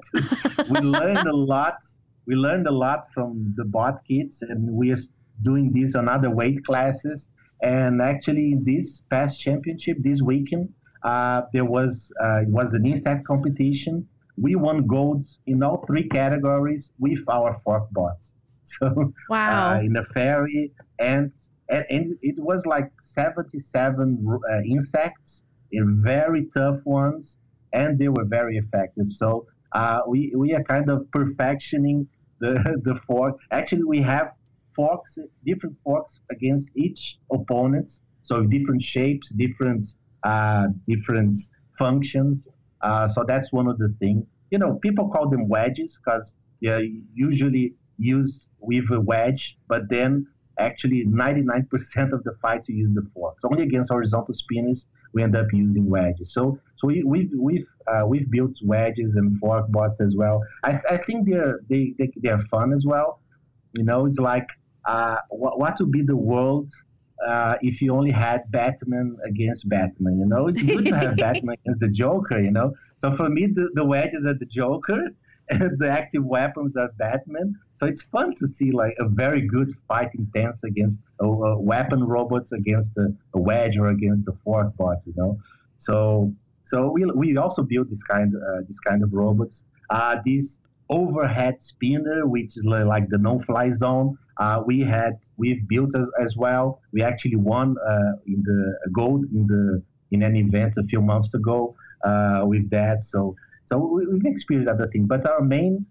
we 0.68 0.80
learned 0.98 1.26
a 1.26 1.34
lot. 1.34 1.78
We 2.26 2.34
learned 2.34 2.66
a 2.66 2.72
lot 2.84 3.00
from 3.14 3.54
the 3.56 3.64
bot 3.64 3.96
kits, 4.06 4.42
and 4.42 4.60
we 4.80 4.92
are 4.92 5.02
doing 5.42 5.72
this 5.72 5.94
on 5.94 6.08
other 6.16 6.30
weight 6.30 6.64
classes. 6.64 7.30
And 7.62 8.02
actually, 8.02 8.52
in 8.52 8.64
this 8.64 9.02
past 9.10 9.40
championship 9.40 9.96
this 10.00 10.20
weekend, 10.22 10.68
uh, 11.02 11.42
there 11.54 11.64
was 11.64 12.12
uh, 12.22 12.42
it 12.46 12.48
was 12.48 12.74
an 12.74 12.84
insect 12.86 13.26
competition. 13.26 14.06
We 14.36 14.54
won 14.54 14.86
gold 14.86 15.24
in 15.46 15.62
all 15.62 15.78
three 15.86 16.06
categories 16.08 16.92
with 16.98 17.20
our 17.28 17.58
fork 17.64 17.86
bots. 17.92 18.32
So 18.78 18.86
Wow. 19.28 19.74
uh, 19.74 19.80
in 19.80 19.92
the 19.94 20.04
ferry, 20.14 20.72
and, 21.00 21.32
and 21.74 21.84
and 21.90 22.04
it 22.22 22.36
was 22.38 22.60
like 22.66 22.88
77 23.00 24.26
uh, 24.52 24.60
insects, 24.74 25.42
and 25.72 26.02
very 26.02 26.48
tough 26.56 26.80
ones, 26.84 27.38
and 27.72 27.98
they 27.98 28.08
were 28.08 28.24
very 28.24 28.56
effective. 28.56 29.12
So 29.12 29.46
uh, 29.72 30.00
we 30.06 30.32
we 30.36 30.54
are 30.54 30.64
kind 30.64 30.90
of 30.90 31.06
perfectioning 31.16 32.06
the 32.40 32.52
the 32.84 32.98
fork. 33.06 33.38
Actually, 33.50 33.84
we 33.84 34.00
have 34.00 34.32
forks, 34.74 35.18
different 35.44 35.76
forks 35.84 36.20
against 36.30 36.70
each 36.76 37.18
opponent. 37.32 37.90
So 38.22 38.42
different 38.42 38.82
shapes, 38.82 39.30
different 39.30 39.86
uh, 40.24 40.68
different 40.88 41.36
functions. 41.78 42.48
Uh, 42.82 43.08
so 43.08 43.24
that's 43.26 43.52
one 43.52 43.66
of 43.66 43.78
the 43.78 43.94
things. 43.98 44.24
You 44.50 44.58
know, 44.58 44.78
people 44.82 45.08
call 45.08 45.28
them 45.28 45.48
wedges 45.48 45.98
because 46.02 46.36
they're 46.60 46.82
usually 47.14 47.74
used 47.98 48.48
with 48.58 48.90
a 48.90 49.00
wedge, 49.00 49.56
but 49.68 49.82
then 49.88 50.26
actually 50.58 51.06
99% 51.06 52.12
of 52.12 52.22
the 52.24 52.36
fights 52.42 52.68
you 52.68 52.76
use 52.76 52.94
the 52.94 53.06
forks. 53.14 53.42
Only 53.44 53.62
against 53.62 53.90
horizontal 53.90 54.34
spinners 54.34 54.86
we 55.12 55.22
end 55.22 55.36
up 55.36 55.46
using 55.52 55.88
wedges. 55.88 56.32
So 56.32 56.58
so 56.76 56.86
we, 56.86 57.02
we've 57.02 57.30
we've 57.36 57.66
uh, 57.86 58.06
we've 58.06 58.30
built 58.30 58.52
wedges 58.64 59.16
and 59.16 59.38
fork 59.38 59.70
bots 59.70 60.00
as 60.00 60.14
well. 60.16 60.42
I, 60.64 60.80
I 60.88 60.96
think 60.98 61.28
they're 61.28 61.60
they, 61.68 61.94
they 61.98 62.10
they're 62.16 62.42
fun 62.50 62.72
as 62.72 62.84
well. 62.86 63.20
You 63.74 63.84
know, 63.84 64.06
it's 64.06 64.18
like 64.18 64.46
uh, 64.84 65.16
what 65.30 65.58
what 65.58 65.76
would 65.80 65.92
be 65.92 66.02
the 66.02 66.16
world 66.16 66.70
uh, 67.26 67.56
if 67.60 67.82
you 67.82 67.94
only 67.94 68.10
had 68.10 68.50
Batman 68.50 69.16
against 69.26 69.68
Batman? 69.68 70.18
You 70.18 70.26
know, 70.26 70.48
it's 70.48 70.62
good 70.62 70.84
to 70.86 70.96
have 70.96 71.16
Batman 71.24 71.56
against 71.64 71.80
the 71.80 71.88
Joker. 71.88 72.40
You 72.40 72.50
know, 72.50 72.72
so 72.98 73.14
for 73.16 73.28
me 73.28 73.46
the, 73.46 73.68
the 73.74 73.84
wedges 73.84 74.24
are 74.26 74.34
the 74.34 74.46
Joker. 74.46 75.02
The 75.78 75.88
active 75.90 76.24
weapons 76.24 76.76
are 76.76 76.90
Batman, 76.98 77.56
so 77.74 77.86
it's 77.86 78.02
fun 78.02 78.34
to 78.36 78.46
see 78.46 78.70
like 78.70 78.94
a 79.00 79.08
very 79.08 79.40
good 79.46 79.74
fight 79.88 80.10
intense 80.14 80.62
against 80.64 81.00
a, 81.20 81.24
a 81.24 81.58
weapon 81.58 82.04
robots 82.04 82.52
against 82.52 82.92
a 82.96 83.38
wedge 83.38 83.76
or 83.76 83.88
against 83.88 84.24
the 84.26 84.32
fork 84.44 84.76
bot, 84.76 84.98
you 85.06 85.14
know. 85.16 85.38
So 85.78 86.32
so 86.64 86.90
we, 86.92 87.04
we 87.06 87.36
also 87.36 87.62
built 87.62 87.90
this 87.90 88.02
kind 88.02 88.32
uh, 88.36 88.60
this 88.68 88.78
kind 88.78 89.02
of 89.02 89.12
robots. 89.12 89.64
Uh, 89.90 90.16
this 90.24 90.60
overhead 90.88 91.60
spinner, 91.60 92.26
which 92.26 92.56
is 92.56 92.64
like 92.64 93.08
the 93.08 93.18
no-fly 93.18 93.72
zone, 93.72 94.18
uh, 94.38 94.62
we 94.64 94.80
had 94.80 95.18
we've 95.36 95.66
built 95.68 95.90
as, 95.96 96.06
as 96.20 96.36
well. 96.36 96.80
We 96.92 97.02
actually 97.02 97.36
won 97.36 97.76
uh, 97.86 98.12
in 98.26 98.42
the 98.42 98.78
gold 98.92 99.24
in 99.32 99.46
the 99.46 99.82
in 100.12 100.22
an 100.22 100.36
event 100.36 100.74
a 100.78 100.84
few 100.84 101.00
months 101.00 101.34
ago 101.34 101.74
uh, 102.04 102.42
with 102.44 102.70
that. 102.70 103.04
So 103.04 103.36
so 103.70 103.78
we, 103.78 104.04
we've 104.06 104.26
experienced 104.26 104.68
other 104.68 104.88
things, 104.88 105.06
but 105.08 105.24
our 105.26 105.40
main 105.40 105.86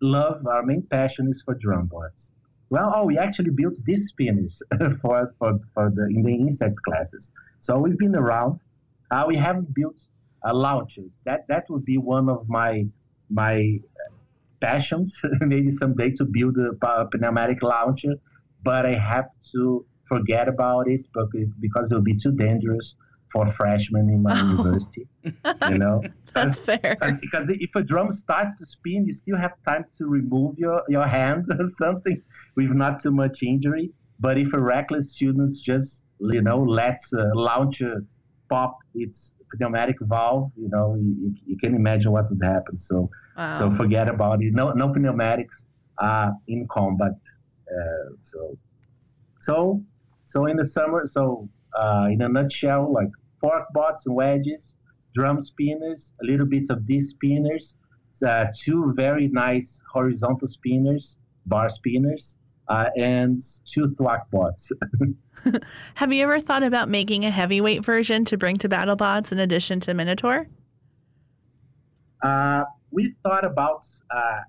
love, 0.00 0.46
our 0.46 0.62
main 0.62 0.82
passion 0.82 1.28
is 1.28 1.42
for 1.44 1.54
drum 1.54 1.86
bots. 1.86 2.30
Well, 2.70 2.92
oh, 2.94 3.04
we 3.04 3.18
actually 3.18 3.50
built 3.50 3.74
these 3.84 4.06
spinners 4.08 4.62
for, 5.02 5.34
for, 5.38 5.58
for 5.74 5.90
the 5.90 6.06
in 6.14 6.22
the 6.22 6.34
insect 6.34 6.76
classes. 6.86 7.32
So 7.58 7.78
we've 7.78 7.98
been 7.98 8.14
around. 8.14 8.60
Uh, 9.10 9.24
we 9.26 9.36
haven't 9.36 9.74
built 9.74 9.96
uh, 10.46 10.54
launchers. 10.54 11.10
That 11.24 11.46
that 11.48 11.64
would 11.68 11.84
be 11.84 11.98
one 11.98 12.28
of 12.28 12.48
my 12.48 12.86
my 13.28 13.80
passions. 14.60 15.20
Maybe 15.40 15.72
someday 15.72 16.10
to 16.12 16.24
build 16.24 16.56
a 16.58 16.74
pa- 16.74 17.08
pneumatic 17.12 17.62
launcher, 17.62 18.14
but 18.62 18.86
I 18.86 18.94
have 18.94 19.30
to 19.52 19.84
forget 20.08 20.46
about 20.48 20.86
it 20.88 21.02
because 21.60 21.90
it 21.90 21.94
will 21.94 22.02
be 22.02 22.16
too 22.16 22.32
dangerous 22.32 22.94
for 23.34 23.46
freshmen 23.58 24.06
in 24.14 24.20
my 24.22 24.32
Oh. 24.34 24.42
university. 24.48 25.04
You 25.72 25.78
know, 25.84 25.96
That's 26.36 26.58
fair. 26.68 26.96
because, 27.24 27.46
if 27.66 27.72
a 27.80 27.82
drum 27.92 28.08
starts 28.24 28.52
to 28.60 28.64
spin, 28.74 29.00
you 29.08 29.12
still 29.22 29.36
have 29.44 29.52
time 29.70 29.84
to 29.98 30.02
remove 30.18 30.52
your, 30.64 30.78
your 30.96 31.06
hand 31.18 31.42
or 31.58 31.66
something 31.84 32.16
with 32.56 32.70
not 32.84 33.02
too 33.02 33.10
much 33.22 33.36
injury. 33.42 33.86
But 34.26 34.34
if 34.44 34.50
a 34.58 34.60
reckless 34.74 35.06
student 35.16 35.52
just, 35.70 36.04
you 36.36 36.42
know, 36.48 36.58
lets 36.80 37.12
a 37.12 37.26
launcher 37.48 37.94
pop 38.48 38.72
its 38.94 39.18
pneumatic 39.60 39.96
valve, 40.14 40.50
you 40.62 40.68
know, 40.74 40.88
you, 41.04 41.34
you- 41.48 41.58
can 41.62 41.74
imagine 41.82 42.10
what 42.16 42.24
would 42.30 42.42
happen. 42.54 42.78
So, 42.78 42.96
Wow. 43.36 43.54
so 43.58 43.64
forget 43.80 44.06
about 44.16 44.36
it. 44.44 44.52
No, 44.60 44.64
no 44.82 44.86
pneumatics 44.92 45.58
uh, 46.06 46.30
in 46.52 46.60
combat. 46.76 47.16
Uh, 47.76 48.08
so, 48.30 48.40
so, 49.40 49.82
so 50.32 50.46
in 50.46 50.56
the 50.56 50.64
summer, 50.76 51.00
so 51.16 51.48
uh, 51.80 52.06
in 52.14 52.22
a 52.22 52.28
nutshell, 52.28 52.92
like 52.98 53.12
fork 53.44 53.66
bots 53.74 54.06
and 54.06 54.14
wedges, 54.14 54.74
drum 55.14 55.42
spinners, 55.42 56.14
a 56.22 56.24
little 56.24 56.46
bit 56.46 56.70
of 56.70 56.86
these 56.86 57.10
spinners, 57.10 57.76
uh, 58.26 58.46
two 58.64 58.94
very 58.96 59.28
nice 59.28 59.82
horizontal 59.92 60.48
spinners, 60.48 61.18
bar 61.44 61.68
spinners, 61.68 62.36
uh, 62.68 62.86
and 62.96 63.42
two 63.70 63.86
thwack 63.98 64.30
bots. 64.30 64.72
Have 65.96 66.10
you 66.10 66.22
ever 66.22 66.40
thought 66.40 66.62
about 66.62 66.88
making 66.88 67.26
a 67.26 67.30
heavyweight 67.30 67.84
version 67.84 68.24
to 68.26 68.38
bring 68.38 68.56
to 68.56 68.68
BattleBots 68.68 69.30
in 69.30 69.38
addition 69.38 69.78
to 69.80 69.92
Minotaur? 69.92 70.46
Uh, 72.22 72.64
we 72.90 73.14
thought 73.22 73.44
about 73.44 73.84
uh, 74.10 74.40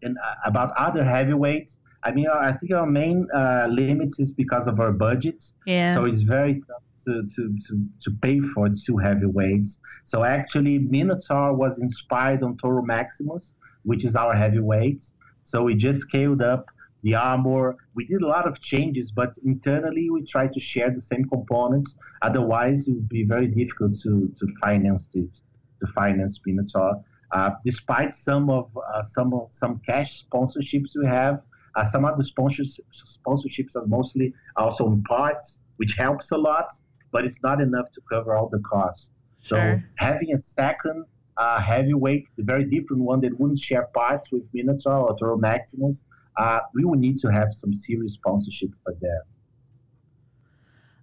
in, 0.00 0.16
uh, 0.16 0.34
about 0.46 0.72
other 0.78 1.04
heavyweights. 1.04 1.78
I 2.02 2.12
mean, 2.12 2.28
I 2.28 2.52
think 2.52 2.72
our 2.72 2.86
main 2.86 3.26
uh, 3.34 3.66
limit 3.68 4.14
is 4.18 4.32
because 4.32 4.66
of 4.68 4.80
our 4.80 4.92
budgets. 4.92 5.52
Yeah. 5.66 5.94
So 5.94 6.06
it's 6.06 6.22
very 6.22 6.62
tough 6.66 6.82
to, 7.08 7.14
to, 7.34 7.42
to, 7.66 7.72
to 8.04 8.10
pay 8.22 8.38
for 8.54 8.68
two 8.86 8.96
heavyweights. 8.98 9.78
So 10.04 10.24
actually, 10.24 10.78
Minotaur 10.78 11.54
was 11.54 11.78
inspired 11.78 12.42
on 12.42 12.56
Toro 12.58 12.82
Maximus, 12.82 13.54
which 13.82 14.04
is 14.04 14.14
our 14.22 14.34
heavyweight. 14.34 15.02
So 15.42 15.56
we 15.62 15.74
just 15.74 16.00
scaled 16.00 16.42
up 16.42 16.66
the 17.02 17.14
armor. 17.14 17.76
We 17.94 18.04
did 18.06 18.22
a 18.22 18.26
lot 18.36 18.46
of 18.46 18.60
changes, 18.60 19.10
but 19.10 19.30
internally 19.44 20.10
we 20.10 20.20
try 20.34 20.46
to 20.48 20.60
share 20.60 20.90
the 20.90 21.00
same 21.00 21.24
components. 21.34 21.96
Otherwise, 22.22 22.88
it 22.88 22.94
would 22.96 23.08
be 23.08 23.24
very 23.24 23.48
difficult 23.60 23.92
to, 24.04 24.12
to 24.38 24.44
finance 24.64 25.08
it, 25.14 25.32
to 25.80 25.86
finance 26.00 26.40
Minotaur. 26.44 26.92
Uh, 27.30 27.50
despite 27.64 28.14
some 28.14 28.48
of 28.48 28.64
uh, 28.76 29.02
some 29.02 29.34
of 29.34 29.48
some 29.50 29.80
cash 29.86 30.24
sponsorships 30.24 30.90
we 31.00 31.06
have, 31.06 31.42
uh, 31.76 31.86
some 31.86 32.04
of 32.04 32.16
the 32.16 32.24
sponsors 32.24 32.80
sponsorships 33.20 33.76
are 33.76 33.86
mostly 33.86 34.34
also 34.56 34.86
in 34.86 35.02
parts, 35.02 35.60
which 35.76 35.92
helps 36.04 36.30
a 36.30 36.36
lot, 36.36 36.68
but 37.12 37.24
it's 37.24 37.38
not 37.42 37.60
enough 37.60 37.90
to 37.92 38.00
cover 38.10 38.36
all 38.36 38.48
the 38.48 38.60
costs. 38.60 39.10
So 39.40 39.80
having 39.96 40.34
a 40.34 40.38
second 40.38 41.04
uh, 41.36 41.60
heavyweight, 41.60 42.26
a 42.38 42.42
very 42.42 42.64
different 42.64 43.02
one 43.02 43.20
that 43.20 43.38
wouldn't 43.38 43.60
share 43.60 43.88
parts 43.94 44.30
with 44.32 44.42
Minotaur 44.52 45.08
or 45.08 45.16
Toro 45.16 45.38
Maximus, 45.38 46.02
uh, 46.36 46.60
we 46.74 46.84
will 46.84 46.98
need 46.98 47.18
to 47.18 47.28
have 47.28 47.54
some 47.54 47.74
serious 47.74 48.14
sponsorship 48.14 48.70
for 48.84 48.94
that. 49.00 49.22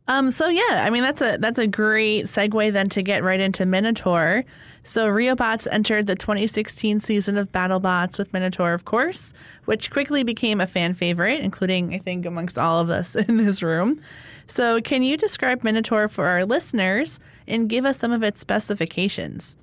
Um, 0.08 0.30
so 0.30 0.48
yeah, 0.50 0.84
I 0.86 0.92
mean 0.92 1.02
that's 1.02 1.22
a 1.22 1.38
that's 1.40 1.58
a 1.58 1.66
great 1.66 2.26
segue 2.26 2.72
then 2.74 2.90
to 2.90 3.02
get 3.02 3.24
right 3.24 3.40
into 3.40 3.66
Minotaur. 3.66 4.46
So 4.84 5.08
RioBots 5.08 5.68
entered 5.72 6.06
the 6.06 6.16
2016 6.16 7.00
season 7.00 7.40
of 7.40 7.52
BattleBots 7.52 8.20
with 8.20 8.32
Minotaur, 8.32 8.74
of 8.74 8.86
course, 8.86 9.34
which 9.66 9.90
quickly 9.90 10.22
became 10.22 10.62
a 10.62 10.68
fan 10.68 10.94
favorite, 10.94 11.40
including 11.40 11.96
I 11.96 11.98
think 11.98 12.28
amongst 12.28 12.60
all 12.60 12.80
of 12.80 12.92
us 12.92 13.16
in 13.28 13.38
this 13.38 13.64
room. 13.64 14.00
So 14.48 14.82
can 14.82 15.04
you 15.04 15.18
describe 15.18 15.64
Minotaur 15.64 16.08
for 16.08 16.28
our 16.28 16.46
listeners 16.46 17.20
and 17.48 17.70
give 17.70 17.86
us 17.86 18.00
some 18.00 18.12
of 18.12 18.24
its 18.24 18.40
specifications? 18.40 19.58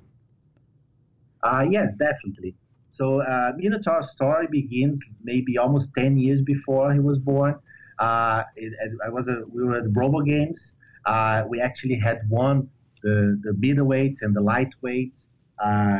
Uh, 1.41 1.65
yes, 1.69 1.95
definitely. 1.95 2.55
So 2.91 3.21
uh, 3.21 3.53
Minotaur's 3.57 4.11
story 4.11 4.47
begins 4.49 4.99
maybe 5.23 5.57
almost 5.57 5.89
10 5.97 6.17
years 6.17 6.41
before 6.41 6.93
he 6.93 6.99
was 6.99 7.17
born. 7.19 7.55
Uh, 7.99 8.43
it, 8.55 8.73
I 9.05 9.09
was 9.09 9.27
a, 9.27 9.41
we 9.51 9.63
were 9.63 9.77
at 9.77 9.85
RoboGames. 9.85 10.73
Uh, 11.05 11.43
we 11.47 11.59
actually 11.59 11.95
had 11.95 12.21
won 12.29 12.69
the, 13.01 13.39
the 13.43 13.51
middleweights 13.51 14.17
and 14.21 14.35
the 14.35 14.41
lightweights 14.41 15.27
uh, 15.63 15.67
uh, 15.67 15.99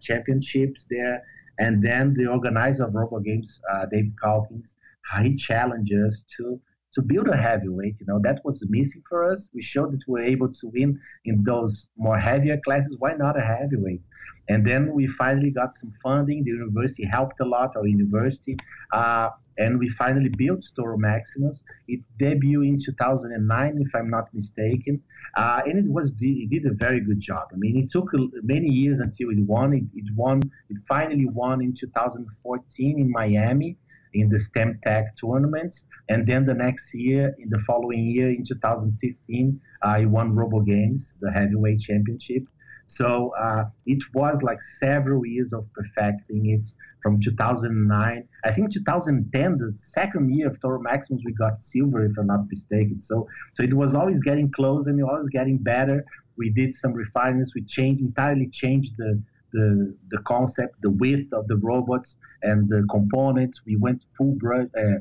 championships 0.00 0.86
there. 0.90 1.22
And 1.58 1.82
then 1.82 2.14
the 2.14 2.26
organizer 2.26 2.84
of 2.84 2.92
RoboGames, 2.92 3.60
uh, 3.72 3.86
Dave 3.86 4.12
Calkins, 4.22 4.74
he 5.22 5.36
challenged 5.36 5.92
us 5.94 6.24
to 6.36 6.60
to 6.96 7.02
build 7.02 7.28
a 7.28 7.36
heavyweight. 7.36 7.96
You 8.00 8.06
know 8.06 8.18
that 8.24 8.40
was 8.44 8.64
missing 8.68 9.02
for 9.08 9.30
us. 9.30 9.48
We 9.54 9.62
showed 9.62 9.92
that 9.92 10.02
we 10.08 10.12
were 10.14 10.26
able 10.34 10.50
to 10.60 10.66
win 10.74 10.98
in 11.26 11.44
those 11.44 11.88
more 11.96 12.18
heavier 12.18 12.58
classes. 12.64 12.96
Why 12.98 13.12
not 13.12 13.38
a 13.38 13.44
heavyweight? 13.54 14.02
And 14.48 14.66
then 14.66 14.92
we 14.92 15.06
finally 15.06 15.50
got 15.50 15.74
some 15.74 15.92
funding. 16.02 16.44
The 16.44 16.52
university 16.52 17.04
helped 17.04 17.38
a 17.40 17.44
lot, 17.44 17.76
our 17.76 17.86
university. 17.86 18.56
Uh, 18.92 19.28
and 19.58 19.78
we 19.78 19.88
finally 19.88 20.28
built 20.28 20.62
Toro 20.76 20.96
Maximus. 20.96 21.62
It 21.88 22.00
debuted 22.20 22.68
in 22.68 22.80
2009, 22.80 23.78
if 23.86 23.94
I'm 23.94 24.10
not 24.10 24.32
mistaken. 24.32 25.02
Uh, 25.36 25.60
and 25.66 25.78
it 25.78 25.90
was 25.90 26.12
it 26.20 26.50
did 26.50 26.64
a 26.66 26.74
very 26.74 27.00
good 27.00 27.20
job. 27.20 27.48
I 27.52 27.56
mean, 27.56 27.76
it 27.76 27.90
took 27.90 28.08
many 28.42 28.68
years 28.68 29.00
until 29.00 29.30
it 29.30 29.40
won. 29.40 29.74
It, 29.74 29.84
it 29.94 30.08
won. 30.14 30.40
It 30.70 30.78
finally 30.88 31.26
won 31.26 31.60
in 31.60 31.74
2014 31.74 33.00
in 33.00 33.10
Miami 33.10 33.76
in 34.20 34.28
the 34.28 34.38
STEM 34.38 34.80
Tech 34.84 35.16
tournaments. 35.20 35.84
And 36.08 36.26
then 36.26 36.46
the 36.46 36.54
next 36.54 36.94
year, 36.94 37.34
in 37.38 37.48
the 37.50 37.60
following 37.66 38.04
year, 38.04 38.30
in 38.30 38.44
2015, 38.44 39.60
I 39.82 40.04
won 40.06 40.34
RoboGames, 40.34 41.12
the 41.20 41.30
heavyweight 41.30 41.80
championship. 41.80 42.44
So 42.86 43.34
uh, 43.38 43.64
it 43.84 43.98
was 44.14 44.42
like 44.42 44.62
several 44.62 45.26
years 45.26 45.52
of 45.52 45.66
perfecting 45.74 46.50
it 46.50 46.68
from 47.02 47.20
2009. 47.20 48.28
I 48.44 48.52
think 48.52 48.72
2010, 48.72 49.58
the 49.58 49.72
second 49.76 50.34
year 50.34 50.48
of 50.48 50.60
Toro 50.60 50.80
Maximus, 50.80 51.22
we 51.24 51.32
got 51.32 51.58
silver, 51.58 52.04
if 52.04 52.12
I'm 52.18 52.28
not 52.28 52.48
mistaken. 52.48 53.00
So, 53.00 53.28
so 53.54 53.62
it 53.64 53.74
was 53.74 53.94
always 53.94 54.20
getting 54.20 54.50
close 54.52 54.86
and 54.86 55.02
always 55.02 55.28
getting 55.30 55.58
better. 55.58 56.04
We 56.38 56.50
did 56.50 56.74
some 56.74 56.92
refinements. 56.92 57.52
We 57.54 57.62
changed 57.64 58.02
entirely 58.02 58.48
changed 58.48 58.92
the 58.98 59.22
the 59.56 59.68
the 60.12 60.20
concept, 60.32 60.74
the 60.82 60.90
width 61.02 61.32
of 61.32 61.48
the 61.48 61.56
robots 61.56 62.16
and 62.42 62.68
the 62.68 62.82
components. 62.90 63.62
We 63.68 63.76
went 63.76 64.00
full 64.16 64.34
brush. 64.44 64.68
Uh, 64.78 65.00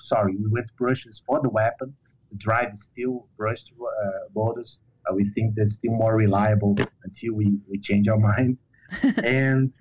sorry, 0.00 0.34
we 0.42 0.48
went 0.56 0.68
brushes 0.76 1.22
for 1.26 1.40
the 1.42 1.48
weapon. 1.48 1.88
The 2.30 2.38
drive 2.46 2.70
is 2.74 2.82
still 2.92 3.26
brushed 3.36 3.68
uh, 3.80 4.18
motors. 4.34 4.78
Uh, 5.04 5.14
we 5.14 5.24
think 5.34 5.54
they're 5.54 5.68
still 5.80 5.92
more 5.92 6.14
reliable 6.16 6.76
until 7.04 7.32
we, 7.34 7.46
we 7.68 7.78
change 7.78 8.08
our 8.08 8.18
minds. 8.18 8.64
and 9.24 9.72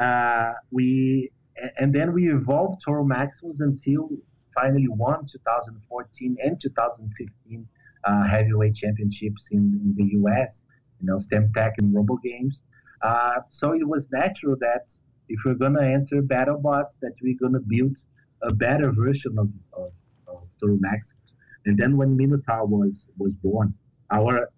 uh, 0.00 0.52
we 0.70 1.30
and 1.78 1.94
then 1.94 2.12
we 2.12 2.32
evolved 2.32 2.82
Toro 2.84 3.04
Maximus 3.04 3.60
until 3.60 4.08
finally 4.54 4.88
won 4.88 5.26
2014 5.26 6.36
and 6.42 6.60
2015 6.60 7.68
uh, 8.04 8.24
heavyweight 8.26 8.74
championships 8.74 9.48
in, 9.50 9.62
in 9.84 9.94
the 9.96 10.06
U.S. 10.20 10.64
You 11.00 11.06
know, 11.06 11.18
STEM 11.18 11.52
Tech 11.54 11.74
and 11.78 11.94
RoboGames. 11.94 12.62
Uh, 13.02 13.40
so 13.50 13.72
it 13.72 13.86
was 13.86 14.08
natural 14.10 14.56
that 14.60 14.92
if 15.28 15.38
we're 15.44 15.54
gonna 15.54 15.82
enter 15.82 16.22
BattleBots, 16.22 16.98
that 17.02 17.12
we're 17.22 17.36
gonna 17.40 17.60
build 17.60 17.96
a 18.42 18.52
better 18.52 18.92
version 18.92 19.38
of, 19.38 19.48
of, 19.72 19.92
of 20.26 20.42
Toro 20.60 20.76
Maximus. 20.80 21.16
And 21.66 21.76
then 21.76 21.96
when 21.96 22.16
Minotaur 22.16 22.66
was 22.66 23.06
was 23.18 23.32
born, 23.42 23.74
our 24.10 24.48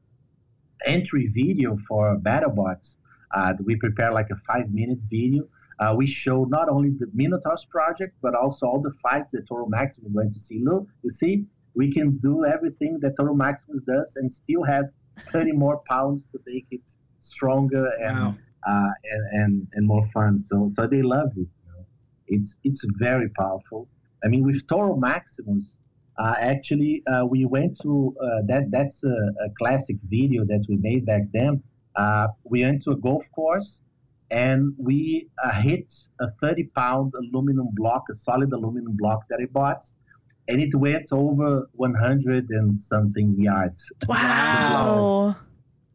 entry 0.86 1.26
video 1.26 1.76
for 1.88 2.16
BattleBots, 2.18 2.96
uh, 3.34 3.54
we 3.64 3.76
prepared 3.76 4.14
like 4.14 4.30
a 4.30 4.36
five 4.46 4.70
minute 4.72 4.98
video. 5.10 5.44
Uh, 5.78 5.94
we 5.96 6.06
show 6.06 6.44
not 6.44 6.68
only 6.68 6.90
the 6.90 7.06
Minotaur's 7.14 7.66
project, 7.70 8.14
but 8.20 8.34
also 8.34 8.66
all 8.66 8.80
the 8.80 8.92
fights 9.02 9.32
that 9.32 9.46
Toro 9.48 9.66
Maximus 9.66 10.12
went 10.12 10.34
to 10.34 10.40
see. 10.40 10.60
Look, 10.62 10.86
you 11.02 11.10
see, 11.10 11.46
we 11.74 11.92
can 11.92 12.18
do 12.18 12.44
everything 12.44 12.98
that 13.00 13.16
Toro 13.16 13.34
Maximus 13.34 13.82
does 13.86 14.12
and 14.16 14.30
still 14.32 14.62
have 14.64 14.84
30 15.18 15.52
more 15.52 15.82
pounds 15.88 16.26
to 16.32 16.40
make 16.46 16.66
it 16.70 16.82
stronger 17.20 17.86
and 18.06 18.16
Wow. 18.18 18.34
uh, 18.68 18.90
and, 19.12 19.42
and 19.42 19.66
and 19.74 19.86
more 19.86 20.06
fun. 20.12 20.40
So 20.40 20.68
so 20.68 20.86
they 20.86 21.02
love 21.02 21.30
it. 21.36 21.48
You 21.64 21.72
know? 21.72 21.84
It's 22.28 22.56
it's 22.64 22.84
very 22.98 23.28
powerful. 23.30 23.88
I 24.24 24.28
mean, 24.28 24.44
with 24.44 24.66
Toro 24.68 24.96
Maximus, 24.96 25.64
uh, 26.18 26.34
actually, 26.38 27.02
uh, 27.06 27.24
we 27.24 27.44
went 27.46 27.78
to 27.80 28.14
uh, 28.20 28.42
that. 28.48 28.70
That's 28.70 29.02
a, 29.04 29.08
a 29.46 29.48
classic 29.58 29.96
video 30.08 30.44
that 30.44 30.64
we 30.68 30.76
made 30.76 31.06
back 31.06 31.22
then. 31.32 31.62
Uh, 31.96 32.28
we 32.44 32.62
went 32.62 32.82
to 32.84 32.90
a 32.90 32.96
golf 32.96 33.24
course, 33.34 33.80
and 34.30 34.74
we 34.78 35.28
uh, 35.42 35.52
hit 35.60 35.92
a 36.20 36.26
30-pound 36.42 37.12
aluminum 37.14 37.68
block, 37.72 38.04
a 38.10 38.14
solid 38.14 38.52
aluminum 38.52 38.94
block 38.96 39.20
that 39.30 39.38
I 39.42 39.46
bought, 39.46 39.82
and 40.48 40.60
it 40.60 40.74
went 40.74 41.08
over 41.12 41.68
100 41.72 42.50
and 42.50 42.76
something 42.78 43.34
yards. 43.38 43.90
Wow. 44.06 45.36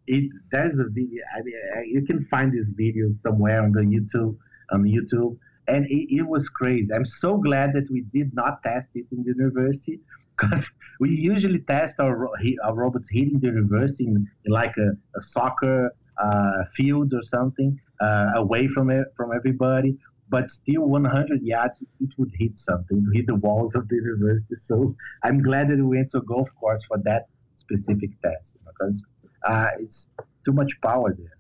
It 0.08 0.32
there's 0.52 0.80
a 0.80 0.86
video. 0.86 1.24
I 1.36 1.42
mean, 1.42 1.56
uh, 1.78 1.82
you 1.82 2.06
can 2.06 2.26
find 2.26 2.52
this 2.52 2.70
video 2.70 3.12
somewhere 3.22 3.62
on 3.62 3.72
the 3.72 3.82
YouTube 3.82 4.38
on 4.72 4.84
YouTube, 4.84 5.38
and 5.68 5.86
it, 5.88 6.16
it 6.16 6.28
was 6.28 6.50
crazy. 6.50 6.94
I'm 6.94 7.06
so 7.06 7.38
glad 7.38 7.74
that 7.74 7.90
we 7.92 8.02
did 8.14 8.34
not 8.34 8.64
test 8.64 8.92
it 8.96 9.06
in 9.12 9.24
the 9.24 9.34
university 9.36 10.00
because 10.40 10.70
we 11.00 11.10
usually 11.16 11.60
test 11.60 12.00
our 12.00 12.30
our 12.64 12.76
robots 12.76 13.08
hitting 13.10 13.40
the 13.40 13.48
university 13.48 14.06
in, 14.06 14.28
in 14.46 14.52
like 14.52 14.76
a, 14.78 14.90
a 15.18 15.22
soccer 15.22 15.92
uh, 16.22 16.64
field 16.76 17.14
or 17.14 17.24
something 17.24 17.80
uh, 18.02 18.32
away 18.36 18.68
from 18.68 18.90
it 18.90 19.08
from 19.16 19.32
everybody. 19.34 19.98
But 20.28 20.50
still, 20.50 20.82
100 20.88 21.44
yards, 21.44 21.84
it 22.02 22.10
would 22.18 22.32
hit 22.34 22.58
something, 22.58 23.06
hit 23.14 23.28
the 23.28 23.36
walls 23.36 23.76
of 23.76 23.88
the 23.90 23.96
university. 23.96 24.56
So 24.56 24.96
I'm 25.24 25.42
glad 25.44 25.70
that 25.70 25.78
we 25.78 25.98
went 25.98 26.10
to 26.12 26.18
a 26.18 26.22
golf 26.24 26.50
course 26.60 26.84
for 26.86 26.98
that 27.04 27.28
specific 27.58 28.10
test 28.24 28.56
because 28.66 29.06
uh, 29.46 29.70
it's 29.80 30.10
too 30.44 30.52
much 30.54 30.74
power 30.82 31.16
there. 31.18 31.38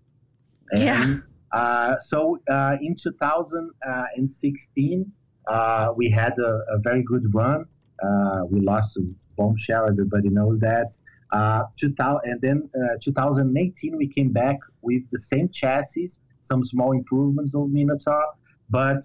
And, 0.71 0.81
Yeah. 0.81 1.17
Uh, 1.51 1.97
so 1.99 2.39
uh, 2.51 2.75
in 2.81 2.95
2016, 2.95 5.11
uh, 5.47 5.93
we 5.95 6.09
had 6.09 6.37
a, 6.37 6.63
a 6.69 6.79
very 6.79 7.01
good 7.03 7.33
run. 7.33 7.65
Uh, 8.03 8.41
we 8.49 8.59
lost 8.59 8.95
to 8.95 9.15
Bombshell, 9.37 9.87
everybody 9.87 10.27
knows 10.29 10.59
that. 10.59 10.97
Uh, 11.31 11.63
2000, 11.77 12.29
and 12.29 12.41
then 12.41 12.69
uh, 12.75 12.97
2018, 13.01 13.95
we 13.97 14.07
came 14.07 14.31
back 14.31 14.57
with 14.81 15.03
the 15.11 15.19
same 15.19 15.47
chassis, 15.49 16.09
some 16.41 16.63
small 16.65 16.91
improvements 16.91 17.53
on 17.53 17.71
Minotaur, 17.73 18.25
but 18.69 19.03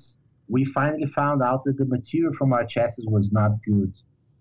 we 0.49 0.65
finally 0.65 1.07
found 1.07 1.43
out 1.43 1.63
that 1.65 1.77
the 1.79 1.85
material 1.85 2.33
from 2.35 2.53
our 2.53 2.65
chassis 2.65 3.05
was 3.07 3.31
not 3.31 3.53
good 3.65 3.95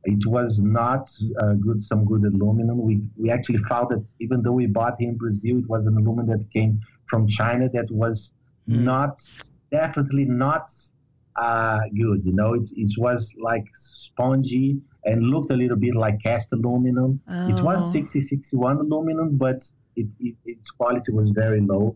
it 0.06 0.26
was 0.26 0.60
not 0.60 1.10
uh, 1.42 1.54
good 1.54 1.82
some 1.82 2.06
good 2.06 2.24
aluminum 2.24 2.82
we 2.82 3.02
we 3.18 3.30
actually 3.30 3.58
found 3.72 3.90
that 3.90 4.06
even 4.20 4.42
though 4.42 4.54
we 4.54 4.66
bought 4.66 4.96
here 5.00 5.10
in 5.10 5.18
brazil 5.18 5.58
it 5.58 5.68
was 5.68 5.88
an 5.88 5.96
aluminum 5.98 6.28
that 6.28 6.46
came 6.52 6.80
from 7.10 7.28
china 7.28 7.68
that 7.74 7.90
was 7.92 8.32
Mm. 8.68 8.84
not 8.84 9.20
definitely 9.72 10.26
not 10.26 10.70
uh, 11.36 11.80
good. 11.98 12.24
You 12.24 12.34
know, 12.34 12.54
it, 12.54 12.70
it 12.76 12.92
was 13.00 13.34
like 13.42 13.66
spongy 13.74 14.80
and 15.06 15.24
looked 15.24 15.52
a 15.52 15.56
little 15.56 15.78
bit 15.78 15.96
like 15.96 16.22
cast 16.22 16.50
aluminum. 16.52 17.20
It 17.52 17.64
was 17.64 17.82
Oh. 17.88 17.92
6061 17.92 18.78
aluminum, 18.78 19.38
but 19.38 19.64
it, 19.96 20.06
it, 20.20 20.36
its 20.46 20.70
quality 20.70 21.12
was 21.12 21.30
very 21.30 21.62
low. 21.62 21.96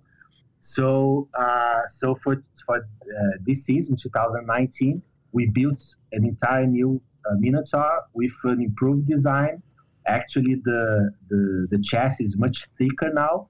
So, 0.61 1.27
uh, 1.37 1.81
so 1.99 2.15
for 2.23 2.43
for 2.65 2.77
uh, 2.77 3.31
this 3.45 3.65
season, 3.65 3.97
2019, 4.01 5.01
we 5.31 5.45
built 5.47 5.81
an 6.13 6.25
entire 6.25 6.65
new 6.65 7.01
Minotaur 7.37 8.03
with 8.13 8.31
an 8.43 8.61
improved 8.61 9.07
design. 9.07 9.61
Actually, 10.07 10.55
the, 10.65 11.11
the 11.29 11.67
the 11.71 11.79
chassis 11.81 12.25
is 12.25 12.37
much 12.37 12.67
thicker 12.77 13.11
now, 13.13 13.47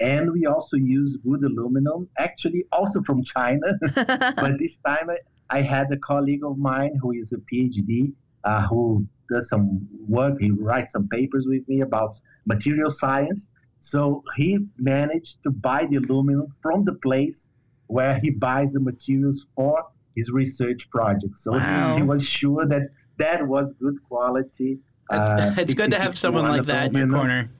and 0.00 0.32
we 0.32 0.46
also 0.46 0.76
use 0.76 1.16
good 1.24 1.44
aluminum. 1.44 2.08
Actually, 2.18 2.64
also 2.72 3.00
from 3.02 3.22
China, 3.22 3.66
but 3.94 4.58
this 4.58 4.78
time 4.78 5.08
I, 5.08 5.18
I 5.58 5.62
had 5.62 5.90
a 5.92 5.96
colleague 5.98 6.44
of 6.44 6.58
mine 6.58 6.98
who 7.00 7.12
is 7.12 7.32
a 7.32 7.36
PhD 7.36 8.12
uh, 8.44 8.66
who 8.66 9.06
does 9.30 9.48
some 9.48 9.86
work. 10.08 10.40
He 10.40 10.50
writes 10.50 10.92
some 10.92 11.08
papers 11.08 11.46
with 11.46 11.66
me 11.68 11.82
about 11.82 12.20
material 12.46 12.90
science. 12.90 13.48
So 13.80 14.24
he 14.36 14.58
managed 14.78 15.42
to 15.44 15.50
buy 15.50 15.86
the 15.88 15.96
aluminum 15.96 16.48
from 16.62 16.84
the 16.84 16.94
place 16.94 17.48
where 17.86 18.18
he 18.18 18.30
buys 18.30 18.72
the 18.72 18.80
materials 18.80 19.46
for 19.54 19.84
his 20.16 20.30
research 20.30 20.88
project. 20.90 21.36
So 21.36 21.52
he- 21.52 21.58
Wow. 21.58 21.96
he, 21.96 22.02
was 22.02 22.24
sure 22.26 22.66
that 22.66 22.88
that 23.18 23.46
was 23.46 23.72
good 23.80 23.96
quality. 24.08 24.78
uh, 25.10 25.54
It's, 25.58 25.74
good 25.74 25.90
to 25.92 25.98
have 25.98 26.16
someone 26.18 26.44
like 26.44 26.64
that 26.66 26.86
in 26.90 26.96
your 26.96 27.08
corner. 27.08 27.50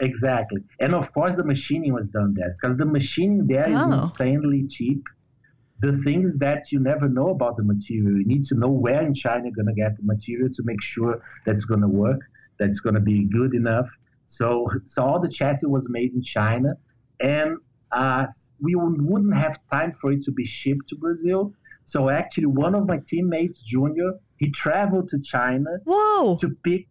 Exactly. 0.00 0.60
And 0.80 0.94
of 0.94 1.12
course, 1.12 1.36
the 1.36 1.44
machining 1.44 1.92
was 1.92 2.06
done 2.08 2.34
there 2.34 2.56
because 2.60 2.76
the 2.76 2.84
machining 2.84 3.46
there 3.46 3.68
is 3.68 3.78
Oh. 3.80 4.02
insanely 4.02 4.66
cheap. 4.68 5.02
The 5.80 5.96
thing 6.04 6.24
is 6.24 6.36
that 6.38 6.70
you 6.72 6.78
never 6.80 7.08
know 7.08 7.30
about 7.30 7.56
the 7.56 7.62
material. 7.64 8.18
You 8.18 8.26
need 8.26 8.44
to 8.46 8.54
know 8.54 8.68
where 8.70 9.02
in 9.02 9.14
China 9.14 9.44
you're 9.44 9.52
going 9.64 9.66
to 9.74 9.80
get 9.84 9.96
the 9.96 10.02
material 10.04 10.48
to 10.52 10.62
make 10.64 10.82
sure 10.82 11.22
that's 11.46 11.64
going 11.64 11.80
to 11.80 11.88
work, 11.88 12.20
that's 12.58 12.80
going 12.80 12.94
to 12.94 13.00
be 13.00 13.24
good 13.24 13.54
enough. 13.54 13.88
So, 14.26 14.68
so 14.86 15.02
all 15.04 15.20
the 15.20 15.28
chassis 15.28 15.66
was 15.66 15.86
made 15.88 16.14
in 16.14 16.22
China, 16.22 16.74
and 17.20 17.58
uh, 17.92 18.26
we 18.60 18.74
wouldn't 18.74 19.34
have 19.34 19.58
time 19.72 19.92
for 20.00 20.12
it 20.12 20.22
to 20.24 20.32
be 20.32 20.46
shipped 20.46 20.88
to 20.88 20.96
Brazil. 20.96 21.52
So 21.84 22.10
actually, 22.10 22.46
one 22.46 22.74
of 22.74 22.86
my 22.86 22.98
teammates, 23.06 23.60
Junior, 23.60 24.12
he 24.36 24.50
traveled 24.50 25.08
to 25.10 25.20
China 25.20 25.70
Whoa. 25.84 26.36
to 26.40 26.48
pick 26.64 26.86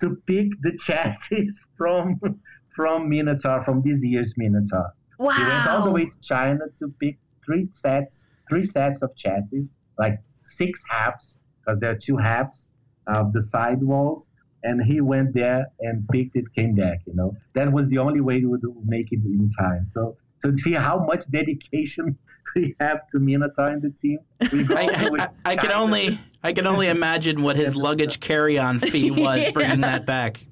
to 0.00 0.16
pick 0.26 0.48
the 0.62 0.76
chassis 0.84 1.50
from 1.76 2.20
from 2.74 3.08
Minotaur 3.08 3.64
from 3.64 3.82
this 3.82 4.04
year's 4.04 4.34
Minotaur. 4.36 4.92
Wow. 5.18 5.32
He 5.32 5.42
went 5.42 5.68
all 5.68 5.84
the 5.84 5.90
way 5.90 6.04
to 6.06 6.20
China 6.22 6.64
to 6.78 6.92
pick 7.00 7.18
three 7.44 7.68
sets 7.70 8.24
three 8.48 8.66
sets 8.66 9.02
of 9.02 9.14
chassis, 9.16 9.70
like 9.98 10.20
six 10.42 10.82
halves, 10.88 11.38
because 11.60 11.80
there 11.80 11.90
are 11.90 11.98
two 11.98 12.16
halves 12.16 12.70
of 13.06 13.32
the 13.32 13.42
sidewalls. 13.42 14.30
And 14.62 14.82
he 14.82 15.02
went 15.02 15.34
there 15.34 15.66
and 15.80 16.08
picked 16.08 16.36
it, 16.36 16.46
came 16.54 16.74
back. 16.74 17.00
You 17.06 17.14
know, 17.14 17.36
that 17.52 17.70
was 17.70 17.88
the 17.90 17.98
only 17.98 18.22
way 18.22 18.40
to 18.40 18.58
to 18.58 18.74
make 18.86 19.08
it 19.12 19.20
in 19.24 19.46
time. 19.58 19.84
So, 19.84 20.16
so 20.44 20.50
to 20.50 20.56
see 20.58 20.72
how 20.72 20.98
much 20.98 21.30
dedication 21.30 22.18
we 22.56 22.76
have 22.78 23.06
to 23.08 23.18
Minotaur 23.18 23.72
in 23.72 23.80
the 23.80 23.90
team. 23.90 24.18
I, 24.42 25.08
I, 25.18 25.28
I 25.52 25.56
can 25.56 25.72
only 25.72 26.18
I 26.42 26.52
can 26.52 26.66
only 26.66 26.88
imagine 26.88 27.42
what 27.42 27.56
his 27.56 27.74
luggage 27.74 28.20
carry-on 28.20 28.78
fee 28.78 29.10
was 29.26 29.50
bringing 29.52 29.80
that 29.80 30.04
back. 30.04 30.46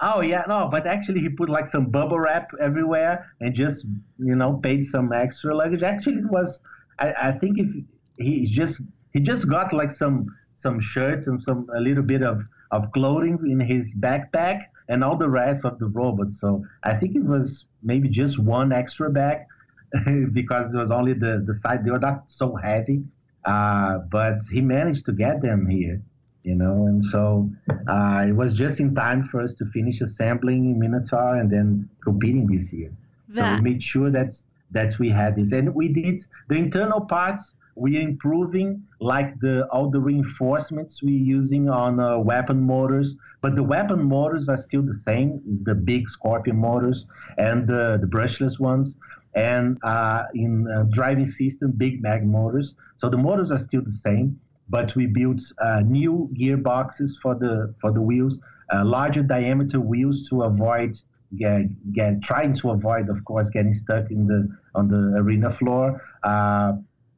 Oh 0.00 0.22
yeah, 0.22 0.44
no, 0.48 0.68
but 0.70 0.86
actually 0.86 1.20
he 1.20 1.28
put 1.28 1.50
like 1.50 1.66
some 1.66 1.86
bubble 1.90 2.18
wrap 2.18 2.48
everywhere 2.60 3.30
and 3.40 3.54
just 3.54 3.84
you 4.18 4.34
know 4.34 4.54
paid 4.54 4.86
some 4.86 5.12
extra 5.12 5.54
luggage. 5.54 5.82
Actually, 5.82 6.16
it 6.16 6.30
was 6.30 6.60
I, 6.98 7.12
I 7.28 7.32
think 7.32 7.58
if 7.58 7.68
he 8.16 8.46
just 8.46 8.80
he 9.12 9.20
just 9.20 9.48
got 9.48 9.72
like 9.72 9.92
some 9.92 10.34
some 10.56 10.80
shirts 10.80 11.26
and 11.26 11.42
some 11.42 11.68
a 11.76 11.80
little 11.80 12.02
bit 12.02 12.22
of 12.22 12.42
of 12.70 12.90
clothing 12.92 13.38
in 13.50 13.60
his 13.60 13.94
backpack 13.94 14.62
and 14.88 15.04
all 15.04 15.16
the 15.16 15.28
rest 15.28 15.64
of 15.64 15.78
the 15.78 15.86
robots. 15.86 16.40
So 16.40 16.64
I 16.82 16.94
think 16.94 17.14
it 17.14 17.24
was 17.24 17.66
maybe 17.82 18.08
just 18.08 18.38
one 18.38 18.72
extra 18.72 19.10
bag 19.10 19.38
because 20.32 20.74
it 20.74 20.78
was 20.78 20.90
only 20.90 21.14
the 21.14 21.42
the 21.46 21.54
side 21.54 21.84
they 21.84 21.90
were 21.90 21.98
not 21.98 22.24
so 22.28 22.56
heavy. 22.56 23.02
Uh, 23.44 23.98
but 24.10 24.38
he 24.52 24.60
managed 24.60 25.06
to 25.06 25.12
get 25.12 25.40
them 25.40 25.66
here 25.66 26.02
you 26.48 26.54
know 26.54 26.86
and 26.86 27.04
so 27.04 27.50
uh, 27.88 28.24
it 28.26 28.32
was 28.32 28.54
just 28.54 28.80
in 28.80 28.94
time 28.94 29.26
for 29.30 29.40
us 29.40 29.54
to 29.54 29.64
finish 29.66 30.00
assembling 30.00 30.78
minotaur 30.78 31.36
and 31.36 31.50
then 31.50 31.88
competing 32.02 32.46
this 32.46 32.72
year 32.72 32.90
so 33.30 33.42
we 33.54 33.60
made 33.60 33.82
sure 33.82 34.10
that 34.10 34.32
that 34.70 34.98
we 34.98 35.10
had 35.10 35.36
this 35.36 35.52
and 35.52 35.74
we 35.74 35.88
did 35.88 36.20
the 36.48 36.56
internal 36.56 37.00
parts 37.00 37.54
we're 37.78 38.00
improving 38.00 38.82
like 39.00 39.38
the 39.40 39.66
all 39.72 39.88
the 39.90 40.00
reinforcements 40.00 41.02
we're 41.02 41.26
using 41.38 41.68
on 41.68 42.00
uh, 42.00 42.18
weapon 42.18 42.60
motors 42.60 43.14
but 43.40 43.54
the 43.54 43.62
weapon 43.62 44.02
motors 44.02 44.48
are 44.48 44.58
still 44.58 44.82
the 44.82 45.00
same 45.10 45.40
is 45.50 45.62
the 45.64 45.74
big 45.74 46.08
scorpion 46.08 46.56
motors 46.56 47.06
and 47.38 47.66
the, 47.68 48.00
brushless 48.14 48.58
ones 48.58 48.96
and 49.34 49.78
uh, 49.84 50.24
in 50.34 50.66
uh, 50.68 50.84
driving 50.90 51.26
system 51.26 51.70
big 51.70 52.02
mag 52.02 52.26
motors. 52.26 52.74
So 52.96 53.08
the 53.08 53.18
motors 53.18 53.52
are 53.52 53.58
still 53.58 53.82
the 53.82 53.92
same 53.92 54.40
but 54.68 54.94
we 54.94 55.06
built 55.06 55.40
uh, 55.62 55.80
new 55.80 56.28
gearboxes 56.34 57.12
for 57.22 57.34
the 57.34 57.74
for 57.80 57.90
the 57.92 58.00
wheels, 58.00 58.38
uh, 58.72 58.84
larger 58.84 59.22
diameter 59.22 59.80
wheels 59.80 60.28
to 60.28 60.42
avoid 60.42 60.96
get, 61.36 61.92
get 61.92 62.22
trying 62.22 62.54
to 62.56 62.70
avoid, 62.70 63.08
of 63.08 63.24
course, 63.24 63.50
getting 63.50 63.74
stuck 63.74 64.10
in 64.10 64.26
the 64.26 64.48
on 64.74 64.88
the 64.88 65.18
arena 65.18 65.52
floor, 65.52 66.02
uh, 66.22 66.72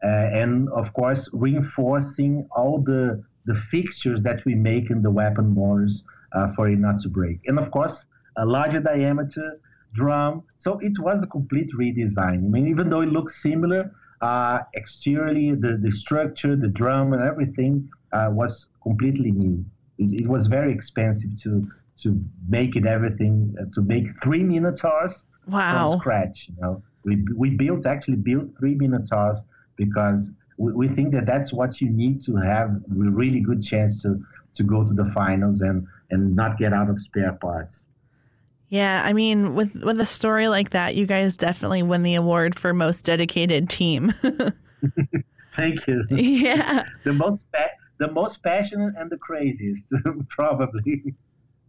and 0.09 0.69
of 0.71 0.93
course 0.93 1.29
reinforcing 1.33 2.47
all 2.57 2.81
the 2.83 3.23
the 3.47 3.55
fixtures 3.55 4.21
that 4.23 4.45
we 4.45 4.55
make 4.55 4.91
in 4.91 5.03
the 5.03 5.11
weapon 5.11 5.55
motors 5.55 6.05
uh, 6.33 6.53
for 6.55 6.69
it 6.69 6.79
not 6.79 6.99
to 7.01 7.09
break, 7.09 7.41
and 7.47 7.59
of 7.59 7.71
course 7.71 8.07
a 8.37 8.45
larger 8.47 8.81
diameter 8.81 9.61
drum. 9.93 10.43
So 10.57 10.79
it 10.79 10.99
was 11.01 11.23
a 11.23 11.27
complete 11.27 11.69
redesign. 11.79 12.39
I 12.47 12.49
mean, 12.55 12.69
even 12.69 12.91
though 12.91 13.01
it 13.01 13.09
looks 13.09 13.43
similar, 13.43 13.91
uh, 14.21 14.61
exteriorly, 14.77 15.55
the, 15.55 15.79
the 15.83 15.91
structure, 15.91 16.55
the 16.55 16.69
drum, 16.69 17.13
and 17.13 17.23
everything 17.23 17.89
uh, 18.13 18.29
was 18.31 18.69
completely 18.83 19.33
new. 19.33 19.65
It, 19.99 20.23
it 20.23 20.29
was 20.29 20.47
very 20.47 20.73
expensive 20.73 21.31
to 21.43 21.67
to 22.03 22.19
make 22.49 22.77
it 22.77 22.87
everything 22.87 23.55
uh, 23.61 23.65
to 23.75 23.83
make 23.83 24.07
three 24.23 24.43
minotaurs 24.45 25.25
Wow. 25.47 25.89
from 25.91 25.99
scratch. 26.01 26.47
You 26.49 26.55
know, 26.63 26.83
we 27.05 27.25
we 27.37 27.51
built 27.51 27.85
actually 27.87 28.17
built 28.17 28.47
three 28.59 28.75
minotaurs 28.75 29.45
because 29.81 30.29
we, 30.59 30.73
we 30.73 30.89
think 30.89 31.11
that 31.13 31.25
that's 31.25 31.53
what 31.53 31.81
you 31.81 31.89
need 31.89 32.23
to 32.27 32.37
have 32.37 32.69
a 32.71 32.83
really 32.89 33.41
good 33.41 33.63
chance 33.63 34.03
to 34.03 34.23
to 34.53 34.63
go 34.63 34.85
to 34.85 34.93
the 34.93 35.11
finals 35.15 35.63
and 35.63 35.87
and 36.11 36.37
not 36.37 36.59
get 36.59 36.73
out 36.73 36.91
of 36.91 37.01
spare 37.01 37.33
parts. 37.33 37.87
Yeah, 38.69 39.03
I 39.05 39.13
mean, 39.13 39.55
with 39.55 39.75
with 39.77 40.01
a 40.01 40.07
story 40.07 40.49
like 40.49 40.71
that, 40.71 40.95
you 40.95 41.07
guys 41.07 41.37
definitely 41.37 41.83
win 41.83 42.03
the 42.03 42.15
award 42.15 42.59
for 42.59 42.73
most 42.75 43.05
dedicated 43.05 43.69
team. 43.69 44.13
Thank 45.57 45.87
you. 45.87 46.05
yeah. 46.11 46.85
The 47.05 47.13
most 47.13 47.51
pa- 47.53 47.77
the 47.99 48.11
most 48.13 48.43
passionate 48.43 48.95
and 48.97 49.11
the 49.11 49.17
craziest, 49.17 49.87
probably. 50.29 51.15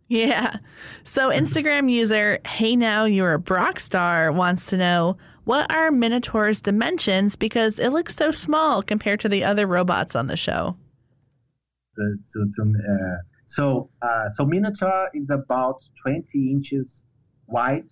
Yeah. 0.07 0.57
So 1.05 1.29
Instagram 1.29 1.89
user 1.89 2.39
Hey 2.45 2.75
Now 2.75 3.05
You're 3.05 3.33
a 3.33 3.39
Brock 3.39 3.79
Star 3.79 4.31
wants 4.31 4.65
to 4.67 4.77
know 4.77 5.17
what 5.51 5.69
are 5.69 5.91
Minotaur's 5.91 6.61
dimensions 6.61 7.35
because 7.35 7.77
it 7.77 7.89
looks 7.89 8.15
so 8.15 8.31
small 8.31 8.81
compared 8.81 9.19
to 9.19 9.27
the 9.27 9.43
other 9.43 9.67
robots 9.67 10.15
on 10.15 10.27
the 10.27 10.37
show. 10.37 10.77
to, 12.31 12.49
to, 12.55 12.61
uh, 12.61 13.17
so 13.47 13.89
uh, 14.01 14.29
so 14.29 14.45
Minotaur 14.45 15.09
is 15.13 15.29
about 15.29 15.79
20 16.03 16.25
inches 16.33 17.03
wide. 17.47 17.91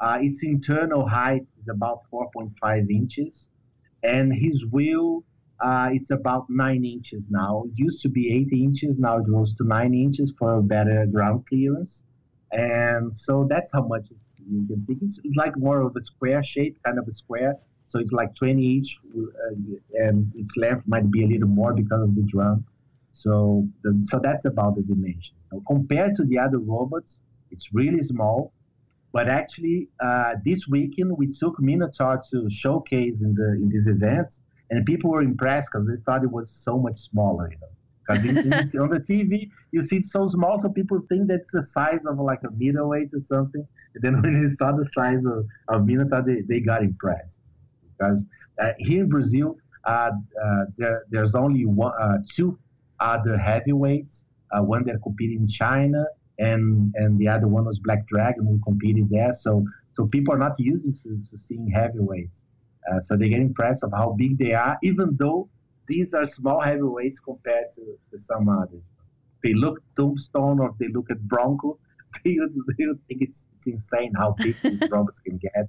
Uh, 0.00 0.16
its 0.22 0.42
internal 0.42 1.06
height 1.06 1.46
is 1.60 1.68
about 1.68 1.98
4.5 2.10 2.90
inches, 2.90 3.50
and 4.02 4.32
his 4.32 4.64
wheel 4.72 5.24
uh, 5.60 5.90
it's 5.92 6.10
about 6.10 6.46
nine 6.48 6.86
inches 6.86 7.26
now. 7.28 7.64
It 7.66 7.72
used 7.76 8.00
to 8.04 8.08
be 8.08 8.32
eight 8.32 8.58
inches, 8.58 8.96
now 8.98 9.18
it 9.18 9.26
goes 9.30 9.52
to 9.56 9.64
nine 9.64 9.92
inches 9.92 10.32
for 10.38 10.62
better 10.62 11.04
ground 11.04 11.44
clearance. 11.50 12.02
And 12.52 13.14
so 13.14 13.46
that's 13.46 13.70
how 13.72 13.86
much 13.86 14.06
you 14.48 14.66
can 14.66 14.84
think. 14.86 15.02
It's, 15.02 15.20
it's 15.24 15.36
like 15.36 15.56
more 15.56 15.80
of 15.80 15.96
a 15.96 16.02
square 16.02 16.42
shape, 16.42 16.78
kind 16.84 16.98
of 16.98 17.08
a 17.08 17.14
square. 17.14 17.56
So 17.86 17.98
it's 17.98 18.12
like 18.12 18.34
20 18.36 18.62
each, 18.62 18.98
uh, 19.16 19.54
and 19.94 20.32
its 20.34 20.56
length 20.56 20.84
might 20.86 21.10
be 21.10 21.24
a 21.24 21.26
little 21.26 21.48
more 21.48 21.74
because 21.74 22.02
of 22.02 22.14
the 22.14 22.22
drum. 22.22 22.64
So, 23.12 23.68
the, 23.82 24.00
so 24.02 24.18
that's 24.22 24.44
about 24.44 24.76
the 24.76 24.82
dimension. 24.82 25.36
Now, 25.52 25.62
compared 25.66 26.16
to 26.16 26.24
the 26.24 26.38
other 26.38 26.58
robots, 26.58 27.20
it's 27.50 27.72
really 27.72 28.02
small. 28.02 28.52
But 29.12 29.28
actually, 29.28 29.88
uh, 30.00 30.34
this 30.44 30.66
weekend 30.66 31.16
we 31.16 31.28
took 31.28 31.60
Minotaur 31.60 32.20
to 32.32 32.50
showcase 32.50 33.22
in 33.22 33.34
the 33.34 33.52
in 33.52 33.68
this 33.68 33.86
event, 33.86 34.40
and 34.70 34.84
people 34.84 35.10
were 35.10 35.22
impressed 35.22 35.70
because 35.70 35.86
they 35.86 36.02
thought 36.04 36.24
it 36.24 36.32
was 36.32 36.50
so 36.50 36.78
much 36.78 36.98
smaller. 36.98 37.48
You 37.52 37.58
know, 37.60 37.68
because 38.06 38.24
on 38.74 38.90
the 38.90 39.00
TV 39.00 39.50
you 39.72 39.82
see 39.82 39.96
it 39.96 40.06
so 40.06 40.26
small, 40.26 40.58
so 40.58 40.68
people 40.68 41.00
think 41.08 41.28
that's 41.28 41.52
the 41.52 41.62
size 41.62 42.00
of 42.06 42.18
like 42.18 42.40
a 42.44 42.50
middleweight 42.52 43.10
or 43.12 43.20
something. 43.20 43.66
And 43.94 44.02
then 44.02 44.14
when 44.22 44.40
they 44.40 44.52
saw 44.54 44.72
the 44.72 44.84
size 44.84 45.24
of, 45.26 45.46
of 45.68 45.86
Minotaur, 45.86 46.22
they, 46.22 46.42
they 46.42 46.60
got 46.60 46.82
impressed 46.82 47.40
because 47.96 48.24
uh, 48.60 48.72
here 48.78 49.04
in 49.04 49.08
Brazil 49.08 49.56
uh, 49.86 50.10
uh, 50.42 50.64
there, 50.76 51.04
there's 51.10 51.34
only 51.34 51.66
one, 51.66 51.92
uh, 52.00 52.18
two 52.34 52.58
other 53.00 53.36
heavyweights. 53.36 54.24
Uh, 54.52 54.62
one 54.62 54.84
that 54.84 55.02
competed 55.02 55.36
in 55.40 55.48
China, 55.48 56.04
and 56.38 56.94
and 56.96 57.18
the 57.18 57.26
other 57.26 57.48
one 57.48 57.64
was 57.64 57.80
Black 57.80 58.06
Dragon 58.06 58.46
who 58.46 58.60
competed 58.64 59.08
there. 59.10 59.34
So 59.34 59.64
so 59.94 60.06
people 60.06 60.34
are 60.34 60.38
not 60.38 60.58
used 60.58 60.84
to, 61.02 61.20
to 61.30 61.38
seeing 61.38 61.68
heavyweights. 61.68 62.44
Uh, 62.90 63.00
so 63.00 63.16
they 63.16 63.28
get 63.28 63.40
impressed 63.40 63.82
of 63.82 63.92
how 63.92 64.12
big 64.12 64.38
they 64.38 64.52
are, 64.52 64.76
even 64.82 65.16
though 65.18 65.48
these 65.86 66.14
are 66.14 66.26
small 66.26 66.60
heavyweights 66.60 67.20
compared 67.20 67.72
to, 67.74 67.98
to 68.10 68.18
some 68.18 68.48
others. 68.48 68.88
They 69.42 69.54
look 69.54 69.80
Tombstone 69.96 70.60
or 70.60 70.74
they 70.78 70.88
look 70.88 71.10
at 71.10 71.20
Bronco, 71.20 71.78
they 72.24 72.36
would, 72.38 72.54
they 72.78 72.84
think 73.08 73.22
it's, 73.22 73.46
it's 73.56 73.66
insane 73.66 74.12
how 74.16 74.34
big 74.38 74.56
these 74.62 74.80
robots 74.90 75.20
can 75.20 75.38
get. 75.38 75.68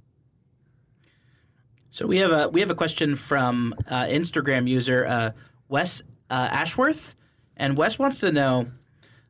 So 1.90 2.06
we 2.06 2.18
have 2.18 2.30
a 2.30 2.48
we 2.50 2.60
have 2.60 2.68
a 2.68 2.74
question 2.74 3.16
from 3.16 3.74
uh, 3.88 4.04
Instagram 4.04 4.68
user 4.68 5.06
uh, 5.06 5.30
Wes 5.68 6.02
uh, 6.28 6.48
Ashworth, 6.50 7.16
and 7.56 7.76
Wes 7.76 7.98
wants 7.98 8.20
to 8.20 8.30
know. 8.30 8.70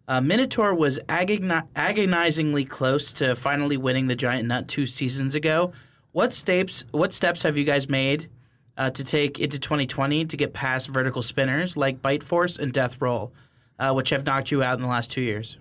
Uh, 0.09 0.20
Minotaur 0.20 0.74
was 0.74 0.99
agoni- 1.09 1.66
agonizingly 1.74 2.64
close 2.64 3.12
to 3.14 3.34
finally 3.37 3.76
winning 3.76 4.07
the 4.07 4.16
Giant 4.16 4.49
Nut 4.49 4.68
two 4.68 4.87
seasons 4.87 5.34
ago. 5.34 5.72
What 6.12 6.32
steps 6.34 6.84
what 6.91 7.12
steps 7.12 7.43
have 7.43 7.57
you 7.57 7.64
guys 7.64 7.89
made 7.89 8.28
uh, 8.77 8.91
to 8.91 9.05
take 9.05 9.39
into 9.39 9.59
2020 9.59 10.27
to 10.27 10.37
get 10.37 10.53
past 10.53 10.89
vertical 10.89 11.22
spinners 11.22 11.77
like 11.77 12.03
Bite 12.03 12.22
Force 12.22 12.59
and 12.59 12.72
Deathroll, 12.72 13.31
uh, 13.79 13.93
which 13.93 14.11
have 14.11 14.24
knocked 14.24 14.51
you 14.51 14.62
out 14.62 14.77
in 14.77 14.83
the 14.83 14.89
last 14.89 15.11
two 15.11 15.22
years? 15.22 15.59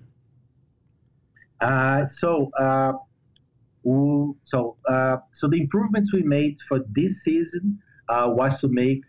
Uh, 1.62 2.06
so, 2.06 2.52
uh, 2.60 2.94
so, 4.44 4.76
uh, 4.90 5.18
so 5.34 5.48
the 5.48 5.62
improvements 5.62 6.14
we 6.14 6.24
made 6.24 6.58
for 6.68 6.80
this 6.92 7.24
season 7.24 7.80
uh, 8.10 8.28
was 8.28 8.60
to 8.60 8.68
make 8.68 9.02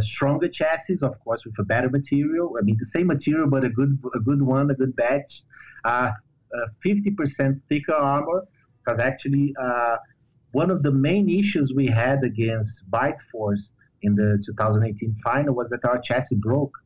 stronger 0.00 0.48
chassis, 0.48 0.98
of 1.02 1.18
course, 1.20 1.44
with 1.44 1.54
a 1.58 1.64
better 1.64 1.88
material. 1.88 2.54
I 2.58 2.62
mean, 2.62 2.76
the 2.78 2.84
same 2.84 3.06
material, 3.06 3.48
but 3.48 3.64
a 3.64 3.70
good, 3.70 3.98
a 4.14 4.20
good 4.20 4.42
one, 4.42 4.70
a 4.70 4.74
good 4.74 4.94
batch. 4.96 5.42
Uh, 5.84 6.10
50% 6.84 7.60
thicker 7.68 7.94
armor, 7.94 8.44
because 8.84 9.00
actually, 9.00 9.54
one 10.52 10.70
of 10.70 10.82
the 10.82 10.90
main 10.90 11.28
issues 11.28 11.72
we 11.74 11.86
had 11.86 12.24
against 12.24 12.88
Bite 12.90 13.20
Force 13.30 13.72
in 14.02 14.14
the 14.14 14.42
2018 14.46 15.16
final 15.22 15.54
was 15.54 15.68
that 15.70 15.84
our 15.84 15.98
chassis 15.98 16.36
broke. 16.36 16.76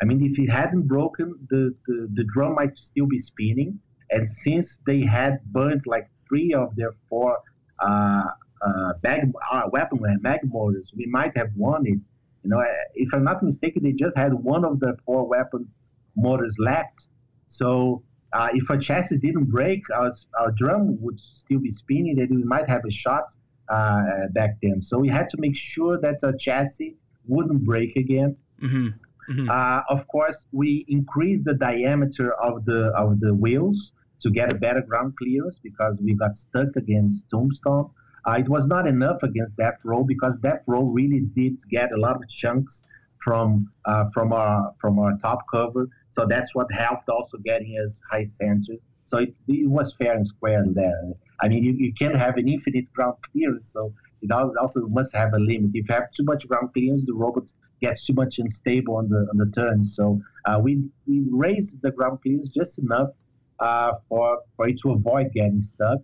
I 0.00 0.04
mean, 0.04 0.22
if 0.22 0.38
it 0.38 0.50
hadn't 0.50 0.88
broken, 0.88 1.34
the, 1.50 1.74
the, 1.86 2.08
the 2.14 2.24
drum 2.24 2.54
might 2.54 2.76
still 2.78 3.06
be 3.06 3.18
spinning. 3.18 3.78
And 4.10 4.30
since 4.30 4.78
they 4.86 5.00
had 5.00 5.40
burnt 5.46 5.86
like 5.86 6.08
three 6.28 6.52
of 6.54 6.74
their 6.76 6.94
four 7.08 7.38
uh, 7.78 8.24
uh, 8.60 8.92
bag, 9.02 9.32
uh, 9.50 9.62
weapon 9.72 10.00
mag 10.20 10.40
motors, 10.44 10.90
we 10.96 11.06
might 11.06 11.36
have 11.36 11.50
won 11.56 11.86
it. 11.86 12.00
You 12.42 12.50
know, 12.50 12.64
if 12.94 13.12
I'm 13.14 13.24
not 13.24 13.42
mistaken, 13.42 13.82
they 13.84 13.92
just 13.92 14.16
had 14.16 14.32
one 14.34 14.64
of 14.64 14.80
the 14.80 14.96
four 15.06 15.26
weapon 15.26 15.68
motors 16.16 16.56
left. 16.58 17.08
So 17.46 18.02
uh, 18.32 18.48
if 18.52 18.70
our 18.70 18.78
chassis 18.78 19.18
didn't 19.18 19.46
break, 19.46 19.82
our, 19.94 20.12
our 20.38 20.50
drum 20.52 20.98
would 21.00 21.20
still 21.20 21.58
be 21.58 21.70
spinning, 21.70 22.18
and 22.18 22.30
we 22.30 22.44
might 22.44 22.68
have 22.68 22.82
a 22.86 22.90
shot 22.90 23.24
uh, 23.68 24.26
back 24.30 24.56
then. 24.62 24.82
So 24.82 24.98
we 24.98 25.08
had 25.08 25.28
to 25.30 25.36
make 25.38 25.56
sure 25.56 26.00
that 26.00 26.22
our 26.24 26.32
chassis 26.32 26.96
wouldn't 27.26 27.64
break 27.64 27.96
again. 27.96 28.36
Mm-hmm. 28.60 28.88
Mm-hmm. 29.30 29.50
Uh, 29.50 29.82
of 29.88 30.06
course, 30.08 30.46
we 30.52 30.84
increased 30.88 31.44
the 31.44 31.54
diameter 31.54 32.34
of 32.34 32.64
the 32.64 32.86
of 32.96 33.20
the 33.20 33.32
wheels 33.32 33.92
to 34.20 34.30
get 34.30 34.52
a 34.52 34.54
better 34.54 34.80
ground 34.80 35.14
clearance 35.16 35.58
because 35.62 35.96
we 36.00 36.14
got 36.14 36.36
stuck 36.36 36.74
against 36.76 37.28
Tombstone. 37.30 37.90
Uh, 38.26 38.36
it 38.38 38.48
was 38.48 38.66
not 38.66 38.86
enough 38.86 39.22
against 39.22 39.56
that 39.56 39.78
Row 39.84 40.04
because 40.04 40.36
Deathroll 40.38 40.90
really 40.92 41.20
did 41.34 41.60
get 41.68 41.92
a 41.92 41.96
lot 41.96 42.16
of 42.16 42.28
chunks 42.28 42.82
from 43.22 43.70
uh, 43.84 44.06
from 44.12 44.32
our 44.32 44.72
from 44.80 44.98
our 44.98 45.16
top 45.18 45.40
cover. 45.50 45.88
So 46.12 46.26
that's 46.28 46.54
what 46.54 46.70
helped 46.72 47.08
also 47.08 47.38
getting 47.38 47.72
us 47.84 48.00
high 48.10 48.24
center. 48.24 48.74
So 49.04 49.18
it, 49.18 49.34
it 49.48 49.68
was 49.68 49.94
fair 50.00 50.14
and 50.14 50.26
square 50.26 50.64
there. 50.72 51.12
I 51.42 51.48
mean, 51.48 51.64
you, 51.64 51.72
you 51.72 51.92
can't 51.92 52.16
have 52.16 52.36
an 52.36 52.48
infinite 52.48 52.90
ground 52.92 53.16
clearance, 53.32 53.72
so 53.72 53.92
it 54.22 54.30
also 54.30 54.80
must 54.88 55.14
have 55.14 55.34
a 55.34 55.38
limit. 55.38 55.70
If 55.74 55.88
you 55.88 55.94
have 55.94 56.10
too 56.12 56.22
much 56.24 56.46
ground 56.46 56.70
clearance, 56.72 57.02
the 57.04 57.14
robot 57.14 57.50
gets 57.80 58.06
too 58.06 58.12
much 58.12 58.38
unstable 58.38 58.94
on 58.96 59.08
the 59.08 59.26
on 59.30 59.36
the 59.38 59.50
turns. 59.60 59.96
So 59.96 60.20
uh, 60.46 60.60
we 60.62 60.84
we 61.06 61.24
raised 61.30 61.82
the 61.82 61.90
ground 61.90 62.20
clearance 62.22 62.50
just 62.50 62.78
enough 62.78 63.10
uh, 63.58 63.92
for 64.08 64.38
for 64.56 64.68
it 64.68 64.78
to 64.82 64.92
avoid 64.92 65.32
getting 65.32 65.62
stuck. 65.62 65.98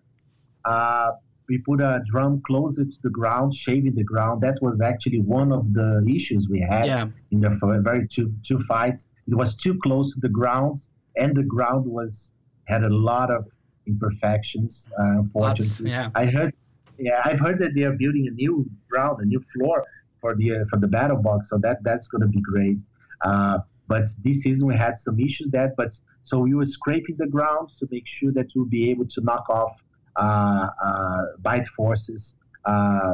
Uh, 0.65 1.13
we 1.49 1.59
put 1.59 1.81
a 1.81 2.03
drum 2.05 2.43
closer 2.47 2.85
to 2.85 2.99
the 3.03 3.11
ground, 3.11 3.55
shaving 3.55 3.95
the 3.95 4.05
ground. 4.05 4.43
That 4.43 4.59
was 4.61 4.81
actually 4.81 5.21
one 5.21 5.51
of 5.53 5.73
the 5.73 6.05
issues 6.15 6.49
we 6.51 6.61
had 6.61 6.87
Yeah. 6.87 7.07
in 7.31 7.41
the 7.41 7.51
very 7.83 8.07
two 8.09 8.35
two 8.43 8.61
fights. 8.61 9.07
It 9.29 9.35
was 9.35 9.55
too 9.55 9.79
close 9.83 10.15
to 10.15 10.21
the 10.21 10.29
ground, 10.29 10.79
and 11.17 11.37
the 11.37 11.43
ground 11.43 11.85
was 11.87 12.33
had 12.65 12.83
a 12.85 12.89
lot 12.89 13.31
of 13.31 13.47
imperfections. 13.87 14.89
Uh, 14.99 15.21
unfortunately, 15.21 15.91
yeah. 15.91 16.11
I 16.15 16.27
heard. 16.27 16.55
Yeah, 16.99 17.21
I've 17.25 17.39
heard 17.39 17.61
that 17.61 17.75
they 17.77 17.85
are 17.85 17.93
building 17.93 18.27
a 18.27 18.33
new 18.33 18.69
ground, 18.91 19.21
a 19.21 19.25
new 19.25 19.43
floor 19.55 19.85
for 20.21 20.35
the 20.35 20.57
uh, 20.57 20.65
for 20.71 20.79
the 20.79 20.89
BattleBox. 20.89 21.47
So 21.47 21.59
that 21.59 21.79
that's 21.83 22.09
going 22.09 22.23
to 22.23 22.29
be 22.29 22.41
great. 22.41 22.79
Uh, 23.25 23.59
but 23.87 24.09
this 24.23 24.43
season 24.43 24.69
we 24.69 24.77
had 24.77 24.99
some 24.99 25.19
issues 25.19 25.51
that, 25.53 25.75
but 25.77 25.99
so 26.23 26.39
we 26.39 26.55
were 26.55 26.67
scraping 26.67 27.17
the 27.19 27.27
ground 27.27 27.71
to 27.79 27.89
make 27.91 28.07
sure 28.07 28.33
that 28.33 28.47
we'll 28.55 28.67
be 28.67 28.91
able 28.91 29.07
to 29.07 29.21
knock 29.23 29.49
off 29.49 29.83
uh, 30.17 30.69
uh, 30.85 31.23
bite 31.39 31.67
forces 31.69 32.35
uh, 32.67 33.13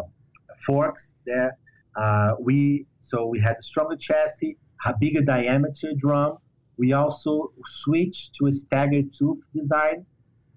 forks 0.66 1.14
there. 1.26 1.56
Uh, 1.96 2.32
we 2.40 2.86
so 3.00 3.26
we 3.26 3.38
had 3.38 3.56
a 3.58 3.62
stronger 3.62 3.96
chassis, 3.96 4.56
bigger 4.92 5.22
diameter 5.22 5.92
drum. 5.96 6.38
We 6.76 6.92
also 6.92 7.52
switched 7.64 8.34
to 8.36 8.46
a 8.46 8.52
staggered 8.52 9.14
tooth 9.14 9.38
design, 9.54 10.04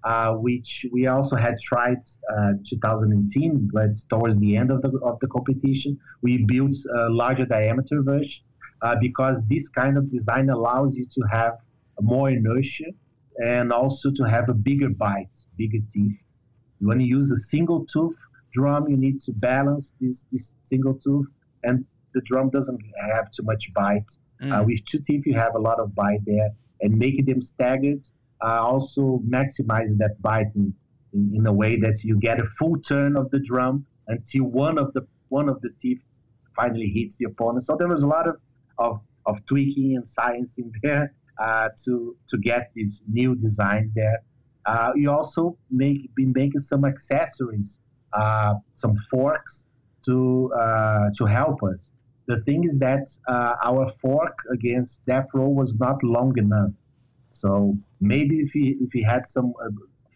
uh, 0.04 0.34
which 0.34 0.84
we 0.92 1.06
also 1.06 1.36
had 1.36 1.60
tried 1.60 2.02
uh, 2.36 2.52
2018, 2.68 3.70
but 3.72 3.90
towards 4.10 4.36
the 4.38 4.56
end 4.56 4.70
of 4.70 4.82
the 4.82 4.90
of 5.02 5.18
the 5.20 5.28
competition, 5.28 5.98
we 6.22 6.44
built 6.44 6.76
a 6.94 7.08
larger 7.10 7.46
diameter 7.46 8.02
version 8.02 8.42
uh, 8.82 8.96
because 9.00 9.42
this 9.46 9.68
kind 9.68 9.96
of 9.96 10.10
design 10.10 10.50
allows 10.50 10.94
you 10.94 11.06
to 11.06 11.20
have 11.30 11.54
more 12.00 12.30
inertia 12.30 12.90
and 13.44 13.72
also 13.72 14.10
to 14.10 14.24
have 14.24 14.48
a 14.48 14.54
bigger 14.54 14.88
bite, 14.88 15.46
bigger 15.56 15.78
teeth. 15.92 16.22
When 16.80 17.00
you 17.00 17.18
use 17.18 17.30
a 17.30 17.36
single 17.36 17.86
tooth 17.86 18.18
drum, 18.52 18.88
you 18.88 18.96
need 18.96 19.20
to 19.22 19.32
balance 19.32 19.92
this, 20.00 20.26
this 20.32 20.54
single 20.62 20.94
tooth, 20.94 21.26
and 21.64 21.84
the 22.18 22.24
drum 22.30 22.50
doesn't 22.50 22.80
have 23.12 23.30
too 23.30 23.44
much 23.44 23.64
bite. 23.74 24.10
Uh, 24.40 24.62
with 24.66 24.84
two 24.84 25.00
teeth, 25.06 25.24
you 25.26 25.34
have 25.34 25.54
a 25.54 25.62
lot 25.68 25.78
of 25.80 25.94
bite 25.94 26.24
there, 26.24 26.50
and 26.80 26.90
making 26.96 27.24
them 27.24 27.42
staggered 27.42 28.04
uh, 28.44 28.60
also 28.70 29.20
maximizes 29.28 29.96
that 29.98 30.20
bite 30.20 30.52
in, 30.54 30.72
in, 31.12 31.32
in 31.34 31.46
a 31.46 31.52
way 31.52 31.76
that 31.76 32.04
you 32.04 32.18
get 32.18 32.40
a 32.40 32.46
full 32.58 32.78
turn 32.78 33.16
of 33.16 33.30
the 33.30 33.40
drum 33.40 33.84
until 34.08 34.44
one 34.44 34.78
of 34.78 34.92
the 34.94 35.02
one 35.28 35.48
of 35.48 35.60
the 35.60 35.70
teeth 35.80 36.00
finally 36.56 36.88
hits 36.88 37.16
the 37.16 37.26
opponent. 37.26 37.64
So 37.64 37.76
there 37.78 37.88
was 37.88 38.02
a 38.02 38.06
lot 38.06 38.28
of 38.28 38.36
of, 38.78 39.00
of 39.26 39.44
tweaking 39.46 39.96
and 39.96 40.06
science 40.06 40.56
in 40.58 40.72
there 40.82 41.12
uh, 41.42 41.68
to 41.84 42.16
to 42.28 42.38
get 42.38 42.70
these 42.74 43.02
new 43.10 43.34
designs 43.34 43.90
there. 43.94 44.22
Uh, 44.66 44.90
we 44.94 45.06
also 45.06 45.56
make 45.70 46.14
been 46.14 46.32
making 46.32 46.60
some 46.60 46.84
accessories, 46.84 47.78
uh, 48.12 48.54
some 48.76 48.94
forks 49.10 49.66
to 50.04 50.52
uh, 50.52 51.10
to 51.16 51.24
help 51.26 51.62
us. 51.62 51.92
The 52.28 52.38
thing 52.46 52.64
is 52.70 52.78
that 52.78 53.04
uh, 53.26 53.54
our 53.64 53.88
fork 54.02 54.36
against 54.52 55.04
Deathroll 55.06 55.54
was 55.62 55.74
not 55.84 55.96
long 56.04 56.36
enough. 56.38 56.72
So 57.32 57.50
maybe 58.00 58.34
if 58.44 58.50
we 58.54 58.64
if 58.84 58.90
we 58.94 59.02
had 59.02 59.26
some 59.26 59.48
uh, 59.64 59.70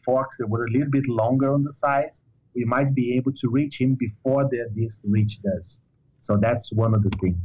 forks 0.05 0.37
that 0.39 0.49
were 0.49 0.65
a 0.67 0.71
little 0.71 0.91
bit 0.99 1.07
longer 1.09 1.49
on 1.57 1.63
the 1.69 1.73
sides, 1.73 2.23
we 2.55 2.65
might 2.65 2.95
be 2.95 3.07
able 3.17 3.33
to 3.43 3.47
reach 3.49 3.81
him 3.81 3.95
before 4.07 4.43
the 4.53 4.61
disc 4.81 5.01
reached 5.05 5.43
us. 5.57 5.81
So 6.21 6.37
that's 6.37 6.67
one 6.73 6.93
of 6.95 7.03
the 7.03 7.13
things. 7.21 7.39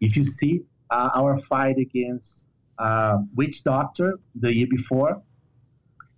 If 0.00 0.16
you 0.16 0.24
see 0.24 0.54
uh, 0.90 1.10
our 1.20 1.36
fight 1.52 1.76
against 1.78 2.46
uh, 2.78 3.18
Witch 3.36 3.62
Doctor 3.62 4.08
the 4.44 4.50
year 4.58 4.70
before, 4.78 5.12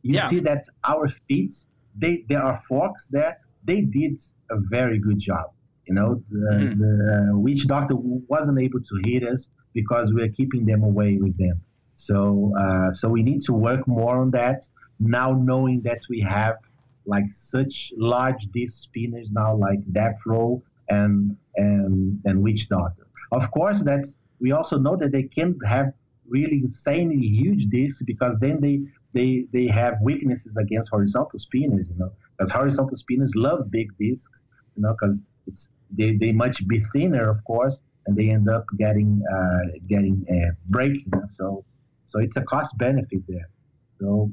you 0.02 0.14
Yeah. 0.14 0.28
see 0.28 0.40
that 0.50 0.62
our 0.92 1.08
feet, 1.26 1.54
they 2.02 2.24
there 2.28 2.42
are 2.50 2.58
forks 2.68 3.02
there. 3.16 3.32
They 3.64 3.80
did 3.98 4.14
a 4.50 4.58
very 4.76 4.98
good 5.06 5.18
job. 5.18 5.46
You 5.86 5.94
know, 5.94 6.22
the, 6.30 6.68
Mhm. 6.68 6.78
the 6.78 7.30
Witch 7.34 7.66
Doctor 7.66 7.94
wasn't 7.96 8.58
able 8.60 8.80
to 8.80 9.00
hit 9.04 9.22
us 9.22 9.48
because 9.74 10.12
we 10.12 10.22
are 10.22 10.28
keeping 10.28 10.64
them 10.66 10.82
away 10.82 11.18
with 11.18 11.36
them. 11.38 11.60
So, 11.94 12.52
uh, 12.58 12.90
so 12.92 13.08
we 13.08 13.22
need 13.22 13.42
to 13.42 13.52
work 13.52 13.86
more 13.86 14.16
on 14.18 14.30
that 14.32 14.68
now, 14.98 15.32
knowing 15.32 15.82
that 15.82 16.00
we 16.10 16.20
have 16.20 16.56
like 17.06 17.26
such 17.32 17.92
large 17.96 18.42
disc 18.52 18.82
spinners 18.82 19.30
now, 19.30 19.54
like 19.56 19.80
Deathroll 19.92 20.62
and 20.88 21.36
and 21.56 22.20
and 22.24 22.42
Witch 22.42 22.68
Doctor. 22.68 23.06
Of 23.32 23.50
course, 23.50 23.82
that's 23.82 24.16
we 24.40 24.52
also 24.52 24.78
know 24.78 24.96
that 24.96 25.12
they 25.12 25.24
can 25.24 25.58
have 25.64 25.92
really 26.28 26.58
insanely 26.58 27.16
huge 27.26 27.66
discs 27.66 28.02
because 28.04 28.34
then 28.40 28.60
they 28.60 28.80
they 29.12 29.46
they 29.52 29.66
have 29.68 29.94
weaknesses 30.02 30.56
against 30.56 30.90
horizontal 30.90 31.38
spinners. 31.38 31.88
You 31.88 31.96
know, 31.96 32.10
because 32.36 32.50
horizontal 32.50 32.96
spinners 32.96 33.32
love 33.36 33.70
big 33.70 33.88
discs. 33.98 34.44
You 34.76 34.82
know, 34.82 34.94
because 35.00 35.24
it's 35.46 35.68
they, 35.90 36.16
they 36.16 36.32
much 36.32 36.66
be 36.66 36.84
thinner, 36.92 37.28
of 37.30 37.42
course, 37.44 37.80
and 38.06 38.16
they 38.16 38.30
end 38.30 38.48
up 38.48 38.64
getting 38.78 39.22
uh, 39.34 39.78
getting 39.88 40.24
uh, 40.30 40.52
breaking. 40.66 41.10
So 41.30 41.64
so 42.04 42.20
it's 42.20 42.36
a 42.36 42.42
cost 42.42 42.76
benefit 42.78 43.22
there. 43.28 43.48
So 44.00 44.32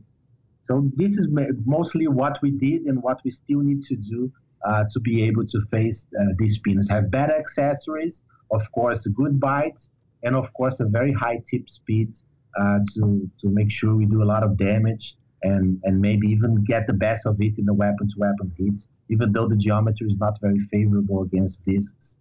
so 0.64 0.90
this 0.96 1.12
is 1.18 1.28
mostly 1.66 2.08
what 2.08 2.40
we 2.42 2.52
did 2.52 2.84
and 2.84 3.02
what 3.02 3.20
we 3.26 3.32
still 3.32 3.60
need 3.60 3.84
to 3.84 3.96
do 3.96 4.32
uh, 4.66 4.86
to 4.92 5.00
be 5.00 5.24
able 5.24 5.46
to 5.46 5.62
face 5.72 6.08
uh, 6.20 6.26
these 6.38 6.56
spinners. 6.56 6.90
Have 6.90 7.12
better 7.12 7.36
accessories, 7.36 8.24
of 8.52 8.72
course, 8.72 9.06
good 9.08 9.40
bites, 9.40 9.90
and 10.24 10.36
of 10.36 10.54
course 10.54 10.80
a 10.80 10.86
very 10.86 11.12
high 11.12 11.42
tip 11.50 11.70
speed 11.70 12.16
uh, 12.60 12.80
to 12.94 13.30
to 13.42 13.50
make 13.50 13.72
sure 13.72 13.96
we 13.96 14.06
do 14.06 14.24
a 14.24 14.30
lot 14.34 14.44
of 14.44 14.58
damage 14.58 15.16
and 15.44 15.80
and 15.84 16.00
maybe 16.00 16.28
even 16.28 16.64
get 16.64 16.88
the 16.88 16.94
best 16.94 17.26
of 17.26 17.40
it 17.42 17.58
in 17.58 17.66
the 17.66 17.74
weapon 17.74 18.08
to 18.08 18.16
weapon 18.18 18.52
hits, 18.58 18.88
even 19.10 19.32
though 19.32 19.48
the 19.48 19.56
geometry 19.56 20.08
is 20.08 20.18
not 20.18 20.40
very 20.42 20.60
favorable 20.72 21.24
against 21.24 21.64
discs. 21.66 22.18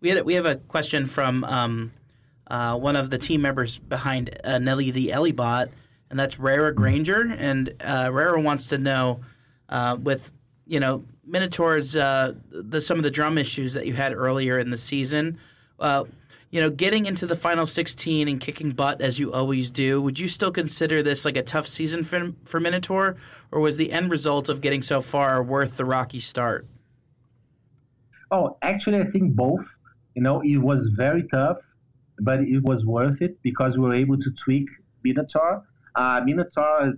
We 0.00 0.10
had 0.10 0.24
we 0.24 0.34
have 0.34 0.46
a 0.46 0.56
question 0.56 1.06
from 1.06 1.44
um, 1.44 1.92
uh, 2.48 2.76
one 2.76 2.96
of 2.96 3.10
the 3.10 3.18
team 3.18 3.42
members 3.42 3.78
behind 3.78 4.38
uh, 4.44 4.58
Nelly 4.58 4.90
the 4.90 5.08
Ellibot, 5.08 5.70
and 6.10 6.18
that's 6.18 6.38
Rara 6.38 6.70
mm-hmm. 6.70 6.80
Granger, 6.80 7.34
and 7.36 7.74
uh, 7.80 8.10
Rara 8.12 8.40
wants 8.40 8.66
to 8.68 8.78
know 8.78 9.20
uh, 9.68 9.96
with 10.00 10.32
you 10.66 10.80
know 10.80 11.04
Minotaur's 11.26 11.96
uh, 11.96 12.34
the 12.50 12.80
some 12.80 12.96
of 12.96 13.02
the 13.02 13.10
drum 13.10 13.38
issues 13.38 13.72
that 13.72 13.86
you 13.86 13.94
had 13.94 14.14
earlier 14.14 14.58
in 14.58 14.70
the 14.70 14.78
season. 14.78 15.38
You 16.50 16.62
know, 16.62 16.70
getting 16.70 17.04
into 17.04 17.26
the 17.26 17.36
final 17.36 17.66
16 17.66 18.26
and 18.26 18.40
kicking 18.40 18.70
butt 18.70 19.02
as 19.02 19.18
you 19.18 19.32
always 19.32 19.70
do, 19.70 20.00
would 20.00 20.18
you 20.18 20.28
still 20.28 20.50
consider 20.50 21.02
this 21.02 21.26
like 21.26 21.36
a 21.36 21.42
tough 21.42 21.66
season 21.66 22.02
for, 22.04 22.32
for 22.44 22.58
Minotaur, 22.58 23.16
or 23.52 23.60
was 23.60 23.76
the 23.76 23.92
end 23.92 24.10
result 24.10 24.48
of 24.48 24.62
getting 24.62 24.82
so 24.82 25.02
far 25.02 25.42
worth 25.42 25.76
the 25.76 25.84
rocky 25.84 26.20
start? 26.20 26.66
Oh, 28.30 28.56
actually, 28.62 28.98
I 28.98 29.04
think 29.04 29.34
both. 29.34 29.64
You 30.14 30.22
know, 30.22 30.40
it 30.40 30.56
was 30.56 30.86
very 30.88 31.24
tough, 31.28 31.58
but 32.20 32.40
it 32.40 32.62
was 32.62 32.84
worth 32.84 33.20
it 33.20 33.40
because 33.42 33.76
we 33.76 33.84
were 33.84 33.94
able 33.94 34.18
to 34.18 34.30
tweak 34.32 34.68
Minotaur. 35.04 35.64
Uh, 35.94 36.22
Minotaur, 36.24 36.94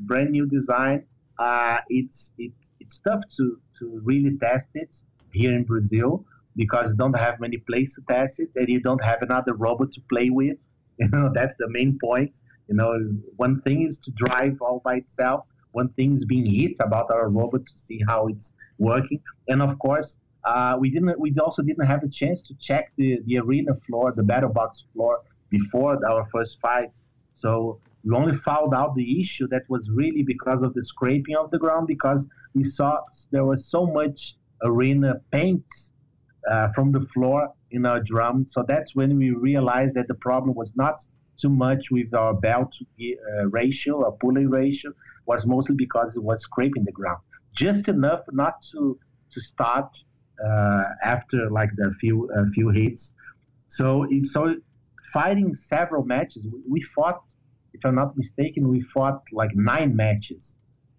brand 0.00 0.30
new 0.30 0.46
design. 0.46 1.04
Uh, 1.38 1.78
it's 1.88 2.32
it's 2.36 2.72
it's 2.80 2.98
tough 2.98 3.22
to 3.36 3.60
to 3.78 4.00
really 4.02 4.36
test 4.38 4.68
it 4.74 5.02
here 5.32 5.52
in 5.52 5.62
Brazil 5.62 6.24
because 6.58 6.90
you 6.90 6.96
don't 6.96 7.18
have 7.26 7.38
many 7.38 7.56
places 7.56 7.94
to 7.94 8.02
test 8.12 8.40
it 8.40 8.50
and 8.56 8.68
you 8.68 8.80
don't 8.80 9.02
have 9.10 9.22
another 9.22 9.54
robot 9.54 9.92
to 9.92 10.00
play 10.12 10.28
with. 10.30 10.58
You 11.00 11.08
know, 11.12 11.30
that's 11.32 11.54
the 11.62 11.68
main 11.68 11.96
point. 12.06 12.34
You 12.68 12.74
know, 12.74 12.90
one 13.36 13.60
thing 13.60 13.86
is 13.86 13.98
to 13.98 14.10
drive 14.10 14.56
all 14.60 14.80
by 14.84 14.94
itself. 14.96 15.44
One 15.70 15.90
thing 15.90 16.16
is 16.16 16.24
being 16.24 16.44
hit 16.44 16.76
about 16.80 17.08
our 17.12 17.28
robot 17.28 17.64
to 17.66 17.76
see 17.86 18.00
how 18.08 18.26
it's 18.26 18.52
working. 18.78 19.20
And 19.46 19.62
of 19.62 19.78
course, 19.78 20.16
uh, 20.44 20.74
we 20.80 20.90
didn't. 20.90 21.20
We 21.20 21.32
also 21.46 21.62
didn't 21.62 21.86
have 21.86 22.02
a 22.02 22.08
chance 22.08 22.42
to 22.48 22.54
check 22.68 22.90
the, 22.96 23.20
the 23.26 23.38
arena 23.38 23.74
floor, 23.86 24.12
the 24.20 24.22
BattleBox 24.22 24.70
floor 24.92 25.20
before 25.50 26.04
our 26.10 26.26
first 26.32 26.58
fight. 26.60 26.90
So 27.34 27.80
we 28.04 28.16
only 28.16 28.34
found 28.34 28.74
out 28.74 28.96
the 28.96 29.20
issue 29.20 29.46
that 29.54 29.62
was 29.68 29.88
really 29.90 30.24
because 30.24 30.62
of 30.62 30.74
the 30.74 30.82
scraping 30.82 31.36
of 31.36 31.52
the 31.52 31.58
ground 31.58 31.86
because 31.86 32.28
we 32.54 32.64
saw 32.64 33.02
there 33.30 33.44
was 33.44 33.64
so 33.66 33.86
much 33.86 34.34
arena 34.64 35.20
paint 35.30 35.64
uh, 36.48 36.68
from 36.72 36.92
the 36.92 37.00
floor 37.12 37.48
in 37.70 37.84
our 37.86 38.00
drum. 38.00 38.46
So 38.46 38.64
that's 38.66 38.94
when 38.94 39.16
we 39.16 39.30
realized 39.30 39.94
that 39.96 40.08
the 40.08 40.14
problem 40.14 40.54
was 40.54 40.74
not 40.76 41.00
too 41.40 41.50
much 41.50 41.90
with 41.90 42.12
our 42.14 42.34
belt 42.34 42.72
uh, 42.80 43.46
ratio, 43.48 44.04
our 44.04 44.12
pulley 44.12 44.46
ratio, 44.46 44.92
was 45.26 45.46
mostly 45.46 45.76
because 45.76 46.16
it 46.16 46.22
was 46.22 46.42
scraping 46.42 46.84
the 46.84 46.92
ground. 46.92 47.20
Just 47.52 47.88
enough 47.88 48.22
not 48.32 48.62
to 48.72 48.98
to 49.30 49.40
start 49.40 49.90
uh, 50.44 50.84
after 51.04 51.50
like 51.50 51.70
the 51.76 51.92
few 52.00 52.30
uh, 52.36 52.44
few 52.54 52.70
hits. 52.70 53.12
So 53.68 54.06
so 54.22 54.56
fighting 55.12 55.54
several 55.54 56.04
matches, 56.04 56.46
we, 56.46 56.60
we, 56.68 56.82
fought. 56.82 57.22
If 57.74 57.84
I'm 57.84 57.94
not 57.94 58.16
mistaken, 58.16 58.68
we 58.68 58.80
fought 58.80 59.22
like 59.32 59.54
nine 59.54 59.94
matches. 59.94 60.56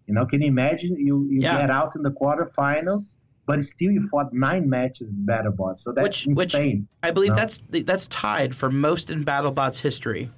You 0.07 0.13
know, 0.13 0.25
can 0.25 0.41
you 0.41 0.47
imagine? 0.47 0.95
You 0.97 1.27
you 1.29 1.41
yeah. 1.41 1.61
get 1.61 1.71
out 1.71 1.95
in 1.95 2.03
the 2.03 2.11
quarterfinals 2.11 3.15
but 3.49 3.65
still 3.65 3.89
you 3.89 4.07
fought 4.11 4.31
nine 4.31 4.69
matches 4.69 5.09
in 5.09 5.25
BattleBots. 5.25 5.79
So 5.79 5.91
that's 5.91 6.27
which, 6.27 6.27
insane. 6.27 6.81
Which 6.81 6.87
I 7.01 7.09
believe 7.09 7.31
no? 7.31 7.35
that's 7.35 7.63
that's 7.71 8.07
tied 8.07 8.53
for 8.53 8.69
most 8.69 9.09
in 9.09 9.25
BattleBots 9.25 9.79
history. 9.79 10.29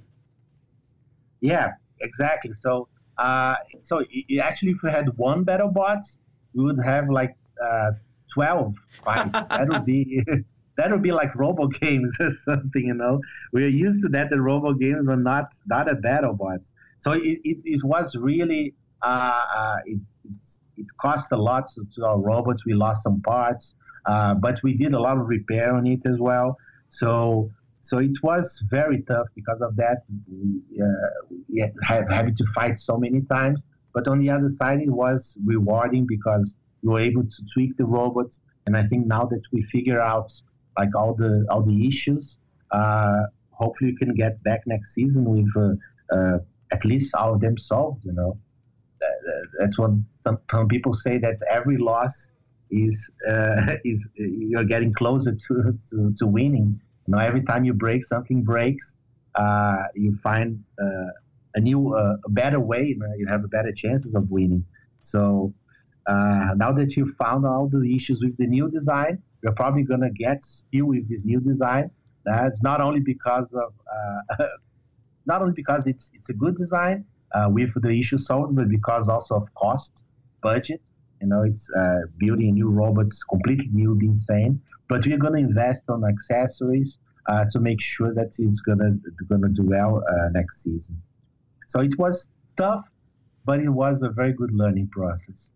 Yeah, 1.42 1.72
exactly. 2.00 2.54
So 2.54 2.88
uh, 3.18 3.56
so 3.82 4.02
actually, 4.40 4.70
if 4.70 4.78
we 4.82 4.90
had 4.90 5.14
won 5.18 5.44
BattleBots, 5.44 6.20
we 6.54 6.64
would 6.64 6.82
have 6.82 7.10
like 7.10 7.36
uh, 7.62 7.90
twelve 8.32 8.74
fights. 9.04 9.30
that 9.50 9.68
would 9.68 9.84
be. 9.84 10.24
That 10.78 10.90
would 10.90 11.02
be 11.02 11.12
like 11.12 11.34
RoboGames 11.34 12.12
or 12.20 12.30
something, 12.30 12.86
you 12.86 12.94
know. 12.94 13.20
We're 13.52 13.68
used 13.68 14.02
to 14.04 14.08
that. 14.08 14.30
The 14.30 14.36
RoboGames 14.36 15.06
were 15.06 15.18
not 15.18 15.52
not 15.66 15.86
at 15.86 16.00
BattleBots, 16.00 16.72
so 16.98 17.12
it, 17.12 17.40
it, 17.44 17.58
it 17.66 17.84
was 17.84 18.16
really 18.16 18.74
uh, 19.02 19.44
uh, 19.54 19.76
it, 19.84 20.00
it's 20.24 20.61
it 20.76 20.86
cost 21.00 21.32
a 21.32 21.36
lot 21.36 21.68
to, 21.74 21.86
to 21.94 22.04
our 22.04 22.18
robots. 22.18 22.64
We 22.64 22.74
lost 22.74 23.02
some 23.02 23.20
parts, 23.22 23.74
uh, 24.06 24.34
but 24.34 24.56
we 24.62 24.74
did 24.74 24.94
a 24.94 25.00
lot 25.00 25.18
of 25.18 25.26
repair 25.28 25.74
on 25.74 25.86
it 25.86 26.00
as 26.06 26.18
well. 26.18 26.56
So 26.88 27.50
so 27.82 27.98
it 27.98 28.12
was 28.22 28.62
very 28.70 29.02
tough 29.02 29.26
because 29.34 29.60
of 29.60 29.74
that. 29.76 30.04
We, 30.30 30.62
uh, 30.80 31.34
we 31.48 31.72
had 31.82 32.06
having 32.10 32.36
to 32.36 32.46
fight 32.54 32.78
so 32.78 32.96
many 32.96 33.22
times. 33.22 33.62
But 33.92 34.06
on 34.08 34.20
the 34.20 34.30
other 34.30 34.48
side, 34.48 34.80
it 34.80 34.90
was 34.90 35.36
rewarding 35.44 36.06
because 36.06 36.56
we 36.82 36.92
were 36.92 37.00
able 37.00 37.24
to 37.24 37.42
tweak 37.52 37.76
the 37.76 37.84
robots. 37.84 38.40
And 38.66 38.76
I 38.76 38.86
think 38.86 39.06
now 39.06 39.24
that 39.24 39.42
we 39.52 39.62
figure 39.62 40.00
out 40.00 40.32
like 40.78 40.94
all 40.94 41.14
the 41.14 41.44
all 41.50 41.62
the 41.62 41.86
issues, 41.86 42.38
uh, 42.70 43.22
hopefully 43.50 43.90
we 43.92 43.96
can 43.96 44.14
get 44.14 44.42
back 44.44 44.60
next 44.66 44.94
season 44.94 45.24
with 45.24 45.48
uh, 45.56 46.16
uh, 46.16 46.38
at 46.70 46.84
least 46.84 47.14
all 47.16 47.34
of 47.34 47.40
them 47.40 47.58
solved. 47.58 48.04
You 48.04 48.12
know 48.12 48.38
that's 49.58 49.78
what 49.78 49.90
some, 50.20 50.38
some 50.50 50.68
people 50.68 50.94
say 50.94 51.18
that 51.18 51.38
every 51.50 51.78
loss 51.78 52.30
is 52.70 53.10
uh, 53.28 53.74
is 53.84 54.08
you're 54.14 54.64
getting 54.64 54.92
closer 54.92 55.32
to, 55.32 55.78
to, 55.90 56.14
to, 56.18 56.26
winning. 56.26 56.80
You 57.06 57.12
know, 57.14 57.18
every 57.18 57.42
time 57.42 57.64
you 57.64 57.74
break, 57.74 58.04
something 58.04 58.42
breaks. 58.42 58.96
Uh, 59.34 59.84
you 59.94 60.16
find 60.22 60.62
uh, 60.80 61.10
a 61.54 61.60
new, 61.60 61.94
uh, 61.94 62.16
a 62.24 62.30
better 62.30 62.60
way. 62.60 62.84
You, 62.84 62.98
know, 62.98 63.06
you 63.16 63.26
have 63.28 63.48
better 63.50 63.72
chances 63.72 64.14
of 64.14 64.30
winning. 64.30 64.64
So 65.00 65.54
uh, 66.06 66.50
now 66.56 66.72
that 66.72 66.96
you 66.96 67.14
found 67.18 67.46
all 67.46 67.68
the 67.68 67.94
issues 67.94 68.20
with 68.20 68.36
the 68.36 68.46
new 68.46 68.70
design, 68.70 69.22
you're 69.42 69.54
probably 69.54 69.82
gonna 69.82 70.10
get 70.10 70.42
still 70.42 70.86
with 70.86 71.08
this 71.08 71.24
new 71.24 71.40
design. 71.40 71.90
That's 72.24 72.62
not 72.62 72.80
only 72.80 73.00
because 73.00 73.52
of 73.52 73.72
uh, 74.38 74.44
not 75.26 75.42
only 75.42 75.54
because 75.54 75.86
it's 75.86 76.10
it's 76.14 76.28
a 76.28 76.34
good 76.34 76.56
design, 76.56 77.04
uh, 77.34 77.48
with 77.50 77.70
the 77.80 77.90
issue 77.90 78.18
solved, 78.18 78.56
but 78.56 78.68
because 78.68 79.08
also 79.08 79.36
of 79.36 79.54
cost, 79.54 80.04
budget. 80.42 80.80
You 81.20 81.28
know, 81.28 81.42
it's 81.42 81.70
uh, 81.70 82.00
building 82.18 82.54
new 82.54 82.68
robots 82.68 83.22
completely 83.22 83.68
new, 83.72 83.94
be 83.94 84.06
insane. 84.06 84.60
But 84.88 85.06
we're 85.06 85.18
going 85.18 85.34
to 85.34 85.38
invest 85.38 85.84
on 85.88 86.04
accessories 86.04 86.98
uh, 87.28 87.44
to 87.50 87.60
make 87.60 87.80
sure 87.80 88.12
that 88.14 88.34
it's 88.38 88.60
gonna 88.60 88.96
gonna 89.28 89.48
do 89.48 89.62
well 89.62 90.02
uh, 90.08 90.28
next 90.32 90.62
season. 90.62 91.00
So 91.68 91.80
it 91.80 91.96
was 91.98 92.28
tough, 92.56 92.84
but 93.44 93.60
it 93.60 93.68
was 93.68 94.02
a 94.02 94.10
very 94.10 94.32
good 94.32 94.52
learning 94.52 94.88
process. 94.88 95.52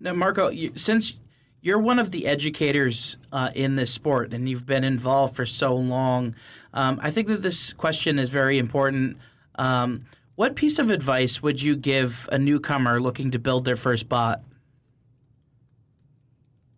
Now, 0.00 0.14
Marco, 0.14 0.48
you, 0.48 0.72
since 0.74 1.14
you're 1.60 1.78
one 1.78 1.98
of 1.98 2.10
the 2.10 2.26
educators 2.26 3.16
uh, 3.30 3.50
in 3.54 3.76
this 3.76 3.92
sport 3.92 4.32
and 4.32 4.48
you've 4.48 4.66
been 4.66 4.82
involved 4.82 5.36
for 5.36 5.46
so 5.46 5.76
long, 5.76 6.34
um, 6.74 6.98
I 7.02 7.10
think 7.10 7.28
that 7.28 7.42
this 7.42 7.72
question 7.72 8.18
is 8.18 8.30
very 8.30 8.58
important. 8.58 9.18
Um, 9.56 10.06
what 10.36 10.56
piece 10.56 10.78
of 10.78 10.90
advice 10.90 11.42
would 11.42 11.60
you 11.60 11.76
give 11.76 12.28
a 12.32 12.38
newcomer 12.38 13.00
looking 13.00 13.30
to 13.32 13.38
build 13.38 13.64
their 13.64 13.76
first 13.76 14.08
bot? 14.08 14.42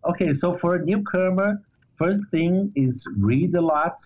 Okay, 0.04 0.32
so 0.32 0.54
for 0.54 0.74
a 0.74 0.84
newcomer, 0.84 1.62
first 1.96 2.20
thing 2.30 2.72
is 2.74 3.06
read 3.16 3.54
a 3.54 3.60
lot, 3.60 3.98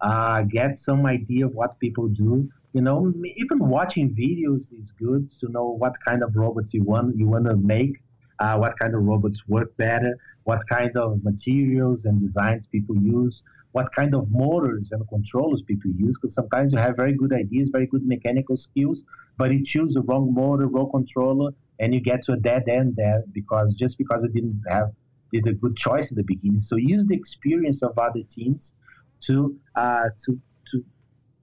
uh, 0.00 0.42
get 0.42 0.76
some 0.76 1.06
idea 1.06 1.46
of 1.46 1.54
what 1.54 1.78
people 1.78 2.08
do. 2.08 2.50
You 2.74 2.80
know, 2.80 3.12
even 3.36 3.58
watching 3.58 4.14
videos 4.14 4.72
is 4.78 4.92
good 4.92 5.28
to 5.40 5.48
know 5.48 5.66
what 5.66 5.94
kind 6.06 6.22
of 6.22 6.34
robots 6.34 6.74
you 6.74 6.82
want 6.82 7.16
you 7.16 7.28
want 7.28 7.44
to 7.44 7.56
make, 7.56 8.02
uh, 8.40 8.56
what 8.56 8.78
kind 8.78 8.94
of 8.94 9.02
robots 9.02 9.46
work 9.46 9.76
better, 9.76 10.16
what 10.44 10.66
kind 10.68 10.96
of 10.96 11.22
materials 11.22 12.04
and 12.06 12.20
designs 12.20 12.66
people 12.66 12.96
use 12.96 13.42
what 13.72 13.92
kind 13.94 14.14
of 14.14 14.30
motors 14.30 14.92
and 14.92 15.06
controllers 15.08 15.62
people 15.62 15.90
use 15.96 16.16
because 16.16 16.34
sometimes 16.34 16.72
you 16.72 16.78
have 16.78 16.94
very 16.96 17.14
good 17.14 17.32
ideas, 17.32 17.70
very 17.72 17.86
good 17.86 18.06
mechanical 18.06 18.56
skills, 18.56 19.02
but 19.38 19.50
you 19.50 19.64
choose 19.64 19.94
the 19.94 20.02
wrong 20.02 20.32
motor, 20.32 20.66
wrong 20.66 20.90
controller, 20.90 21.50
and 21.80 21.94
you 21.94 22.00
get 22.00 22.22
to 22.22 22.32
a 22.32 22.36
dead 22.36 22.68
end 22.68 22.94
there 22.96 23.22
because 23.32 23.74
just 23.74 23.98
because 23.98 24.22
you 24.22 24.28
didn't 24.28 24.62
have 24.68 24.92
did 25.32 25.46
a 25.46 25.54
good 25.54 25.76
choice 25.76 26.10
in 26.10 26.16
the 26.16 26.22
beginning. 26.22 26.60
So 26.60 26.76
use 26.76 27.06
the 27.06 27.14
experience 27.14 27.82
of 27.82 27.98
other 27.98 28.22
teams 28.28 28.74
to 29.22 29.56
uh, 29.74 30.10
to 30.24 30.38
to 30.70 30.84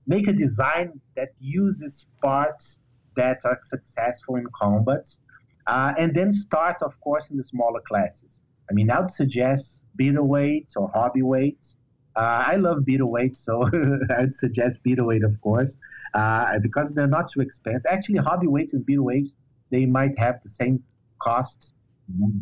make 0.06 0.28
a 0.28 0.34
design 0.34 1.02
that 1.16 1.30
uses 1.40 2.06
parts 2.24 2.80
that 3.16 3.40
are 3.46 3.60
successful 3.64 4.36
in 4.36 4.46
combats, 4.56 5.20
uh, 5.68 5.94
and 5.98 6.16
then 6.16 6.32
start, 6.32 6.78
of 6.82 7.00
course, 7.02 7.30
in 7.30 7.38
the 7.38 7.44
smaller 7.44 7.82
classes. 7.88 8.44
I 8.70 8.74
mean, 8.74 8.92
I 8.92 9.00
would 9.00 9.12
suggest 9.12 9.84
beetleweights 10.00 10.74
or 10.78 10.92
hobbyweights. 10.92 11.76
Uh, 12.20 12.44
I 12.54 12.56
love 12.58 12.80
beetleweights, 12.80 13.38
so 13.38 13.70
I'd 14.20 14.34
suggest 14.34 14.84
beetleweight, 14.84 15.24
of 15.24 15.40
course, 15.40 15.78
uh, 16.14 16.60
because 16.60 16.92
they're 16.92 17.08
not 17.08 17.32
too 17.32 17.40
expensive. 17.40 17.90
Actually, 17.90 18.20
hobbyweights 18.20 18.74
and 18.74 18.86
beetleweights 18.86 19.32
they 19.72 19.86
might 19.86 20.20
have 20.20 20.42
the 20.44 20.50
same 20.50 20.84
costs, 21.22 21.72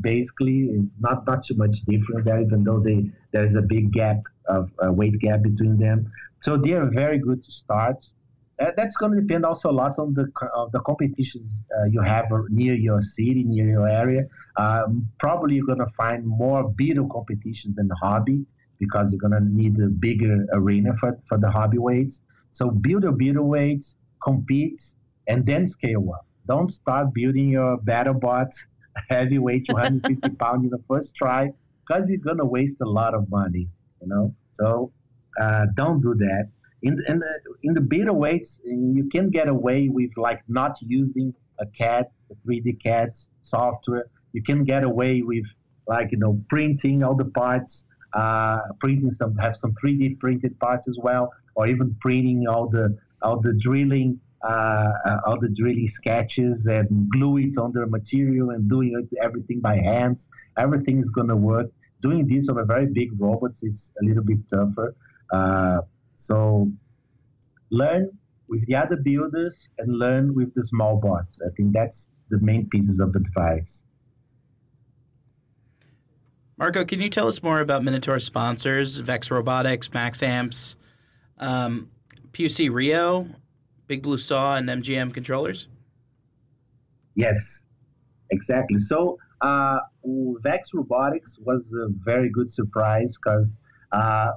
basically, 0.01 0.57
not 0.99 1.28
not 1.28 1.45
too 1.45 1.55
much 1.55 1.82
different 1.82 2.25
there, 2.25 2.41
even 2.41 2.63
though 2.63 2.80
they 2.80 3.11
there's 3.34 3.55
a 3.55 3.61
big 3.61 3.91
gap 3.91 4.19
of 4.47 4.71
uh, 4.84 4.91
weight 4.91 5.19
gap 5.19 5.43
between 5.43 5.78
them. 5.78 6.11
So 6.41 6.57
they 6.57 6.73
are 6.73 6.89
very 6.89 7.19
good 7.19 7.43
to 7.43 7.51
start. 7.51 8.03
Uh, 8.59 8.71
that's 8.75 8.95
going 8.97 9.11
to 9.11 9.21
depend 9.21 9.45
also 9.45 9.69
a 9.69 9.78
lot 9.84 9.99
on 9.99 10.15
the 10.15 10.25
of 10.55 10.71
the 10.71 10.80
competitions 10.80 11.61
uh, 11.78 11.84
you 11.86 12.01
have 12.01 12.25
near 12.49 12.73
your 12.73 13.01
city, 13.01 13.43
near 13.43 13.69
your 13.69 13.88
area. 13.88 14.23
Um, 14.55 15.07
probably 15.19 15.55
you're 15.55 15.67
going 15.67 15.86
to 15.88 15.93
find 15.95 16.25
more 16.25 16.67
beetle 16.67 17.09
competitions 17.09 17.75
than 17.75 17.91
hobby 18.01 18.47
because 18.80 19.11
you're 19.11 19.19
going 19.19 19.34
to 19.34 19.47
need 19.49 19.80
a 19.80 19.88
bigger 19.88 20.45
arena 20.53 20.91
for, 20.99 21.17
for 21.28 21.38
the 21.38 21.47
hobbyweights. 21.47 22.21
So 22.51 22.69
build 22.69 23.03
your 23.03 23.13
beetleweights, 23.13 23.95
compete, 24.23 24.82
and 25.28 25.45
then 25.45 25.67
scale 25.67 26.11
up. 26.13 26.25
Don't 26.47 26.71
start 26.71 27.13
building 27.13 27.49
your 27.49 27.78
BattleBots 27.80 28.55
heavyweight 29.09 29.65
250 29.69 30.30
pound 30.38 30.63
in 30.63 30.69
the 30.69 30.82
first 30.88 31.15
try 31.15 31.51
because 31.86 32.09
you're 32.09 32.19
going 32.19 32.38
to 32.38 32.45
waste 32.45 32.78
a 32.82 32.89
lot 32.89 33.13
of 33.13 33.30
money, 33.30 33.67
you 34.01 34.07
know? 34.07 34.34
So 34.51 34.91
uh, 35.39 35.67
don't 35.75 36.01
do 36.01 36.15
that 36.15 36.49
in, 36.82 37.03
in 37.07 37.19
the 37.19 37.39
in 37.63 38.05
the 38.05 38.13
weights, 38.13 38.59
you 38.63 39.09
can 39.11 39.30
get 39.30 39.49
away 39.49 39.89
with 39.89 40.11
like 40.15 40.41
not 40.47 40.78
using 40.82 41.34
a 41.59 41.65
CAD, 41.65 42.05
a 42.32 42.47
3D 42.47 42.82
CAD 42.84 43.17
software. 43.41 44.05
You 44.34 44.43
can 44.43 44.63
get 44.63 44.84
away 44.84 45.21
with 45.21 45.45
like 45.88 46.11
you 46.11 46.19
know 46.19 46.39
printing 46.49 47.03
all 47.03 47.15
the 47.15 47.25
parts, 47.25 47.86
uh, 48.18 48.59
printing 48.80 49.11
some 49.11 49.36
have 49.38 49.55
some 49.55 49.74
3D 49.84 50.20
printed 50.20 50.59
parts 50.59 50.88
as 50.88 50.97
well, 51.01 51.32
or 51.55 51.68
even 51.68 51.95
printing 52.01 52.47
all 52.47 52.68
the 52.68 52.97
all 53.22 53.39
the 53.39 53.53
drilling 53.53 54.20
uh, 54.47 54.91
all 55.26 55.39
the 55.39 55.49
drilling 55.49 55.88
sketches 55.88 56.68
and 56.68 57.09
glue 57.09 57.38
it 57.38 57.57
on 57.57 57.72
the 57.74 57.86
material 57.88 58.51
and 58.51 58.70
doing 58.70 59.07
everything 59.22 59.59
by 59.59 59.76
hand. 59.76 60.26
Everything 60.57 60.99
is 60.99 61.09
going 61.09 61.28
to 61.28 61.36
work. 61.36 61.68
Doing 62.01 62.28
this 62.28 62.47
on 62.49 62.57
a 62.59 62.65
very 62.65 62.88
big 62.88 63.09
robots 63.20 63.63
is 63.63 63.91
a 64.01 64.05
little 64.05 64.24
bit 64.24 64.38
tougher. 64.49 64.95
Uh, 65.34 65.82
so 66.15 66.72
learn 67.72 68.09
with 68.47 68.65
the 68.68 68.76
other 68.76 68.97
builders 68.97 69.68
and 69.80 69.97
learn 69.97 70.34
with 70.34 70.53
the 70.53 70.63
small 70.63 70.97
bots. 70.97 71.41
I 71.45 71.49
think 71.55 71.74
that's 71.74 72.09
the 72.30 72.39
main 72.39 72.68
pieces 72.70 72.99
of 72.99 73.15
advice. 73.15 73.84
Marco, 76.58 76.84
can 76.84 76.99
you 76.99 77.10
tell 77.10 77.28
us 77.28 77.43
more 77.43 77.60
about 77.60 77.84
Minotaur 77.84 78.18
sponsors, 78.18 78.97
Vex 78.97 79.30
Robotics, 79.30 79.93
Max 79.93 80.24
Amps, 80.24 80.76
um, 81.38 81.91
PUC 82.32 82.74
Rio, 82.74 83.28
Big 83.86 84.01
Blue 84.01 84.18
Saw, 84.18 84.55
and 84.55 84.68
MGM 84.68 85.14
controllers? 85.14 85.68
Yes, 87.14 87.64
exactly. 88.32 88.80
So 88.80 89.20
uh, 89.41 89.78
Vex 90.41 90.70
Robotics 90.74 91.36
was 91.39 91.72
a 91.74 91.89
very 92.03 92.32
good 92.32 92.49
surprise 92.49 93.16
because 93.18 93.60
uh, 93.91 94.32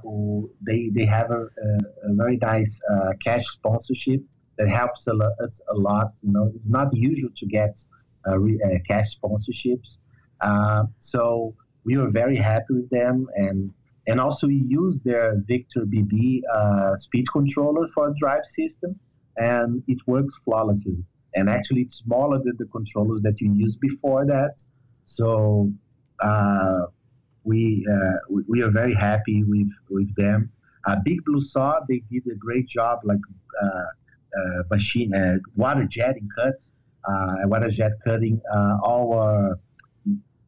they 0.61 0.91
they 0.93 1.05
have 1.05 1.31
a, 1.31 1.43
a, 1.43 2.13
very 2.13 2.37
nice 2.37 2.79
uh, 2.91 3.13
cash 3.23 3.45
sponsorship 3.47 4.21
that 4.57 4.69
helps 4.69 5.07
a 5.07 5.13
lot, 5.13 5.33
a 5.69 5.75
lot. 5.75 6.11
You 6.21 6.31
know, 6.31 6.51
it's 6.55 6.69
not 6.69 6.95
usual 6.95 7.31
to 7.35 7.45
get 7.47 7.77
uh, 8.27 8.37
re, 8.37 8.59
uh, 8.63 8.77
cash 8.87 9.17
sponsorships, 9.17 9.97
uh, 10.41 10.83
so 10.99 11.55
we 11.83 11.97
were 11.97 12.09
very 12.09 12.37
happy 12.37 12.73
with 12.73 12.89
them, 12.89 13.27
and 13.35 13.73
and 14.07 14.19
also 14.19 14.47
we 14.47 14.63
use 14.67 14.99
their 15.03 15.35
Victor 15.45 15.85
BB 15.85 16.41
uh, 16.53 16.95
speed 16.95 17.25
controller 17.31 17.87
for 17.89 18.09
a 18.09 18.13
drive 18.19 18.45
system, 18.47 18.99
and 19.37 19.83
it 19.87 19.99
works 20.07 20.35
flawlessly. 20.43 20.97
And 21.33 21.49
actually, 21.49 21.81
it's 21.81 21.95
smaller 21.95 22.39
than 22.39 22.55
the 22.57 22.65
controllers 22.65 23.21
that 23.21 23.39
you 23.39 23.53
used 23.53 23.79
before 23.79 24.25
that, 24.25 24.55
so 25.05 25.71
we 27.43 27.85
uh, 27.91 28.17
we 28.47 28.61
are 28.61 28.69
very 28.69 28.93
happy 28.93 29.43
with 29.43 29.71
with 29.89 30.13
them. 30.15 30.51
Uh, 30.85 30.95
Big 31.03 31.23
Blue 31.25 31.41
Saw 31.41 31.79
they 31.87 32.01
did 32.11 32.23
a 32.31 32.35
great 32.35 32.67
job, 32.67 32.99
like 33.03 33.19
uh, 33.61 33.67
uh 33.67 34.63
machine 34.69 35.13
uh, 35.13 35.37
water 35.55 35.85
jetting 35.85 36.29
cuts, 36.35 36.71
uh, 37.07 37.35
water 37.45 37.69
jet 37.69 37.93
cutting 38.03 38.41
all 38.83 39.13
our 39.13 39.59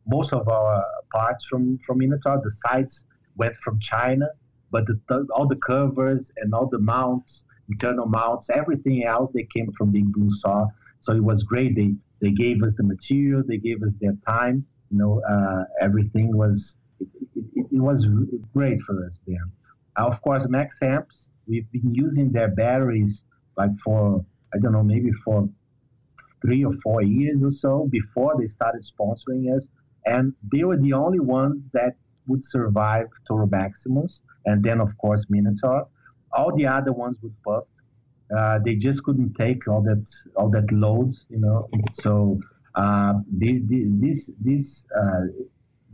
most 0.06 0.34
of 0.34 0.48
our 0.48 0.84
parts 1.14 1.46
from 1.50 1.80
from 1.86 2.00
Minotaur. 2.00 2.42
The 2.44 2.52
sides 2.52 3.06
went 3.36 3.56
from 3.58 3.80
China, 3.80 4.28
but 4.72 4.86
the, 4.88 5.28
all 5.36 5.48
the 5.48 5.56
covers 5.68 6.32
and 6.38 6.54
all 6.54 6.68
the 6.68 6.80
mounts, 6.80 7.46
internal 7.70 8.06
mounts, 8.06 8.50
everything 8.50 9.04
else 9.04 9.32
they 9.32 9.48
came 9.56 9.72
from 9.78 9.92
Big 9.92 10.12
Blue 10.12 10.32
Saw. 10.32 10.68
So 11.00 11.14
it 11.14 11.24
was 11.24 11.44
great. 11.44 11.76
They 11.76 11.94
they 12.22 12.32
gave 12.32 12.64
us 12.64 12.76
the 12.76 12.84
material, 12.84 13.44
they 13.46 13.58
gave 13.58 13.84
us 13.84 13.94
their 14.00 14.16
time. 14.28 14.66
You 14.92 14.98
know, 15.00 15.64
everything 15.82 16.38
was 16.38 16.76
it, 17.00 17.08
it, 17.36 17.66
it 17.72 17.80
was 17.80 18.06
great 18.54 18.80
for 18.82 19.06
us 19.06 19.20
there. 19.28 19.46
Uh, 19.98 20.08
of 20.08 20.22
course, 20.22 20.48
Max 20.48 20.78
Amps, 20.82 21.30
we've 21.48 21.70
been 21.72 21.94
using 21.94 22.32
their 22.32 22.50
batteries 22.50 23.24
like 23.58 23.72
for, 23.84 24.26
I 24.54 24.58
don't 24.60 24.72
know, 24.72 24.84
maybe 24.84 25.12
for 25.12 25.48
three 26.42 26.64
or 26.64 26.74
four 26.84 27.02
years 27.02 27.44
or 27.44 27.52
so 27.52 27.88
before 27.92 28.36
they 28.40 28.48
started 28.48 28.84
sponsoring 28.84 29.56
us. 29.56 29.70
And 30.06 30.34
they 30.52 30.64
were 30.64 30.78
the 30.78 30.94
only 30.94 31.20
ones 31.20 31.62
that 31.74 31.96
would 32.28 32.44
survive 32.44 33.08
Touro 33.30 33.50
Maximus, 33.50 34.22
and 34.46 34.64
then, 34.64 34.80
of 34.80 34.98
course, 34.98 35.26
Minotaur. 35.30 35.88
All 36.34 36.56
the 36.56 36.66
other 36.68 36.92
ones 36.92 37.18
would 37.22 37.36
puff. 37.44 37.66
Uh, 38.36 38.60
they 38.66 38.76
just 38.76 39.04
couldn't 39.04 39.34
take 39.36 39.68
all 39.68 39.82
that 39.82 40.08
all 40.36 40.50
that 40.50 40.72
load, 40.72 41.14
you 41.30 41.40
know. 41.40 41.70
So 41.92 42.40
uh, 42.76 43.14
this 43.28 44.32
this 44.40 44.86
uh, 45.00 45.22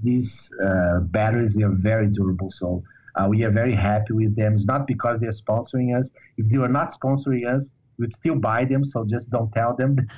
these 0.02 0.50
uh, 0.66 1.00
batteries 1.00 1.56
they 1.56 1.64
are 1.64 1.76
very 1.76 2.08
durable. 2.08 2.52
So 2.52 2.84
uh, 3.16 3.28
we 3.28 3.44
are 3.44 3.52
very 3.52 3.76
happy 3.76 4.14
with 4.14 4.36
them. 4.36 4.56
It's 4.56 4.66
not 4.66 4.88
because 4.88 5.20
they're 5.20 5.32
sponsoring 5.32 5.98
us. 5.98 6.12
If 6.38 6.48
they 6.50 6.58
were 6.58 6.70
not 6.70 6.94
sponsoring 6.98 7.46
us, 7.54 7.74
we'd 7.98 8.14
still 8.14 8.36
buy 8.36 8.64
them. 8.64 8.86
So 8.86 9.04
just 9.04 9.30
don't 9.30 9.52
tell 9.52 9.76
them. 9.76 9.98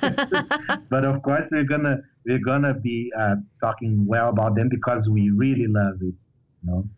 but 0.90 1.04
of 1.04 1.22
course, 1.22 1.48
we're 1.50 1.64
gonna 1.64 1.98
we're 2.24 2.38
gonna 2.38 2.74
be 2.74 3.12
uh, 3.18 3.36
talking 3.60 4.06
well 4.06 4.28
about 4.28 4.54
them 4.54 4.68
because 4.68 5.08
we 5.08 5.30
really 5.30 5.66
love 5.66 5.96
it. 6.00 6.14
You 6.62 6.70
know? 6.70 6.88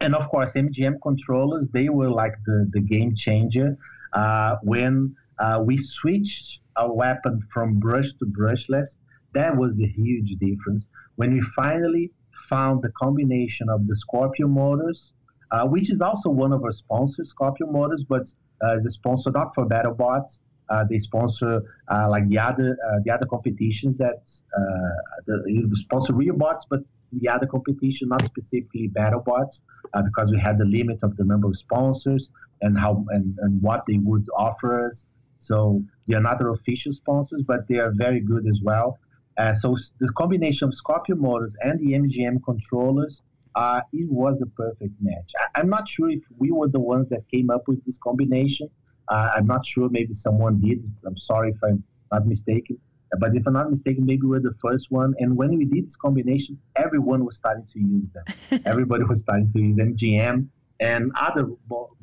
And 0.00 0.14
of 0.14 0.28
course, 0.28 0.52
MGM 0.52 0.96
controllers 1.02 1.66
they 1.72 1.88
were 1.88 2.10
like 2.10 2.34
the 2.46 2.68
the 2.72 2.80
game 2.80 3.14
changer 3.16 3.76
uh, 4.12 4.56
when 4.62 5.16
uh, 5.38 5.62
we 5.64 5.76
switched 5.78 6.60
our 6.76 6.92
weapon 6.92 7.42
from 7.52 7.78
brush 7.78 8.12
to 8.14 8.26
brushless. 8.26 8.98
That 9.34 9.56
was 9.56 9.80
a 9.80 9.86
huge 9.86 10.36
difference 10.38 10.88
when 11.16 11.34
we 11.34 11.40
finally 11.56 12.12
found 12.48 12.82
the 12.82 12.90
combination 12.90 13.68
of 13.68 13.86
the 13.86 13.96
Scorpio 13.96 14.46
Motors, 14.46 15.12
uh, 15.50 15.66
which 15.66 15.90
is 15.90 16.00
also 16.00 16.30
one 16.30 16.52
of 16.52 16.62
our 16.64 16.72
sponsors, 16.72 17.30
Scorpio 17.30 17.66
Motors, 17.66 18.04
but 18.08 18.26
uh, 18.64 18.76
is 18.76 18.86
a 18.86 18.90
sponsor 18.90 19.30
not 19.30 19.54
for 19.54 19.66
BattleBots. 19.66 20.40
Uh, 20.70 20.84
they 20.88 20.98
sponsor 20.98 21.62
uh, 21.90 22.08
like 22.10 22.28
the 22.28 22.38
other 22.38 22.76
uh, 22.86 22.98
the 23.04 23.10
other 23.10 23.26
competitions 23.26 23.96
that 23.96 24.20
uh, 24.56 25.22
the, 25.26 25.68
sponsor 25.72 26.12
RioBots, 26.12 26.62
but 26.68 26.80
the 27.12 27.28
other 27.28 27.46
competition, 27.46 28.08
not 28.08 28.22
specifically 28.26 28.88
BattleBots, 28.88 29.62
because 30.04 30.30
we 30.30 30.38
had 30.38 30.58
the 30.58 30.66
limit 30.66 30.98
of 31.02 31.16
the 31.16 31.24
number 31.24 31.48
of 31.48 31.56
sponsors 31.56 32.30
and 32.60 32.78
how 32.78 33.04
and, 33.10 33.38
and 33.40 33.62
what 33.62 33.84
they 33.88 33.98
would 33.98 34.26
offer 34.36 34.86
us. 34.86 35.06
So 35.38 35.82
they 36.06 36.14
are 36.16 36.20
not 36.20 36.44
official 36.44 36.92
sponsors, 36.92 37.42
but 37.46 37.66
they 37.68 37.78
are 37.78 37.92
very 37.94 38.20
good 38.20 38.46
as 38.46 38.60
well. 38.62 38.98
Uh, 39.38 39.54
so 39.54 39.76
the 40.00 40.12
combination 40.16 40.66
of 40.66 40.74
Scorpio 40.74 41.14
motors 41.14 41.54
and 41.62 41.78
the 41.78 41.92
MGM 41.92 42.42
controllers, 42.44 43.22
uh, 43.54 43.80
it 43.92 44.10
was 44.10 44.42
a 44.42 44.46
perfect 44.46 44.94
match. 45.00 45.30
I, 45.54 45.60
am 45.60 45.68
not 45.68 45.88
sure 45.88 46.10
if 46.10 46.22
we 46.38 46.50
were 46.50 46.68
the 46.68 46.80
ones 46.80 47.08
that 47.10 47.28
came 47.30 47.48
up 47.48 47.68
with 47.68 47.84
this 47.84 47.98
combination. 47.98 48.68
Uh, 49.10 49.30
I'm 49.36 49.46
not 49.46 49.66
sure. 49.66 49.88
Maybe 49.88 50.14
someone 50.14 50.60
did. 50.60 50.82
I'm 51.06 51.16
sorry 51.16 51.50
if 51.50 51.58
I'm 51.62 51.82
not 52.12 52.26
mistaken. 52.26 52.78
But 53.18 53.34
if 53.34 53.46
I'm 53.46 53.54
not 53.54 53.70
mistaken, 53.70 54.04
maybe 54.04 54.26
we're 54.26 54.40
the 54.40 54.54
first 54.60 54.90
one. 54.90 55.14
And 55.18 55.36
when 55.36 55.56
we 55.56 55.64
did 55.64 55.86
this 55.86 55.96
combination, 55.96 56.58
everyone 56.76 57.24
was 57.24 57.36
starting 57.36 57.66
to 57.72 57.80
use 57.80 58.08
them. 58.10 58.60
Everybody 58.66 59.04
was 59.04 59.20
starting 59.22 59.50
to 59.52 59.60
use 59.60 59.78
MGM 59.78 60.46
and 60.80 61.10
other 61.18 61.48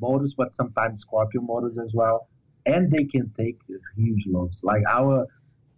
motors, 0.00 0.34
but 0.36 0.52
sometimes 0.52 1.02
Scorpio 1.02 1.42
motors 1.42 1.78
as 1.78 1.92
well. 1.94 2.28
And 2.66 2.90
they 2.90 3.04
can 3.04 3.32
take 3.38 3.56
huge 3.96 4.24
loads. 4.26 4.64
Like 4.64 4.82
our 4.88 5.26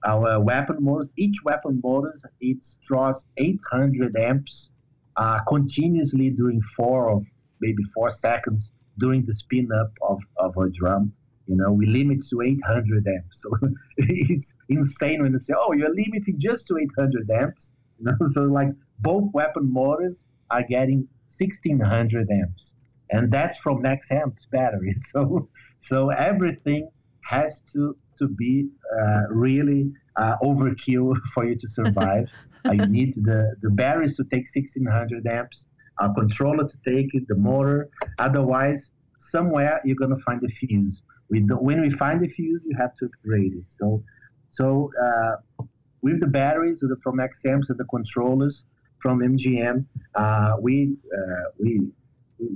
our 0.06 0.40
weapon 0.40 0.76
motors. 0.80 1.08
Each 1.16 1.36
weapon 1.44 1.80
motors 1.82 2.24
it 2.40 2.64
draws 2.84 3.26
800 3.36 4.16
amps 4.16 4.70
uh, 5.16 5.40
continuously 5.40 6.30
during 6.30 6.60
four 6.76 7.10
or 7.10 7.22
maybe 7.60 7.82
four 7.94 8.10
seconds 8.10 8.72
during 8.98 9.24
the 9.26 9.34
spin 9.34 9.68
up 9.72 9.90
of, 10.02 10.20
of 10.36 10.56
a 10.56 10.70
drum. 10.70 11.12
You 11.48 11.56
know, 11.56 11.72
we 11.72 11.86
limit 11.86 12.24
to 12.28 12.42
800 12.42 13.06
amps. 13.08 13.44
So 13.48 13.50
it's 13.96 14.54
insane 14.68 15.22
when 15.22 15.32
they 15.32 15.38
say, 15.38 15.54
oh, 15.56 15.72
you're 15.72 15.94
limiting 15.94 16.36
just 16.38 16.66
to 16.68 16.76
800 16.76 17.30
amps. 17.30 17.72
You 17.98 18.06
know, 18.06 18.16
so 18.30 18.42
like 18.42 18.68
both 19.00 19.24
weapon 19.32 19.72
motors 19.72 20.24
are 20.50 20.62
getting 20.62 21.08
1600 21.38 22.28
amps, 22.30 22.74
and 23.10 23.32
that's 23.32 23.56
from 23.58 23.82
max 23.82 24.08
Nexamp's 24.08 24.46
battery. 24.52 24.94
So, 25.12 25.48
so 25.80 26.10
everything 26.10 26.90
has 27.24 27.62
to 27.72 27.96
to 28.18 28.28
be 28.28 28.68
uh, 28.98 29.22
really 29.30 29.92
uh, 30.16 30.34
overkill 30.42 31.16
for 31.32 31.46
you 31.46 31.54
to 31.56 31.68
survive. 31.68 32.26
uh, 32.68 32.72
you 32.72 32.86
need 32.86 33.14
the 33.14 33.54
the 33.62 33.70
batteries 33.70 34.16
to 34.16 34.24
take 34.24 34.46
1600 34.54 35.26
amps, 35.26 35.66
a 36.00 36.12
controller 36.12 36.66
to 36.68 36.78
take 36.86 37.14
it, 37.14 37.24
the 37.28 37.36
motor. 37.36 37.88
Otherwise, 38.18 38.90
somewhere 39.18 39.80
you're 39.84 39.96
gonna 39.96 40.22
find 40.26 40.42
a 40.42 40.48
fuse. 40.48 41.02
We 41.30 41.40
do, 41.40 41.56
when 41.56 41.80
we 41.80 41.90
find 41.90 42.22
the 42.22 42.28
fuse, 42.28 42.62
you 42.64 42.76
have 42.78 42.94
to 42.96 43.06
upgrade 43.06 43.54
it. 43.54 43.64
So, 43.68 44.02
so 44.50 44.90
uh, 45.02 45.62
with 46.02 46.20
the 46.20 46.26
batteries 46.26 46.80
with 46.80 46.90
the, 46.90 46.96
from 47.02 47.16
Max 47.16 47.44
Amps 47.44 47.70
and 47.70 47.78
the 47.78 47.84
controllers 47.84 48.64
from 49.00 49.20
MGM, 49.20 49.84
uh, 50.14 50.56
we 50.60 50.96
uh, 51.16 51.50
we 51.58 51.80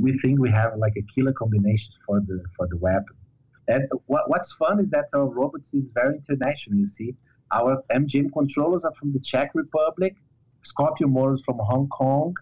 we 0.01 0.19
think 0.19 0.40
we 0.40 0.51
have 0.51 0.77
like 0.78 0.94
a 0.97 1.03
killer 1.15 1.32
combination 1.32 1.93
for 2.07 2.20
the 2.20 2.43
for 2.57 2.66
the 2.69 2.77
weapon. 2.77 3.16
And 3.69 3.89
what, 4.07 4.28
what's 4.28 4.53
fun 4.55 4.81
is 4.81 4.90
that 4.90 5.07
our 5.15 5.27
robots 5.27 5.70
is 5.73 5.85
very 5.94 6.16
international. 6.16 6.78
You 6.78 6.86
see, 6.86 7.15
our 7.53 7.82
MGM 7.93 8.32
controllers 8.32 8.85
are 8.85 8.93
from 8.99 9.12
the 9.12 9.20
Czech 9.20 9.51
Republic, 9.55 10.16
Scorpio 10.62 11.07
motors 11.07 11.43
from 11.44 11.59
Hong 11.59 11.89
Kong. 11.89 12.35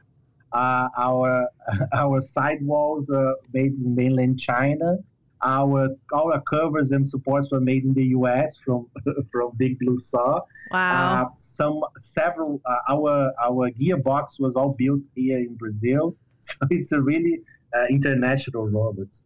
Uh, 0.53 0.89
our 0.97 1.49
our 1.93 2.21
sidewalls 2.21 3.09
are 3.11 3.37
made 3.53 3.75
in 3.75 3.95
mainland 3.95 4.39
China. 4.39 4.99
Our 5.43 5.97
our 6.15 6.43
covers 6.43 6.91
and 6.93 7.07
supports 7.07 7.51
were 7.51 7.61
made 7.61 7.85
in 7.85 7.95
the 7.95 8.05
U.S. 8.19 8.59
from 8.65 8.89
from 9.33 9.53
Big 9.57 9.79
Blue 9.79 9.99
Saw. 9.99 10.41
Wow. 10.71 11.25
Uh, 11.25 11.35
some 11.37 11.81
several 11.99 12.61
uh, 12.65 12.77
our 12.89 13.33
our 13.43 13.71
gearbox 13.71 14.39
was 14.39 14.55
all 14.55 14.75
built 14.77 15.01
here 15.15 15.39
in 15.39 15.55
Brazil, 15.55 16.15
so 16.41 16.55
it's 16.71 16.93
a 16.93 17.01
really 17.01 17.41
uh, 17.75 17.87
international 17.89 18.69
robots. 18.69 19.25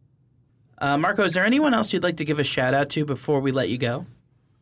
Uh, 0.78 0.98
Marco, 0.98 1.24
is 1.24 1.34
there 1.34 1.44
anyone 1.44 1.72
else 1.72 1.92
you'd 1.92 2.02
like 2.02 2.16
to 2.16 2.24
give 2.24 2.38
a 2.38 2.44
shout 2.44 2.74
out 2.74 2.90
to 2.90 3.04
before 3.04 3.40
we 3.40 3.52
let 3.52 3.68
you 3.68 3.78
go? 3.78 4.06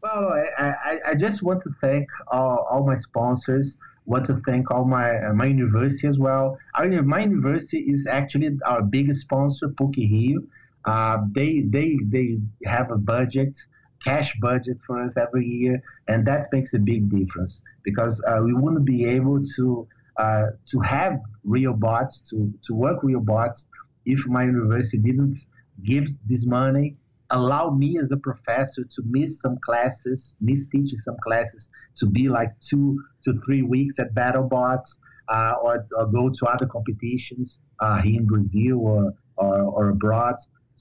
Well, 0.02 0.32
I, 0.58 0.64
I, 0.84 1.00
I 1.10 1.14
just 1.14 1.42
want 1.42 1.62
to 1.62 1.70
thank 1.80 2.08
all, 2.28 2.66
all 2.70 2.84
my 2.84 2.96
sponsors. 2.96 3.78
Want 4.04 4.26
to 4.26 4.42
thank 4.44 4.70
all 4.72 4.84
my 4.84 5.16
uh, 5.24 5.32
my 5.32 5.46
university 5.46 6.08
as 6.08 6.18
well. 6.18 6.58
Our, 6.74 6.88
my 7.02 7.20
university 7.20 7.78
is 7.78 8.08
actually 8.08 8.50
our 8.66 8.82
biggest 8.82 9.20
sponsor, 9.20 9.68
PUC 9.68 9.96
Rio. 9.96 10.40
Uh, 10.84 11.18
they 11.32 11.62
they 11.68 11.98
they 12.09 12.38
have 12.64 12.90
a 12.90 12.96
budget, 12.96 13.56
cash 14.04 14.34
budget 14.40 14.78
for 14.86 15.02
us 15.02 15.16
every 15.16 15.46
year, 15.46 15.82
and 16.09 16.26
that 16.26 16.48
makes 16.52 16.74
a 16.74 16.78
big 16.78 17.10
difference 17.10 17.60
because 17.84 18.22
uh, 18.26 18.40
we 18.42 18.52
wouldn't 18.52 18.84
be 18.84 19.04
able 19.04 19.42
to 19.56 19.86
uh, 20.18 20.46
to 20.66 20.80
have 20.80 21.20
real 21.44 21.72
bots 21.72 22.20
to 22.30 22.52
to 22.66 22.74
work 22.74 23.02
real 23.02 23.20
bots 23.20 23.66
if 24.04 24.26
my 24.26 24.44
university 24.44 24.98
didn't 24.98 25.38
give 25.84 26.06
this 26.28 26.44
money 26.44 26.96
allow 27.32 27.70
me 27.70 27.98
as 27.98 28.12
a 28.12 28.16
professor 28.16 28.84
to 28.84 29.02
miss 29.06 29.40
some 29.40 29.59
classes, 29.64 30.36
miss 30.40 30.66
teaching 30.66 30.98
some 30.98 31.16
classes, 31.22 31.68
to 31.96 32.06
be 32.06 32.28
like 32.28 32.50
two 32.60 33.02
to 33.24 33.40
three 33.44 33.62
weeks 33.62 33.98
at 33.98 34.14
BattleBots 34.14 34.98
uh, 35.28 35.54
or, 35.62 35.86
or, 35.96 36.06
go 36.06 36.28
to 36.28 36.46
other 36.46 36.66
competitions 36.66 37.59
uh, 37.80 38.00
here 38.00 38.20
in 38.20 38.26
Brazil 38.26 38.80
or, 38.80 39.14
or, 39.36 39.62
or, 39.62 39.88
abroad. 39.90 40.34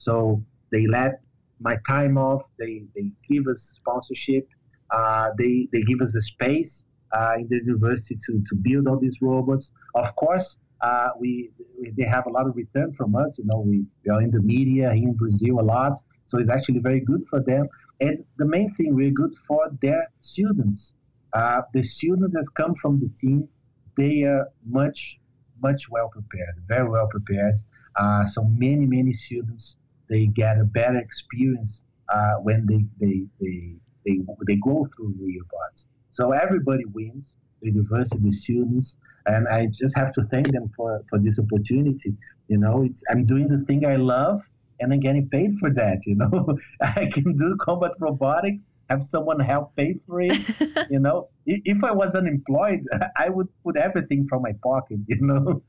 So 0.06 0.42
they 0.72 0.84
let 0.88 1.20
my 1.60 1.76
time 1.88 2.18
off. 2.18 2.42
They, 2.58 2.82
they 2.94 3.06
give 3.30 3.46
us 3.46 3.72
sponsorship. 3.76 4.48
Uh, 4.90 5.28
they, 5.38 5.68
they 5.72 5.82
give 5.82 6.00
us 6.00 6.12
a 6.16 6.20
space 6.20 6.84
uh, 7.16 7.34
in 7.38 7.46
the 7.48 7.60
university 7.64 8.16
to, 8.26 8.32
to 8.48 8.54
build 8.56 8.88
all 8.88 8.98
these 8.98 9.18
robots. 9.22 9.70
Of 9.94 10.16
course, 10.16 10.56
uh, 10.80 11.10
we, 11.20 11.50
we, 11.78 11.92
they 11.96 12.08
have 12.16 12.26
a 12.26 12.30
lot 12.30 12.48
of 12.48 12.56
return 12.56 12.92
from 12.98 13.14
us. 13.14 13.38
You 13.38 13.44
know, 13.46 13.60
we, 13.60 13.84
we 14.04 14.10
are 14.10 14.20
in 14.20 14.32
the 14.32 14.42
media 14.42 14.92
here 14.92 15.08
in 15.10 15.14
Brazil 15.14 15.60
a 15.60 15.66
lot. 15.76 15.94
So 16.26 16.38
it's 16.38 16.50
actually 16.50 16.80
very 16.80 17.00
good 17.00 17.22
for 17.30 17.40
them. 17.40 17.68
And 18.00 18.24
the 18.38 18.46
main 18.46 18.74
thing, 18.74 18.96
we're 18.96 19.12
good 19.12 19.34
for 19.46 19.70
their 19.80 20.08
students. 20.20 20.94
Uh, 21.32 21.62
the 21.74 21.84
students 21.84 22.34
that 22.34 22.46
come 22.56 22.74
from 22.82 22.98
the 22.98 23.08
team, 23.20 23.48
they 23.96 24.22
are 24.24 24.48
much, 24.66 25.18
much 25.62 25.88
well 25.88 26.08
prepared, 26.08 26.54
very 26.66 26.88
well 26.88 27.06
prepared. 27.06 27.54
Uh, 27.94 28.24
so 28.26 28.42
many, 28.44 28.86
many 28.86 29.12
students, 29.12 29.76
they 30.12 30.26
get 30.26 30.58
a 30.58 30.64
better 30.64 30.98
experience 30.98 31.82
uh, 32.12 32.34
when 32.42 32.66
they, 32.66 32.84
they, 33.00 33.24
they, 33.40 33.74
they, 34.04 34.18
they 34.46 34.56
go 34.56 34.86
through 34.94 35.14
RioBots. 35.18 35.86
So 36.10 36.32
everybody 36.32 36.84
wins, 36.84 37.34
the 37.62 37.68
university, 37.68 38.18
the 38.22 38.32
students, 38.32 38.96
and 39.24 39.48
I 39.48 39.68
just 39.80 39.96
have 39.96 40.12
to 40.14 40.24
thank 40.30 40.52
them 40.52 40.70
for, 40.76 41.02
for 41.08 41.18
this 41.18 41.38
opportunity. 41.38 42.12
You 42.48 42.58
know, 42.58 42.82
it's, 42.82 43.02
I'm 43.10 43.24
doing 43.24 43.48
the 43.48 43.64
thing 43.64 43.86
I 43.86 43.96
love, 43.96 44.42
and 44.80 44.92
I'm 44.92 45.00
getting 45.00 45.28
paid 45.30 45.56
for 45.58 45.70
that. 45.70 46.00
You 46.04 46.16
know, 46.16 46.58
I 46.82 47.06
can 47.06 47.36
do 47.38 47.56
combat 47.62 47.92
robotics, 47.98 48.58
have 48.90 49.02
someone 49.02 49.40
help 49.40 49.74
pay 49.76 49.94
for 50.06 50.20
it. 50.20 50.36
you 50.90 50.98
know, 50.98 51.28
if 51.46 51.82
I 51.82 51.92
was 51.92 52.14
unemployed, 52.14 52.84
I 53.16 53.30
would 53.30 53.48
put 53.64 53.78
everything 53.78 54.26
from 54.28 54.42
my 54.42 54.52
pocket. 54.62 54.98
You 55.06 55.20
know, 55.20 55.62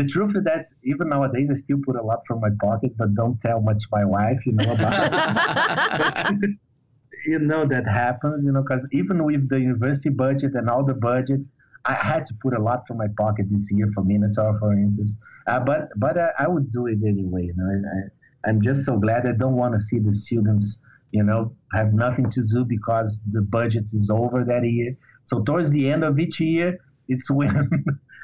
the 0.00 0.08
truth 0.08 0.34
is 0.36 0.44
that 0.44 0.64
even 0.84 1.08
nowadays 1.08 1.48
I 1.50 1.56
still 1.56 1.78
put 1.84 1.96
a 1.96 2.02
lot 2.02 2.20
from 2.26 2.40
my 2.40 2.50
pocket, 2.60 2.96
but 2.96 3.14
don't 3.14 3.38
tell 3.42 3.60
much 3.60 3.84
my 3.92 4.04
wife. 4.04 4.38
You 4.46 4.52
know 4.52 4.72
about. 4.72 6.32
it. 6.42 6.50
you 7.26 7.38
know 7.38 7.66
that 7.66 7.86
happens. 7.86 8.44
You 8.44 8.52
know, 8.52 8.62
because 8.62 8.86
even 8.92 9.24
with 9.24 9.48
the 9.48 9.60
university 9.60 10.10
budget 10.10 10.52
and 10.54 10.68
all 10.68 10.84
the 10.84 10.94
budgets. 10.94 11.48
I 11.86 11.94
had 11.94 12.26
to 12.26 12.34
put 12.42 12.52
a 12.52 12.60
lot 12.60 12.86
from 12.86 12.98
my 12.98 13.06
pocket 13.16 13.46
this 13.50 13.66
year 13.70 13.90
for 13.94 14.04
Minotaur, 14.04 14.58
for 14.58 14.74
instance. 14.74 15.16
Uh, 15.46 15.60
but 15.60 15.88
but 15.96 16.18
uh, 16.18 16.28
I 16.38 16.46
would 16.46 16.70
do 16.70 16.86
it 16.86 16.98
anyway. 17.02 17.44
You 17.44 17.54
know, 17.56 17.68
I, 17.96 18.48
I'm 18.50 18.60
just 18.60 18.84
so 18.84 18.98
glad 18.98 19.26
I 19.26 19.32
don't 19.32 19.56
want 19.56 19.72
to 19.72 19.80
see 19.80 19.98
the 19.98 20.12
students, 20.12 20.78
you 21.12 21.22
know, 21.22 21.56
have 21.72 21.94
nothing 21.94 22.30
to 22.32 22.42
do 22.42 22.66
because 22.66 23.18
the 23.32 23.40
budget 23.40 23.86
is 23.94 24.10
over 24.10 24.44
that 24.44 24.62
year. 24.62 24.94
So 25.24 25.42
towards 25.42 25.70
the 25.70 25.90
end 25.90 26.04
of 26.04 26.18
each 26.18 26.38
year, 26.38 26.78
it's 27.08 27.30
when 27.38 27.70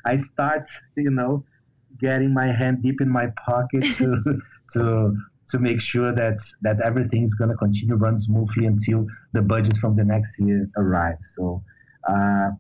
I 0.05 0.19
start, 0.19 0.69
you 0.97 1.11
know, 1.11 1.45
getting 2.01 2.33
my 2.35 2.47
hand 2.47 2.83
deep 2.83 3.01
in 3.01 3.09
my 3.09 3.27
pocket 3.45 3.83
to 3.99 4.41
to 4.73 5.17
to 5.49 5.59
make 5.59 5.81
sure 5.81 6.13
that 6.13 6.39
that 6.63 6.81
everything's 6.81 7.35
going 7.35 7.51
to 7.51 7.57
continue 7.57 7.95
run 7.95 8.19
smoothly 8.19 8.67
until 8.67 9.07
the 9.33 9.43
budget 9.43 9.77
from 9.77 9.97
the 9.97 10.05
next 10.05 10.39
year 10.39 10.69
arrives. 10.77 11.35
So, 11.37 11.63
uh, 12.09 12.51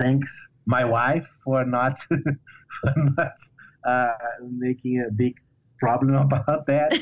thanks 0.00 0.48
my 0.66 0.84
wife 0.84 1.26
for 1.44 1.64
not 1.64 1.98
for 2.80 2.94
not 3.16 3.36
uh, 3.84 4.12
making 4.42 5.04
a 5.08 5.10
big 5.10 5.34
problem 5.78 6.14
about 6.26 6.66
that. 6.66 6.92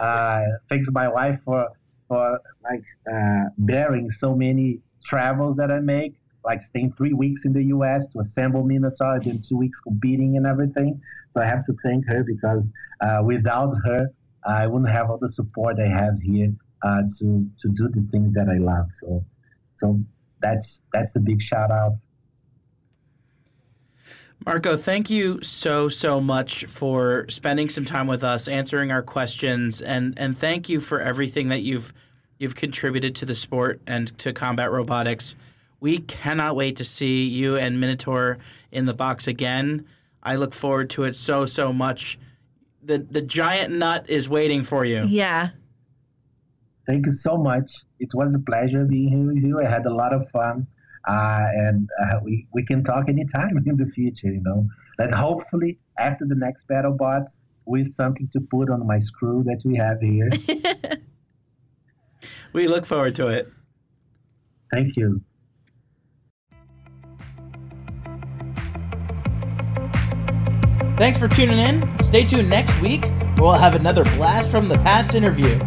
uh, 0.00 0.42
thanks 0.68 0.88
my 0.90 1.08
wife 1.08 1.38
for 1.44 1.68
for 2.08 2.38
like 2.62 2.84
uh, 3.12 3.44
bearing 3.58 4.10
so 4.10 4.34
many 4.34 4.80
travels 5.04 5.56
that 5.56 5.70
I 5.70 5.80
make, 5.80 6.14
like 6.44 6.62
staying 6.62 6.92
three 6.92 7.12
weeks 7.12 7.44
in 7.44 7.52
the 7.52 7.64
U.S. 7.64 8.06
to 8.08 8.20
assemble 8.20 8.62
Minotaur, 8.62 9.20
then 9.20 9.40
two 9.40 9.56
weeks 9.56 9.80
competing 9.80 10.36
and 10.36 10.46
everything. 10.46 11.00
So 11.30 11.40
I 11.40 11.46
have 11.46 11.64
to 11.66 11.74
thank 11.82 12.06
her 12.08 12.22
because 12.22 12.70
uh, 13.00 13.22
without 13.24 13.74
her, 13.84 14.08
I 14.46 14.66
wouldn't 14.66 14.90
have 14.90 15.10
all 15.10 15.18
the 15.18 15.28
support 15.28 15.78
I 15.80 15.88
have 15.88 16.20
here 16.20 16.52
uh, 16.82 17.02
to 17.18 17.48
to 17.60 17.68
do 17.68 17.88
the 17.88 18.06
things 18.12 18.34
that 18.34 18.48
I 18.48 18.58
love. 18.58 18.88
So 19.00 19.24
so 19.76 20.00
that's 20.40 20.80
that's 20.92 21.12
the 21.12 21.20
big 21.20 21.40
shout 21.40 21.70
out 21.70 21.94
Marco, 24.46 24.76
thank 24.76 25.08
you 25.08 25.40
so 25.42 25.88
so 25.88 26.20
much 26.20 26.66
for 26.66 27.24
spending 27.30 27.70
some 27.70 27.86
time 27.86 28.06
with 28.06 28.22
us, 28.22 28.46
answering 28.46 28.92
our 28.92 29.02
questions, 29.02 29.80
and 29.80 30.12
and 30.18 30.36
thank 30.36 30.68
you 30.68 30.80
for 30.80 31.00
everything 31.00 31.48
that 31.48 31.62
you've 31.62 31.94
you've 32.38 32.54
contributed 32.54 33.14
to 33.16 33.26
the 33.26 33.34
sport 33.34 33.80
and 33.86 34.16
to 34.18 34.34
combat 34.34 34.70
robotics. 34.70 35.34
We 35.84 35.98
cannot 35.98 36.56
wait 36.56 36.78
to 36.78 36.84
see 36.84 37.26
you 37.26 37.58
and 37.58 37.78
Minotaur 37.78 38.38
in 38.72 38.86
the 38.86 38.94
box 38.94 39.26
again. 39.26 39.84
I 40.22 40.36
look 40.36 40.54
forward 40.54 40.88
to 40.96 41.02
it 41.04 41.14
so 41.14 41.44
so 41.44 41.74
much. 41.74 42.18
The 42.82 43.00
the 43.00 43.20
giant 43.20 43.74
nut 43.74 44.08
is 44.08 44.26
waiting 44.26 44.62
for 44.62 44.86
you. 44.86 45.04
Yeah. 45.06 45.50
Thank 46.86 47.04
you 47.04 47.12
so 47.12 47.36
much. 47.36 47.70
It 48.00 48.08
was 48.14 48.34
a 48.34 48.38
pleasure 48.38 48.86
being 48.86 49.10
here 49.10 49.26
with 49.26 49.44
you. 49.44 49.60
I 49.60 49.68
had 49.68 49.84
a 49.84 49.92
lot 49.92 50.14
of 50.14 50.26
fun 50.30 50.66
uh, 51.06 51.44
and 51.52 51.86
uh, 52.02 52.20
we 52.22 52.46
we 52.54 52.64
can 52.64 52.82
talk 52.82 53.10
anytime 53.10 53.58
in 53.66 53.76
the 53.76 53.90
future. 53.92 54.28
You 54.28 54.42
know, 54.42 54.66
that 54.96 55.12
hopefully 55.12 55.78
after 55.98 56.24
the 56.24 56.34
next 56.34 56.66
BattleBots 56.66 57.40
with 57.66 57.92
something 57.92 58.26
to 58.32 58.40
put 58.40 58.70
on 58.70 58.86
my 58.86 59.00
screw 59.00 59.44
that 59.44 59.60
we 59.66 59.76
have 59.76 60.00
here. 60.00 60.30
we 62.54 62.68
look 62.68 62.86
forward 62.86 63.14
to 63.16 63.26
it. 63.28 63.52
Thank 64.72 64.96
you. 64.96 65.20
Thanks 70.96 71.18
for 71.18 71.28
tuning 71.28 71.58
in. 71.58 71.88
Stay 72.02 72.24
tuned 72.24 72.48
next 72.48 72.80
week 72.80 73.04
where 73.04 73.34
we'll 73.42 73.52
have 73.52 73.74
another 73.74 74.04
blast 74.16 74.50
from 74.50 74.68
the 74.68 74.76
past 74.78 75.14
interview. 75.14 75.58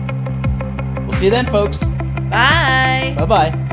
We'll 1.02 1.18
see 1.18 1.26
you 1.26 1.32
then, 1.32 1.46
folks. 1.46 1.84
Bye. 2.30 3.14
Bye 3.18 3.26
bye. 3.26 3.64